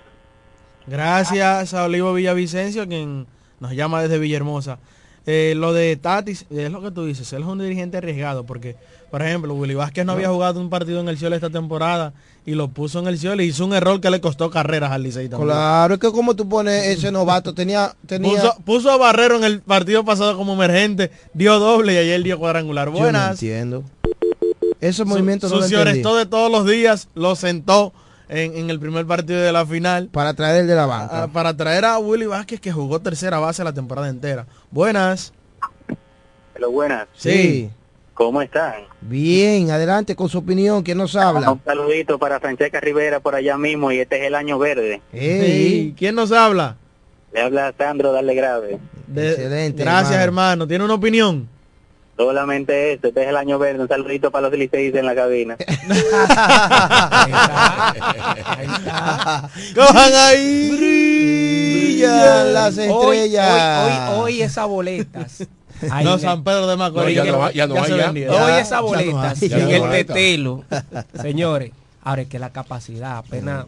Gracias 0.87 1.75
a 1.75 1.85
Olivo 1.85 2.15
Villavicencio, 2.15 2.89
quien 2.89 3.27
nos 3.61 3.73
llama 3.73 4.01
desde 4.01 4.19
Villahermosa. 4.19 4.79
Eh, 5.27 5.53
lo 5.55 5.75
de 5.75 5.97
Tatis, 5.97 6.47
es 6.49 6.73
lo 6.73 6.81
que 6.81 6.91
tú 6.91 7.05
dices, 7.05 7.31
él 7.35 7.43
es 7.43 7.49
un 7.49 7.59
dirigente 7.59 7.99
arriesgado, 7.99 8.47
porque, 8.47 8.77
por 9.11 9.21
ejemplo, 9.21 9.53
Willy 9.53 9.75
Vázquez 9.75 10.07
no 10.07 10.13
había 10.13 10.31
jugado 10.31 10.61
un 10.61 10.71
partido 10.71 11.01
en 11.01 11.09
el 11.09 11.19
Cielo 11.19 11.35
esta 11.35 11.51
temporada 11.51 12.15
y 12.47 12.55
lo 12.55 12.69
puso 12.69 13.01
en 13.01 13.09
el 13.09 13.19
Cielo 13.19 13.43
y 13.43 13.47
hizo 13.47 13.65
un 13.67 13.75
error 13.75 14.01
que 14.01 14.09
le 14.09 14.21
costó 14.21 14.51
carreras 14.51 14.93
al 14.93 15.03
Licey 15.03 15.29
también. 15.29 15.49
Claro, 15.51 15.95
es 15.95 16.01
que 16.01 16.11
como 16.13 16.35
tú 16.37 16.49
pones 16.49 16.87
ese 16.87 17.11
novato, 17.11 17.53
tenía, 17.55 17.95
tenía. 18.07 18.31
Puso, 18.31 18.57
puso 18.65 18.91
a 18.91 18.97
Barrero 18.97 19.37
en 19.37 19.45
el 19.45 19.61
partido 19.61 20.05
pasado 20.05 20.37
como 20.37 20.55
emergente, 20.55 21.11
dio 21.35 21.59
doble 21.59 21.95
y 21.95 21.99
ayer 21.99 22.23
dio 22.23 22.39
cuadrangular. 22.39 22.87
Yo 22.89 22.93
no 22.95 22.99
Buenas. 23.01 23.33
entiendo. 23.33 23.83
Esos 24.81 25.07
Su- 25.09 25.13
movimientos 25.13 25.51
no 25.51 25.59
lo 25.59 25.65
entendí. 25.65 26.03
De 26.03 26.27
todos 26.27 26.51
los 26.51 26.67
días, 26.67 27.09
lo 27.15 27.35
sentó 27.35 27.93
en, 28.29 28.57
en 28.57 28.71
el 28.71 28.79
primer 28.79 29.07
partido 29.07 29.41
de 29.41 29.51
la 29.53 29.67
final. 29.67 30.09
Para 30.13 30.35
traer 30.35 30.61
el 30.63 30.67
de 30.69 30.75
la 30.77 30.87
banca. 30.87 31.27
Para 31.29 31.57
traer 31.57 31.85
a 31.85 31.99
Willy 31.99 32.27
Vázquez 32.27 32.61
que 32.61 32.71
jugó 32.71 33.01
tercera 33.01 33.39
base 33.41 33.65
la 33.65 33.73
temporada 33.73 34.09
entera. 34.09 34.47
Buenas. 34.71 35.33
Pero 36.55 36.71
buenas. 36.71 37.09
Sí. 37.17 37.71
¿Cómo 38.17 38.41
están? 38.41 38.77
Bien, 39.03 39.71
adelante 39.71 40.17
con 40.17 40.31
su 40.31 40.39
opinión. 40.39 40.83
¿Quién 40.83 40.97
nos 40.97 41.15
habla? 41.17 41.53
Un 41.53 41.61
saludito 41.63 42.19
para 42.19 42.41
Francesca 42.41 42.81
Rivera 42.81 43.21
por 43.21 43.35
allá 43.35 43.59
mismo 43.59 43.93
y 43.93 43.99
este 44.01 44.17
es 44.19 44.25
el 44.25 44.35
año 44.35 44.59
verde. 44.59 45.03
¿Quién 45.13 46.15
nos 46.15 46.33
habla? 46.33 46.79
Le 47.35 47.43
habla 47.43 47.75
Sandro 47.77 48.13
Darle 48.13 48.35
Grave. 48.35 48.79
De- 49.07 49.33
Excelente, 49.33 49.83
Gracias, 49.83 50.13
hermano. 50.13 50.25
hermano. 50.25 50.67
¿Tiene 50.67 50.85
una 50.87 50.95
opinión? 50.95 51.47
Solamente 52.17 52.95
esto, 52.95 53.09
este 53.09 53.25
es 53.25 53.29
el 53.29 53.37
año 53.37 53.59
verde. 53.59 53.83
Un 53.83 53.89
saludito 53.89 54.31
para 54.31 54.49
los 54.49 54.59
liceístas 54.59 55.01
en 55.01 55.05
la 55.07 55.15
cabina. 55.15 55.59
Cojan 59.75 60.15
ahí. 60.15 60.71
Brillan 60.75 62.55
las 62.55 62.79
estrellas. 62.79 63.85
Hoy, 63.85 63.93
hoy, 64.15 64.21
hoy 64.21 64.41
esas 64.43 64.67
boletas. 64.67 65.47
Ahí 65.91 66.05
No, 66.05 66.19
San 66.19 66.43
Pedro 66.45 66.67
de 66.67 66.77
Macorís. 66.77 67.17
No, 67.17 67.25
ya 67.25 67.33
no 67.33 67.45
hay, 67.45 67.55
ya 67.55 67.67
no 67.67 67.75
ya. 67.75 67.81
no 67.81 67.87
hay. 67.87 67.99
Ya 69.49 69.57
en 69.59 69.79
no 69.83 69.93
el 69.93 70.07
tetelo. 70.07 70.65
Señores, 71.23 71.73
ahora 72.03 72.23
es 72.23 72.29
que 72.29 72.39
la 72.39 72.51
capacidad 72.51 73.19
apenas 73.19 73.67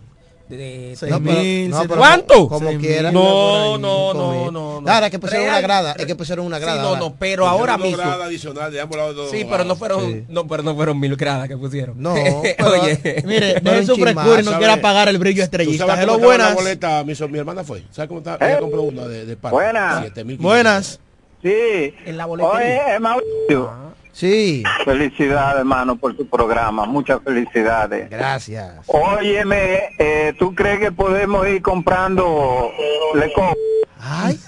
de 0.49 0.97
No, 1.11 1.21
pero- 1.23 1.41
mil, 1.41 1.69
no, 1.69 1.83
pero 1.83 1.97
¿Cuánto? 1.97 2.49
Como 2.49 2.71
quiera. 2.79 3.13
No, 3.13 3.77
no, 3.77 4.15
no, 4.15 4.51
no, 4.51 4.81
no. 4.81 4.91
Hay 4.91 5.11
que 5.11 5.19
pusieron 5.19 5.45
una 5.45 5.53
Real. 5.59 5.63
grada. 5.63 5.95
Hay 5.99 6.07
que 6.07 6.15
pusieron 6.15 6.47
una 6.47 6.57
Sí, 6.57 6.63
grada. 6.63 6.81
no, 6.81 6.89
ahora. 6.89 7.01
no, 7.01 7.15
pero 7.19 7.47
ahora 7.47 7.77
mismo. 7.77 7.97
una 7.97 8.07
grada 8.07 8.25
adicional 8.25 8.73
de 8.73 8.81
ambos 8.81 8.97
lados 8.97 9.15
de 9.17 9.23
los 9.25 9.31
Sí, 9.31 9.47
pero 9.49 9.65
no 9.65 9.77
fueron, 9.77 10.11
Sí. 10.11 10.25
no, 10.31 10.47
pero 10.49 10.63
no 10.63 10.75
fueron 10.75 10.99
mil 10.99 11.15
gradas 11.17 11.49
que 11.49 11.57
pusieron. 11.59 12.01
No, 12.01 12.15
Oye, 12.15 13.23
Mire, 13.27 13.61
Pero 13.63 13.77
deje 13.77 13.93
un 13.93 14.01
frescura 14.01 14.41
y 14.41 14.45
no 14.45 14.51
¿sabe? 14.53 14.59
quiera 14.65 14.81
pagar 14.81 15.09
el 15.11 15.19
brillo 15.19 15.43
¿Tú 15.43 15.45
estrellista. 15.45 15.85
Hello, 15.85 15.95
estaba 16.01 16.17
la 16.17 16.25
buenas. 16.25 16.55
boleta? 16.55 17.05
Mi, 17.05 17.13
mi 17.31 17.39
hermana 17.39 17.63
fue. 17.63 17.83
¿Sabes 17.93 18.09
cómo 18.09 18.21
está? 18.21 18.37
¿Eh? 18.37 18.49
Ella 18.53 18.61
compró 18.61 18.81
una 18.83 19.07
de, 19.07 19.27
de 19.27 19.37
parte. 19.37 19.55
Buenas. 19.55 20.05
7.500. 20.15 20.39
Buenas. 20.39 21.01
Sí. 21.43 21.95
en 22.05 22.17
la 22.17 22.27
boletería. 22.27 22.83
Oye, 22.89 22.99
Mauricio. 23.01 23.89
Sí, 24.13 24.65
Felicidades, 24.85 25.61
hermano, 25.61 25.95
por 25.95 26.17
tu 26.17 26.27
programa. 26.27 26.87
Muchas 26.87 27.21
felicidades. 27.23 28.11
gracias. 28.11 28.75
Óyeme, 28.89 29.91
eh, 29.99 30.35
¿tú 30.39 30.55
crees 30.57 30.81
que 30.81 30.91
podemos 30.91 31.47
ir 31.47 31.63
comprando 31.63 32.69
Leco? 33.15 33.55
Ay, 34.01 34.41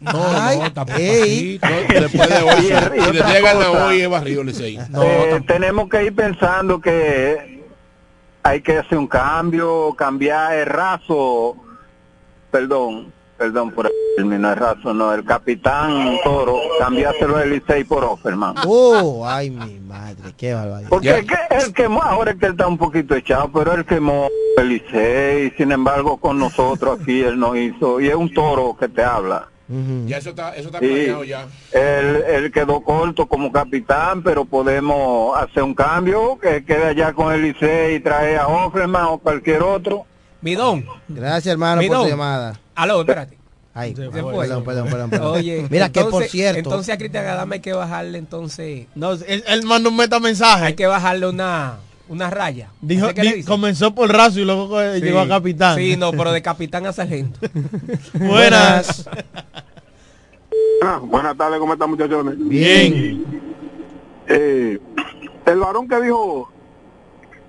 No, 0.00 0.26
Ay, 0.34 0.58
no, 0.58 0.72
tampoco 0.74 0.98
así. 1.00 1.58
No, 1.62 2.00
después 2.00 2.28
de 2.28 2.42
hoy, 2.42 2.60
si 3.06 3.12
le 3.12 3.22
llegan 3.32 3.56
a 3.62 3.94
es 3.94 4.10
barrio. 4.10 4.44
No, 4.90 5.02
Eh, 5.02 5.40
tenemos 5.46 5.88
que 5.88 6.04
ir 6.04 6.14
pensando 6.14 6.78
que 6.78 7.62
hay 8.42 8.60
que 8.60 8.76
hacer 8.76 8.98
un 8.98 9.06
cambio, 9.06 9.94
cambiar 9.96 10.52
el 10.54 10.66
raso, 10.66 11.56
perdón, 12.50 13.10
perdón 13.38 13.70
por 13.70 13.86
término, 14.22 14.50
el 14.52 14.56
raso, 14.56 14.94
no, 14.94 15.12
el 15.12 15.24
capitán 15.24 16.16
Toro, 16.22 16.56
cambiárselo 16.78 17.40
el 17.40 17.50
Licey 17.50 17.84
por 17.84 18.04
Offerman. 18.04 18.54
Oh, 18.66 19.26
ay, 19.26 19.50
mi 19.50 19.80
madre, 19.80 20.32
qué 20.36 20.54
barbaridad. 20.54 20.88
Porque 20.88 21.06
Ya. 21.08 21.18
es 21.18 21.26
que 21.26 21.36
el 21.66 21.72
quemó, 21.74 22.02
ahora 22.02 22.30
es 22.32 22.38
que 22.38 22.46
él 22.46 22.52
está 22.52 22.66
un 22.68 22.78
poquito 22.78 23.14
echado, 23.16 23.50
pero 23.52 23.72
él 23.74 23.84
quemó 23.84 24.28
el 24.58 24.68
Licey, 24.68 25.50
sin 25.56 25.72
embargo 25.72 26.18
con 26.18 26.38
nosotros 26.38 27.00
aquí 27.00 27.22
él 27.22 27.38
no 27.38 27.56
hizo, 27.56 28.00
y 28.00 28.08
es 28.08 28.14
un 28.14 28.32
toro 28.32 28.76
que 28.78 28.88
te 28.88 29.02
habla. 29.02 29.48
Ujú. 29.68 30.06
Ya 30.06 30.18
eso 30.18 30.30
está, 30.30 30.54
eso 30.54 30.68
está 30.68 30.78
Sí. 30.80 30.86
planeado 30.86 31.24
ya. 31.24 31.46
Él, 31.72 32.22
él 32.28 32.52
quedó 32.52 32.80
corto 32.82 33.26
como 33.26 33.50
capitán, 33.50 34.22
pero 34.22 34.44
podemos 34.44 35.36
hacer 35.36 35.62
un 35.62 35.74
cambio, 35.74 36.38
que 36.40 36.64
quede 36.64 36.86
allá 36.88 37.12
con 37.12 37.32
el 37.32 37.42
Licey 37.42 37.96
y 37.96 38.00
traer 38.00 38.38
a 38.38 38.46
Offerman 38.48 39.04
o 39.06 39.18
cualquier 39.18 39.62
otro. 39.62 40.04
Midón. 40.42 40.84
Gracias, 41.08 41.52
hermano, 41.52 41.76
por 41.80 41.82
Midón. 41.88 42.02
tu 42.04 42.08
llamada. 42.10 42.58
Aló, 42.74 43.00
espérate. 43.00 43.38
Ay, 43.74 43.94
Se 43.94 44.02
perdón, 44.10 44.34
fue. 44.34 44.44
perdón, 44.46 44.64
perdón, 44.64 44.88
perdón, 44.90 45.10
perdón. 45.10 45.34
Oye, 45.34 45.66
Mira 45.70 45.88
que 45.90 46.00
por 46.00 46.08
entonces- 46.08 46.30
cierto, 46.30 46.58
Entonces 46.58 46.94
a 46.94 46.98
Cristian 46.98 47.26
Adame 47.26 47.54
hay 47.56 47.60
que 47.60 47.72
bajarle 47.72 48.18
entonces. 48.18 48.86
No, 48.94 49.12
él, 49.12 49.42
él 49.46 49.62
manda 49.64 49.88
un 49.88 49.96
metamensaje. 49.96 50.64
Hay 50.66 50.74
que 50.74 50.86
bajarle 50.86 51.26
una, 51.28 51.78
una 52.08 52.28
raya. 52.28 52.68
Dijo, 52.82 53.06
¿Ese 53.06 53.14
qué 53.14 53.22
le 53.24 53.34
di- 53.36 53.44
comenzó 53.44 53.94
por 53.94 54.12
raso 54.12 54.38
y 54.40 54.44
luego 54.44 54.78
Sí. 54.94 55.00
llegó 55.00 55.20
a 55.20 55.28
capitán. 55.28 55.78
Sí, 55.78 55.96
no, 55.96 56.10
pero 56.12 56.32
de 56.32 56.42
capitán 56.42 56.84
a 56.86 56.92
sargento. 56.92 57.40
Buenas. 58.14 59.08
Ah, 60.82 61.00
buenas 61.02 61.36
tardes, 61.36 61.58
¿cómo 61.58 61.72
están 61.72 61.90
muchachones? 61.90 62.34
Bien. 62.38 63.24
Eh, 64.28 64.78
el 65.46 65.58
varón 65.58 65.88
que 65.88 66.00
dijo 66.00 66.50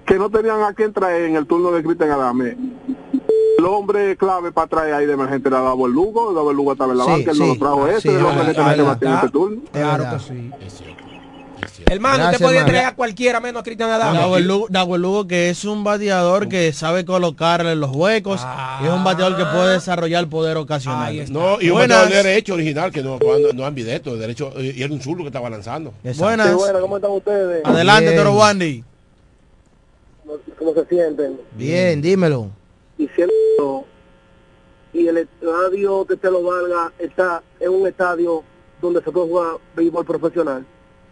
que 0.05 0.15
no 0.15 0.29
tenían 0.29 0.61
a 0.63 0.73
quién 0.73 0.93
traer 0.93 1.23
en 1.23 1.35
el 1.35 1.45
turno 1.47 1.71
de 1.71 1.83
Cristian 1.83 2.11
Adame, 2.11 2.55
el 3.63 3.73
hombre 3.73 4.17
clave 4.17 4.51
para 4.51 4.67
traer 4.67 4.93
ahí 4.93 5.05
de 5.05 5.13
emergente 5.13 5.47
era 5.49 5.61
Davo 5.61 5.87
el 5.87 5.93
Lugo, 5.93 6.33
Davo 6.33 6.51
el 6.51 6.57
Lugo 6.57 6.73
estaba 6.73 6.91
en 6.91 6.97
la 6.99 7.05
Sí, 7.05 7.11
banca, 7.11 7.31
él 7.31 7.37
no 7.39 7.45
sí. 7.45 7.49
lo 7.53 7.57
trajo 7.59 7.87
ese, 7.87 8.01
Sí, 8.01 8.09
el 8.09 8.15
es 8.17 8.21
hombre 8.23 8.45
que 8.47 8.53
tiene 8.53 8.75
que 8.75 8.81
es 8.81 8.85
batir 8.87 9.07
en 9.07 9.13
este 9.15 9.29
turno. 9.29 9.61
Claro 9.71 10.05
que 10.11 10.19
sí. 10.19 10.51
Hermano, 11.89 12.15
Gracias, 12.17 12.33
usted 12.35 12.45
podía 12.45 12.59
hermano. 12.59 12.73
traer 12.73 12.87
a 12.87 12.95
cualquiera 12.95 13.39
menos 13.39 13.59
a 13.61 13.63
Cristian 13.63 13.89
Adame. 13.89 14.19
Nahuel 14.69 15.01
Lugo, 15.01 15.27
que 15.27 15.49
es 15.49 15.63
un 15.65 15.83
bateador 15.83 16.47
que 16.49 16.71
sabe 16.73 17.05
colocarle 17.05 17.75
los 17.75 17.91
huecos 17.91 18.45
y 18.81 18.85
es 18.85 18.91
un 18.91 19.03
bateador 19.03 19.37
que 19.37 19.45
puede 19.45 19.73
desarrollar 19.73 20.27
poder 20.27 20.57
ocasional. 20.57 21.31
No, 21.31 21.61
y 21.61 21.67
un 21.69 21.73
Buenas. 21.77 21.97
bateador 21.99 22.09
de 22.09 22.29
derecho 22.29 22.53
original 22.55 22.91
que 22.91 23.01
no, 23.01 23.17
no, 23.19 23.53
no 23.53 23.65
ambideto, 23.65 24.13
de 24.13 24.19
derecho, 24.19 24.53
y 24.59 24.81
era 24.83 24.93
un 24.93 25.01
zurdo 25.01 25.23
que 25.23 25.27
estaba 25.27 25.49
lanzando. 25.49 25.93
Buenas. 26.17 26.49
Sí, 26.49 26.53
bueno, 26.55 26.81
¿cómo 26.81 26.95
están 26.97 27.11
ustedes? 27.11 27.65
Adelante, 27.65 28.09
Bien. 28.11 28.17
Toro 28.17 28.33
Wandy. 28.33 28.83
¿Cómo, 30.25 30.37
cómo 30.59 30.73
se 30.73 30.85
sienten? 30.87 31.39
Bien, 31.55 32.01
dímelo. 32.01 32.49
Y 33.03 33.07
siendo- 33.09 33.85
y 34.93 35.07
el 35.07 35.17
estadio 35.17 36.05
de 36.05 36.15
Telo 36.17 36.43
Vargas 36.43 36.93
está 36.99 37.43
en 37.59 37.69
un 37.71 37.87
estadio 37.87 38.43
donde 38.81 39.01
se 39.03 39.11
puede 39.11 39.27
jugar 39.27 39.57
béisbol 39.75 40.05
profesional. 40.05 40.65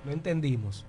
No 0.06 0.12
entendimos. 0.12 0.86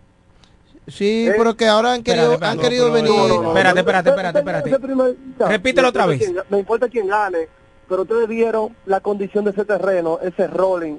Sí, 0.86 1.28
pero 1.36 1.56
que 1.56 1.66
ahora 1.66 1.92
han 1.92 2.02
querido, 2.02 2.32
Espérate, 2.34 2.46
han 2.50 2.56
no, 2.56 2.62
querido 2.62 2.84
pero- 2.92 2.94
venir. 2.94 3.10
no, 3.16 3.28
no, 3.28 3.42
no. 3.42 3.48
Espérate, 3.50 3.78
espérate, 3.80 4.08
espérate, 4.10 4.38
espérate. 4.38 4.78
Primer- 4.80 5.16
ya, 5.38 5.48
Repítelo 5.48 5.88
otra 5.88 6.06
vez. 6.06 6.18
quién- 6.18 6.36
me 6.50 6.58
importa 6.58 6.88
quién 6.88 7.06
gane, 7.06 7.48
pero 7.88 8.02
ustedes 8.02 8.28
vieron 8.28 8.76
la 8.86 9.00
condición 9.00 9.44
de 9.44 9.52
ese 9.52 9.64
terreno, 9.64 10.18
ese 10.22 10.46
rolling, 10.48 10.98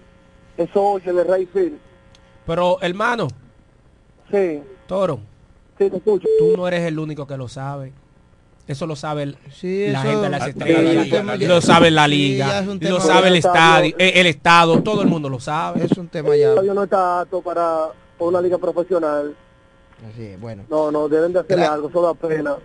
eso 0.58 0.82
hoy 0.82 1.02
en 1.06 1.18
el 1.20 1.28
right 1.34 1.52
field. 1.52 1.78
Pero, 2.46 2.78
hermano, 2.82 3.28
Sí, 4.32 4.62
Toro, 4.88 5.20
sí, 5.78 5.90
te 5.90 5.98
escucho. 5.98 6.28
tú 6.40 6.56
no 6.58 6.68
eres 6.68 6.82
el 6.88 6.98
único 6.98 7.28
que 7.28 7.38
lo 7.38 7.48
sabe. 7.48 7.94
Eso 8.66 8.88
lo 8.88 8.96
sabe 8.96 9.24
el- 9.24 9.32
la 9.32 9.48
eso- 9.50 9.62
gente 9.62 10.22
de 10.22 10.30
las 10.30 10.42
Ah, 10.42 10.48
estrellas, 10.50 11.48
lo 11.50 11.62
sabe 11.62 11.92
la 11.92 12.08
liga, 12.08 12.62
lo 12.62 13.00
sabe 13.02 13.28
el 13.28 13.36
estadio, 13.36 13.88
estadio. 13.90 13.96
eh, 14.00 14.22
el 14.22 14.28
estado, 14.28 14.82
todo 14.82 15.02
el 15.02 15.08
mundo 15.10 15.28
lo 15.28 15.40
sabe. 15.40 15.84
Es 15.84 15.98
un 15.98 16.08
tema 16.08 16.30
ya. 16.30 16.46
El 16.46 16.50
estadio 16.52 16.74
no 16.74 16.84
está 16.84 17.20
apto 17.22 17.42
para, 17.42 17.88
una 18.20 18.40
liga 18.40 18.58
profesional. 18.58 19.36
Así, 20.10 20.36
bueno. 20.40 20.64
No, 20.70 20.92
no, 20.92 21.10
deben 21.10 21.34
de 21.34 21.40
hacerle 21.40 21.66
Gra- 21.66 21.74
algo, 21.74 21.90
eso 21.90 22.02
da 22.02 22.14
pena. 22.14 22.56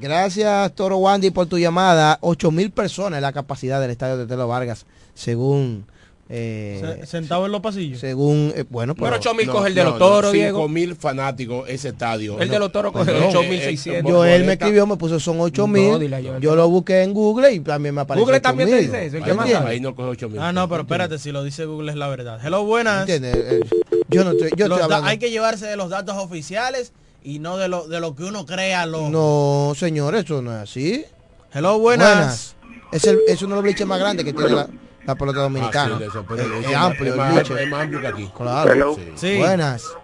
Gracias, 0.00 0.74
Toro 0.74 0.96
Wandy, 0.98 1.30
por 1.30 1.46
tu 1.46 1.58
llamada. 1.58 2.18
8 2.20 2.50
mil 2.50 2.70
personas 2.70 3.18
es 3.18 3.22
la 3.22 3.32
capacidad 3.32 3.80
del 3.80 3.90
estadio 3.90 4.16
de 4.16 4.26
Telo 4.26 4.48
Vargas, 4.48 4.86
según. 5.14 5.86
Eh, 6.28 6.96
Se- 7.00 7.06
Sentado 7.06 7.44
en 7.46 7.52
los 7.52 7.60
pasillos. 7.60 8.00
según. 8.00 8.52
eh, 8.56 8.64
bueno, 8.70 8.94
Pero 8.94 9.16
8.000 9.20 9.46
No, 9.46 9.52
coge 9.52 9.68
el 9.68 9.74
de 9.74 9.84
no, 9.84 9.90
los 9.90 9.98
toros, 9.98 10.24
no, 10.24 10.32
Diego. 10.32 10.58
5 10.60 10.68
mil 10.68 10.96
fanáticos 10.96 11.68
ese 11.68 11.88
estadio. 11.90 12.40
El 12.40 12.48
de 12.48 12.58
los 12.58 12.72
toros 12.72 12.92
coge 12.92 13.12
Perdón. 13.12 13.30
8.600. 13.32 14.08
Yo, 14.08 14.24
él 14.24 14.44
me 14.44 14.54
escribió, 14.54 14.86
me 14.86 14.96
puso 14.96 15.20
son 15.20 15.38
8 15.40 15.66
mil. 15.66 16.10
Yo 16.40 16.56
lo 16.56 16.68
busqué 16.68 17.02
en 17.02 17.12
Google 17.12 17.52
y 17.52 17.60
también 17.60 17.94
me 17.94 18.00
apareció. 18.00 18.24
Google 18.24 18.40
también 18.40 18.68
te 18.70 18.76
8.000. 18.76 18.80
dice 18.80 19.06
eso. 19.06 19.66
Ahí 19.66 19.80
no 19.80 19.94
coge 19.94 20.08
8 20.08 20.28
mil. 20.30 20.38
Ah, 20.40 20.52
no, 20.52 20.68
pero 20.68 20.82
espérate, 20.82 21.18
si 21.18 21.30
lo 21.32 21.44
dice 21.44 21.66
Google 21.66 21.92
es 21.92 21.98
la 21.98 22.08
verdad. 22.08 22.40
Hello, 22.44 22.64
buenas. 22.64 23.00
¿Entiendes? 23.08 23.36
Eh, 23.36 23.60
Yo 24.08 24.24
no 24.24 24.30
estoy, 24.32 24.50
yo 24.56 24.68
Los 24.68 24.78
estoy 24.78 24.78
da- 24.78 24.84
hablando. 24.84 25.06
hay 25.08 25.18
que 25.18 25.30
llevarse 25.30 25.66
de 25.66 25.76
los 25.76 25.90
datos 25.90 26.16
oficiales 26.16 26.92
y 27.22 27.38
no 27.38 27.56
de 27.56 27.68
lo, 27.68 27.86
de 27.88 28.00
lo 28.00 28.14
que 28.14 28.24
uno 28.24 28.46
crea. 28.46 28.86
Lo... 28.86 29.08
No, 29.10 29.72
señor, 29.76 30.14
eso 30.14 30.40
no 30.42 30.52
es 30.52 30.58
así. 30.70 31.04
Hello, 31.52 31.78
buenas. 31.78 32.54
Es, 32.92 33.04
el, 33.04 33.18
es 33.28 33.42
uno 33.42 33.50
de 33.50 33.54
los 33.56 33.62
bliches 33.64 33.86
más 33.86 33.98
grandes 33.98 34.24
que 34.24 34.32
tiene 34.32 34.50
la, 34.50 34.68
la 35.06 35.14
pelota 35.14 35.40
dominicana. 35.40 35.94
Ah, 35.94 35.98
sí, 35.98 36.02
de 36.04 36.08
eso, 36.08 36.24
pero 36.28 36.42
es, 36.42 36.74
amplio 36.74 37.10
es 37.12 37.16
más- 37.16 37.50
es 37.50 37.68
más 37.68 37.82
amplio 37.82 38.00
que 38.00 38.06
aquí. 38.06 38.30
Claro. 38.36 38.72
Hello. 38.72 38.96
Sí. 39.16 39.36
Buenas. 39.38 39.94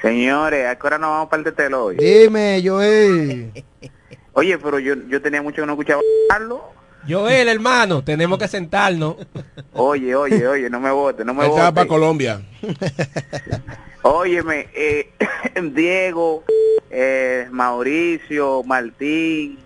Señores, 0.00 0.66
¿a 0.66 0.76
qué 0.76 0.86
hora 0.86 0.98
nos 0.98 1.10
vamos 1.10 1.28
para 1.28 1.38
el 1.40 1.44
tetelo 1.44 1.84
hoy? 1.84 1.96
Dime, 1.96 2.60
Joel. 2.64 3.52
Oye, 4.34 4.58
pero 4.58 4.78
yo, 4.78 4.94
yo 5.08 5.20
tenía 5.22 5.42
mucho 5.42 5.62
que 5.62 5.66
no 5.66 5.72
escuchaba 5.72 6.00
hablarlo. 6.30 6.64
Joel, 7.08 7.48
hermano, 7.48 8.02
tenemos 8.02 8.38
que 8.38 8.48
sentarnos. 8.48 9.16
Oye, 9.74 10.14
oye, 10.14 10.46
oye, 10.46 10.70
no 10.70 10.78
me 10.80 10.90
vote, 10.90 11.24
no 11.24 11.34
me 11.34 11.42
Él 11.44 11.50
estaba 11.50 11.70
vote. 11.70 11.74
para 11.74 11.88
Colombia. 11.88 12.40
Óyeme, 14.02 14.68
eh, 14.74 15.10
Diego, 15.72 16.44
eh, 16.90 17.46
Mauricio, 17.50 18.62
Martín, 18.64 19.58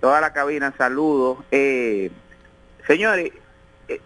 toda 0.00 0.20
la 0.20 0.32
cabina, 0.32 0.74
saludos. 0.76 1.38
Eh, 1.50 2.10
señores, 2.86 3.32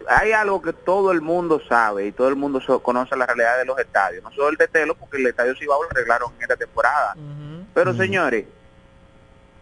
hay 0.09 0.32
algo 0.32 0.61
que 0.62 0.72
todo 0.72 1.12
el 1.12 1.20
mundo 1.20 1.61
sabe 1.68 2.07
y 2.07 2.12
todo 2.12 2.28
el 2.28 2.37
mundo 2.37 2.61
so- 2.61 2.82
conoce 2.82 3.16
la 3.16 3.26
realidad 3.26 3.59
de 3.59 3.64
los 3.64 3.78
estadios. 3.78 4.22
No 4.22 4.30
solo 4.32 4.49
el 4.49 4.57
de 4.57 4.68
Telo, 4.68 4.95
porque 4.95 5.18
el 5.18 5.26
estadio 5.26 5.55
Cibao 5.57 5.82
lo 5.82 5.91
arreglaron 5.91 6.32
en 6.37 6.43
esta 6.43 6.57
temporada. 6.57 7.14
Pero 7.74 7.93
señores, 7.95 8.45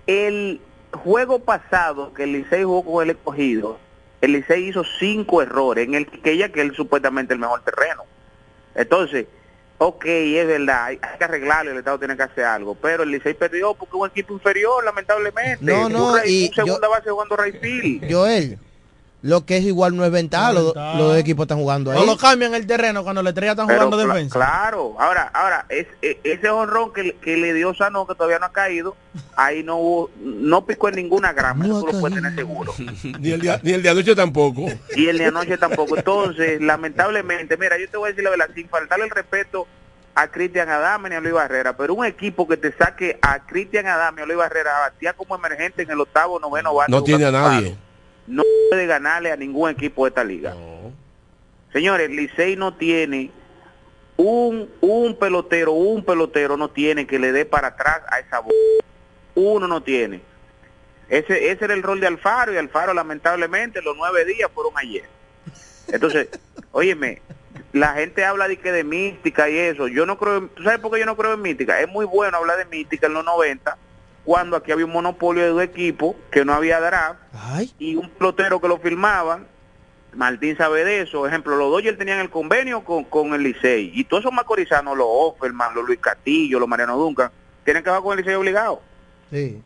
el 0.06 0.60
juego 0.92 1.38
pasado 1.40 2.12
que 2.14 2.24
el 2.24 2.32
Licey 2.32 2.64
jugó 2.64 2.84
con 2.84 3.04
el 3.04 3.10
escogido, 3.16 3.78
el 4.20 4.32
Licey 4.32 4.68
hizo 4.68 4.84
cinco 4.98 5.42
errores 5.42 5.86
en 5.86 5.94
el 5.94 6.06
Quiqueya, 6.06 6.50
que 6.50 6.62
es 6.62 6.72
supuestamente 6.74 7.34
el 7.34 7.40
mejor 7.40 7.62
terreno. 7.62 8.04
Entonces, 8.74 9.26
ok, 9.78 10.04
es 10.06 10.46
verdad, 10.46 10.84
hay, 10.84 10.98
hay 11.02 11.18
que 11.18 11.24
arreglarlo, 11.24 11.72
el 11.72 11.78
Estado 11.78 11.98
tiene 11.98 12.16
que 12.16 12.22
hacer 12.22 12.44
algo, 12.44 12.74
pero 12.74 13.02
el 13.02 13.10
Licey 13.10 13.34
perdió 13.34 13.74
porque 13.74 13.96
un 13.96 14.08
equipo 14.08 14.32
inferior, 14.34 14.84
lamentablemente. 14.84 15.64
No, 15.64 15.88
no, 15.88 16.12
un, 16.12 16.20
y 16.26 16.48
un 16.48 16.54
segunda 16.54 16.88
base 16.88 17.10
jugando 17.10 17.36
Rayfield. 17.36 18.10
Joel, 18.12 18.58
lo 19.24 19.46
que 19.46 19.56
es 19.56 19.64
igual 19.64 19.96
no 19.96 20.04
es 20.04 20.10
ventaja. 20.10 20.52
No 20.52 20.58
es 20.58 20.64
Los, 20.66 20.74
ventaja. 20.74 20.98
los 20.98 21.08
dos 21.08 21.16
equipos 21.18 21.44
están 21.44 21.56
jugando 21.58 21.90
ahí. 21.90 21.98
No 21.98 22.04
lo 22.04 22.18
cambian 22.18 22.54
el 22.54 22.66
terreno 22.66 23.02
cuando 23.04 23.22
la 23.22 23.30
estrella 23.30 23.52
están 23.52 23.66
Pero 23.66 23.86
jugando 23.86 23.96
defensa. 23.96 24.38
Claro, 24.38 24.94
ahora, 25.00 25.30
ahora, 25.32 25.64
es, 25.70 25.86
e- 26.02 26.20
ese 26.24 26.50
honrón 26.50 26.92
que, 26.92 27.02
le- 27.04 27.14
que 27.16 27.38
le 27.38 27.54
dio 27.54 27.74
Sano, 27.74 28.06
que 28.06 28.14
todavía 28.14 28.38
no 28.38 28.44
ha 28.46 28.52
caído, 28.52 28.94
ahí 29.34 29.62
no 29.62 29.76
hubo, 29.78 30.10
no 30.20 30.66
picó 30.66 30.90
en 30.90 30.96
ninguna 30.96 31.32
grama, 31.32 31.64
eso 31.64 31.80
tú 31.84 31.92
lo 31.94 32.00
puedes 32.00 32.16
tener 32.16 32.34
seguro. 32.34 32.74
ni, 33.18 33.30
el 33.32 33.40
de, 33.40 33.58
ni 33.62 33.72
el 33.72 33.82
de 33.82 33.88
anoche 33.88 34.14
tampoco. 34.14 34.66
y 34.94 35.06
el 35.08 35.16
de 35.16 35.24
anoche 35.24 35.56
tampoco. 35.56 35.96
Entonces, 35.96 36.60
lamentablemente, 36.60 37.56
mira, 37.56 37.78
yo 37.78 37.88
te 37.88 37.96
voy 37.96 38.08
a 38.08 38.10
decir 38.10 38.24
la 38.24 38.30
verdad, 38.30 38.50
sin 38.54 38.68
faltarle 38.68 39.06
el 39.06 39.10
respeto 39.10 39.66
a 40.14 40.28
Cristian 40.28 40.68
Adame 40.68 41.08
ni 41.08 41.16
a 41.16 41.20
Luis 41.20 41.34
Barrera, 41.34 41.76
pero 41.76 41.94
un 41.94 42.04
equipo 42.04 42.46
que 42.46 42.56
te 42.56 42.72
saque 42.76 43.18
a 43.22 43.40
Cristian 43.46 43.86
Adame 43.86 44.20
y 44.20 44.24
a 44.24 44.26
Luis 44.26 44.38
Barrera 44.38 44.76
a 44.76 44.80
batear 44.90 45.14
como 45.16 45.34
emergente 45.34 45.82
en 45.82 45.90
el 45.90 45.98
octavo, 46.00 46.38
noveno 46.38 46.72
bate, 46.74 46.92
No 46.92 47.02
tiene 47.02 47.24
a 47.24 47.32
nadie. 47.32 47.76
No 48.26 48.42
puede 48.70 48.86
ganarle 48.86 49.32
a 49.32 49.36
ningún 49.36 49.70
equipo 49.70 50.04
de 50.04 50.08
esta 50.08 50.24
liga. 50.24 50.54
Señores, 51.72 52.10
Licey 52.10 52.56
no 52.56 52.74
tiene 52.74 53.30
un, 54.16 54.70
un 54.80 55.18
pelotero, 55.18 55.72
un 55.72 56.04
pelotero 56.04 56.56
no 56.56 56.70
tiene 56.70 57.06
que 57.06 57.18
le 57.18 57.32
dé 57.32 57.44
para 57.44 57.68
atrás 57.68 58.02
a 58.08 58.20
esa 58.20 58.40
bola. 58.40 58.56
Uno 59.34 59.66
no 59.66 59.82
tiene. 59.82 60.20
Ese, 61.08 61.50
ese 61.50 61.64
era 61.64 61.74
el 61.74 61.82
rol 61.82 62.00
de 62.00 62.06
Alfaro 62.06 62.52
y 62.52 62.56
Alfaro 62.56 62.94
lamentablemente 62.94 63.82
los 63.82 63.96
nueve 63.96 64.24
días 64.24 64.50
fueron 64.54 64.72
ayer. 64.76 65.04
Entonces, 65.88 66.28
óyeme, 66.72 67.20
la 67.72 67.94
gente 67.94 68.24
habla 68.24 68.48
de 68.48 68.56
que 68.56 68.72
de 68.72 68.84
mística 68.84 69.50
y 69.50 69.58
eso. 69.58 69.88
Yo 69.88 70.06
no 70.06 70.16
creo, 70.16 70.48
¿tú 70.48 70.62
sabes 70.62 70.78
por 70.78 70.92
qué 70.92 71.00
yo 71.00 71.06
no 71.06 71.16
creo 71.16 71.34
en 71.34 71.42
mística? 71.42 71.80
Es 71.80 71.88
muy 71.88 72.06
bueno 72.06 72.36
hablar 72.36 72.56
de 72.56 72.64
mística 72.66 73.08
en 73.08 73.14
los 73.14 73.24
90, 73.24 73.76
cuando 74.24 74.56
aquí 74.56 74.72
había 74.72 74.86
un 74.86 74.92
monopolio 74.92 75.42
de 75.42 75.48
dos 75.50 75.62
equipos, 75.62 76.16
que 76.30 76.44
no 76.44 76.54
había 76.54 76.80
draft, 76.80 77.20
y 77.78 77.96
un 77.96 78.08
pelotero 78.08 78.60
que 78.60 78.68
lo 78.68 78.78
firmaban. 78.78 79.46
Martín 80.14 80.56
sabe 80.56 80.84
de 80.84 81.02
eso. 81.02 81.26
Ejemplo, 81.26 81.56
los 81.56 81.70
Dodgers 81.70 81.98
tenían 81.98 82.20
el 82.20 82.30
convenio 82.30 82.84
con, 82.84 83.04
con 83.04 83.34
el 83.34 83.42
Licey. 83.42 83.90
Y 83.94 84.04
todos 84.04 84.22
esos 84.22 84.32
macorizanos, 84.32 84.96
los 84.96 85.06
Offerman, 85.08 85.74
los 85.74 85.84
Luis 85.84 85.98
Castillo, 85.98 86.60
los 86.60 86.68
Mariano 86.68 86.96
Duncan, 86.96 87.30
tienen 87.64 87.82
que 87.82 87.90
jugar 87.90 88.02
con 88.02 88.12
el 88.12 88.24
Licey 88.24 88.34
obligado. 88.34 88.80
Sí. 89.30 89.60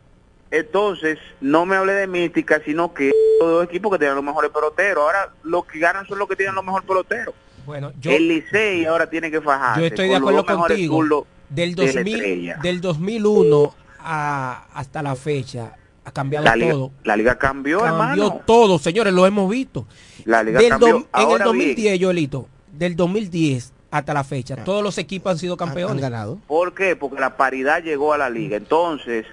Entonces, 0.51 1.19
no 1.43 1.67
me 1.67 1.77
hable 1.77 1.93
de 1.93 2.07
mística, 2.07 2.63
sino 2.65 2.95
que 2.95 3.13
los 3.41 3.51
dos 3.51 3.65
equipos 3.65 3.93
que 3.93 3.99
tienen 3.99 4.17
los 4.17 4.25
mejores 4.25 4.51
peloteros. 4.51 5.05
Ahora, 5.05 5.33
los 5.43 5.67
que 5.67 5.79
ganan 5.79 6.07
son 6.07 6.19
los 6.19 6.27
que 6.27 6.37
tienen 6.37 6.55
los 6.55 6.65
mejores 6.65 6.89
peloteros. 6.89 7.35
Bueno, 7.67 7.93
yo, 8.01 8.11
el 8.11 8.27
Licey 8.27 8.87
ahora 8.87 9.11
tiene 9.11 9.31
que 9.31 9.43
fajarse. 9.43 9.83
yo 9.83 9.87
estoy 9.87 10.09
de 10.09 10.17
acuerdo 10.17 10.47
contigo. 10.47 11.27
Del, 11.51 11.75
de 11.75 11.87
la 11.87 11.93
2000, 11.93 12.15
estrella. 12.15 12.59
del 12.63 12.81
2001 12.81 13.75
a, 14.11 14.67
hasta 14.73 15.03
la 15.03 15.15
fecha 15.15 15.75
ha 16.05 16.11
cambiado 16.11 16.45
La 16.47 16.57
liga, 16.57 16.73
todo. 16.73 16.91
la 17.05 17.17
liga 17.19 17.39
cambió, 17.39 17.81
Cambió 17.81 18.25
hermano. 18.27 18.41
todo, 18.47 18.79
señores, 18.79 19.13
lo 19.13 19.27
hemos 19.27 19.51
visto. 19.51 19.87
La 20.25 20.43
liga 20.43 20.59
Del 20.61 20.71
cambió. 20.71 20.89
en 20.89 20.97
el 21.03 21.07
Ahora 21.13 21.45
2010, 21.45 22.01
Joelito, 22.03 22.49
del 22.73 22.97
2010 22.97 23.75
hasta 23.91 24.15
la 24.15 24.25
fecha, 24.25 24.57
todos 24.65 24.83
los 24.83 24.97
equipos 24.99 25.33
han 25.33 25.39
sido 25.39 25.57
campeones. 25.59 26.01
ganado. 26.01 26.39
¿Por 26.47 26.75
qué? 26.75 26.97
Porque 26.97 27.21
la 27.21 27.37
paridad 27.37 27.83
llegó 27.83 28.13
a 28.15 28.19
la 28.19 28.31
liga. 28.31 28.57
Entonces, 28.57 29.27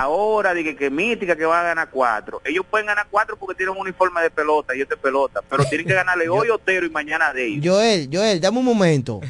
ahora 0.00 0.54
dije 0.54 0.76
que 0.76 0.90
mítica 0.90 1.36
que 1.36 1.44
va 1.44 1.60
a 1.60 1.64
ganar 1.64 1.88
cuatro. 1.90 2.40
Ellos 2.44 2.64
pueden 2.68 2.86
ganar 2.86 3.06
cuatro 3.10 3.36
porque 3.36 3.54
tienen 3.54 3.74
un 3.74 3.80
uniforme 3.82 4.20
de 4.22 4.30
pelota 4.30 4.74
y 4.74 4.80
este 4.82 4.96
pelota, 4.96 5.40
pero 5.48 5.64
tienen 5.68 5.86
que 5.86 5.94
ganarle 5.94 6.28
hoy 6.28 6.50
Otero 6.50 6.86
y 6.86 6.90
mañana 6.90 7.32
de 7.32 7.46
ellos. 7.46 7.74
Joel, 7.74 8.08
Joel, 8.12 8.40
dame 8.40 8.58
un 8.58 8.64
momento. 8.64 9.20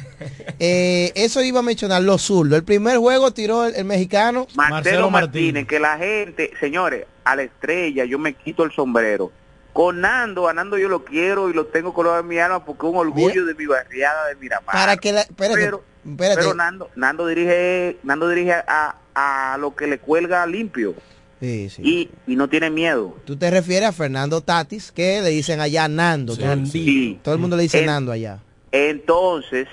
Eh, 0.59 1.11
eso 1.15 1.41
iba 1.41 1.59
a 1.59 1.63
mencionar 1.63 2.01
los 2.01 2.21
zurdos. 2.23 2.57
El 2.57 2.63
primer 2.63 2.97
juego 2.97 3.31
tiró 3.31 3.65
el, 3.65 3.75
el 3.75 3.85
mexicano 3.85 4.47
Marcelo 4.55 5.09
Martínez, 5.09 5.67
que 5.67 5.79
la 5.79 5.97
gente, 5.97 6.51
señores, 6.59 7.05
a 7.23 7.35
la 7.35 7.43
estrella, 7.43 8.05
yo 8.05 8.19
me 8.19 8.33
quito 8.33 8.63
el 8.63 8.71
sombrero. 8.71 9.31
Con 9.73 9.99
Nando, 10.01 10.47
a 10.47 10.53
Nando 10.53 10.77
yo 10.77 10.87
lo 10.87 11.03
quiero 11.03 11.49
y 11.49 11.53
lo 11.53 11.65
tengo 11.65 11.93
colgado 11.93 12.19
en 12.19 12.27
mi 12.27 12.39
alma 12.39 12.63
porque 12.63 12.87
es 12.87 12.93
un 12.93 12.97
orgullo 12.97 13.45
de 13.45 13.53
mi 13.55 13.65
barriada 13.65 14.27
de 14.27 14.35
Miramar. 14.35 14.73
Para 14.73 14.95
que 14.95 15.11
la, 15.11 15.21
espérate, 15.21 15.59
Pero- 15.59 15.83
espérate. 16.05 16.39
Pero 16.41 16.53
Nando, 16.53 16.89
Nando 16.95 17.27
dirige, 17.27 17.97
Nando 18.03 18.29
dirige 18.29 18.53
a, 18.53 18.95
a 19.15 19.57
lo 19.59 19.75
que 19.75 19.87
le 19.87 19.97
cuelga 19.97 20.45
limpio. 20.45 20.93
Sí, 21.39 21.69
sí. 21.69 21.81
Y, 21.83 22.31
y 22.31 22.35
no 22.35 22.47
tiene 22.47 22.69
miedo. 22.69 23.15
Tú 23.25 23.35
te 23.35 23.49
refieres 23.51 23.89
a 23.89 23.91
Fernando 23.91 24.41
Tatis, 24.41 24.91
que 24.91 25.21
le 25.21 25.29
dicen 25.29 25.59
allá 25.59 25.87
Nando. 25.87 26.35
todo, 26.37 26.51
el- 26.53 26.67
Sí. 26.67 27.19
todo 27.23 27.33
el 27.35 27.41
mundo 27.41 27.55
le 27.57 27.63
dice 27.63 27.79
En- 27.79 27.87
Nando 27.87 28.11
allá. 28.11 28.39
Entonces, 28.71 29.67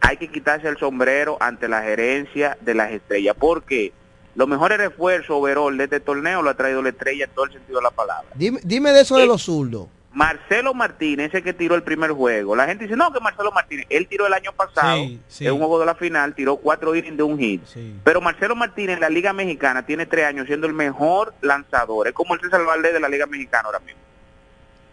hay 0.00 0.16
que 0.16 0.28
quitarse 0.28 0.68
el 0.68 0.76
sombrero 0.78 1.36
ante 1.40 1.68
la 1.68 1.82
gerencia 1.82 2.56
de 2.60 2.74
las 2.74 2.92
estrellas, 2.92 3.36
porque 3.38 3.92
los 4.34 4.48
mejores 4.48 4.78
refuerzos 4.78 5.30
overall 5.30 5.76
de 5.76 5.84
este 5.84 6.00
torneo 6.00 6.42
lo 6.42 6.50
ha 6.50 6.54
traído 6.54 6.82
la 6.82 6.88
estrella 6.90 7.24
en 7.26 7.30
todo 7.30 7.44
el 7.46 7.52
sentido 7.52 7.78
de 7.78 7.84
la 7.84 7.90
palabra. 7.90 8.28
Dime, 8.34 8.58
dime 8.64 8.90
de 8.92 9.00
eso 9.02 9.16
de 9.16 9.26
los 9.26 9.42
zurdos. 9.42 9.86
Marcelo 10.14 10.74
Martínez, 10.74 11.28
ese 11.34 11.42
que 11.42 11.52
tiró 11.52 11.74
el 11.74 11.82
primer 11.82 12.12
juego. 12.12 12.54
La 12.54 12.66
gente 12.66 12.84
dice, 12.84 12.96
no, 12.96 13.12
que 13.12 13.18
Marcelo 13.18 13.50
Martínez, 13.50 13.84
él 13.90 14.06
tiró 14.06 14.26
el 14.28 14.32
año 14.32 14.52
pasado, 14.52 14.96
Sí, 15.04 15.20
sí. 15.28 15.46
en 15.46 15.52
un 15.52 15.58
juego 15.58 15.80
de 15.80 15.86
la 15.86 15.96
final, 15.96 16.34
tiró 16.36 16.56
cuatro 16.56 16.94
innings 16.94 17.16
de 17.16 17.22
un 17.24 17.36
hit. 17.38 17.62
Pero 18.04 18.20
Marcelo 18.20 18.54
Martínez 18.54 18.94
en 18.94 19.00
la 19.00 19.08
Liga 19.10 19.32
Mexicana 19.32 19.84
tiene 19.84 20.06
tres 20.06 20.24
años 20.26 20.46
siendo 20.46 20.68
el 20.68 20.72
mejor 20.72 21.34
lanzador. 21.40 22.06
Es 22.06 22.14
como 22.14 22.34
el 22.34 22.40
César 22.40 22.64
Valdés 22.64 22.92
de 22.92 23.00
la 23.00 23.08
Liga 23.08 23.26
Mexicana 23.26 23.64
ahora 23.66 23.80
mismo. 23.80 24.00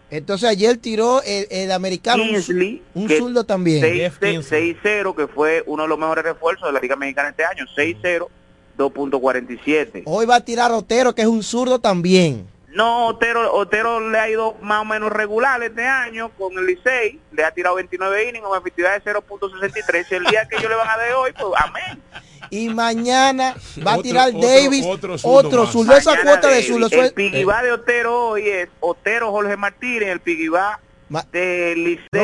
Entonces 0.09 0.49
ayer 0.49 0.75
tiró 0.77 1.21
el, 1.23 1.47
el 1.51 1.71
americano, 1.71 2.23
un, 2.23 2.29
Kingsley, 2.29 2.81
un 2.95 3.07
que 3.07 3.17
zurdo 3.17 3.45
también. 3.45 3.81
6-0, 3.81 5.15
que 5.15 5.27
fue 5.27 5.63
uno 5.67 5.83
de 5.83 5.89
los 5.89 5.97
mejores 5.97 6.25
refuerzos 6.25 6.67
de 6.67 6.73
la 6.73 6.79
Liga 6.81 6.95
Mexicana 6.97 7.29
este 7.29 7.45
año. 7.45 7.65
6-0, 7.77 8.27
2.47. 8.77 10.03
Hoy 10.05 10.25
va 10.25 10.35
a 10.35 10.41
tirar 10.43 10.71
Otero, 10.71 11.13
que 11.15 11.21
es 11.21 11.27
un 11.27 11.43
zurdo 11.43 11.79
también. 11.79 12.45
No, 12.73 13.07
Otero, 13.07 13.53
Otero 13.53 13.99
le 14.09 14.17
ha 14.17 14.29
ido 14.29 14.55
más 14.61 14.81
o 14.81 14.85
menos 14.85 15.11
regular 15.11 15.61
este 15.61 15.85
año 15.85 16.29
con 16.37 16.57
el 16.57 16.65
Licey. 16.65 17.19
Le 17.31 17.43
ha 17.43 17.51
tirado 17.51 17.75
29 17.75 18.29
innings 18.29 18.45
con 18.45 18.57
efectividad 18.57 18.93
de 19.01 19.11
0.63. 19.13 20.05
Si 20.07 20.15
el 20.15 20.23
día 20.25 20.47
que 20.47 20.55
ellos 20.57 20.69
le 20.69 20.75
van 20.75 20.87
a 20.89 20.97
dar 20.97 21.13
hoy, 21.15 21.31
pues 21.33 21.53
amén. 21.57 22.01
Y 22.49 22.69
mañana 22.69 23.55
va 23.85 23.93
a 23.93 24.01
tirar 24.01 24.29
otro- 24.29 24.41
Davis, 24.41 24.85
otro 24.85 25.15
otro. 25.23 25.63
Esa 25.95 26.21
cuota 26.21 26.47
de 26.47 26.53
Davis. 26.55 26.67
zurdo. 26.67 26.87
El 26.91 27.13
pigibá 27.13 27.61
de 27.63 27.71
Otero 27.73 28.27
hoy 28.29 28.47
es 28.47 28.69
Otero 28.79 29.31
Jorge 29.31 29.57
Martínez, 29.57 30.09
el 30.09 30.19
pigibá 30.21 30.79
de 31.31 31.73
Licey. 31.75 32.07
No, 32.13 32.21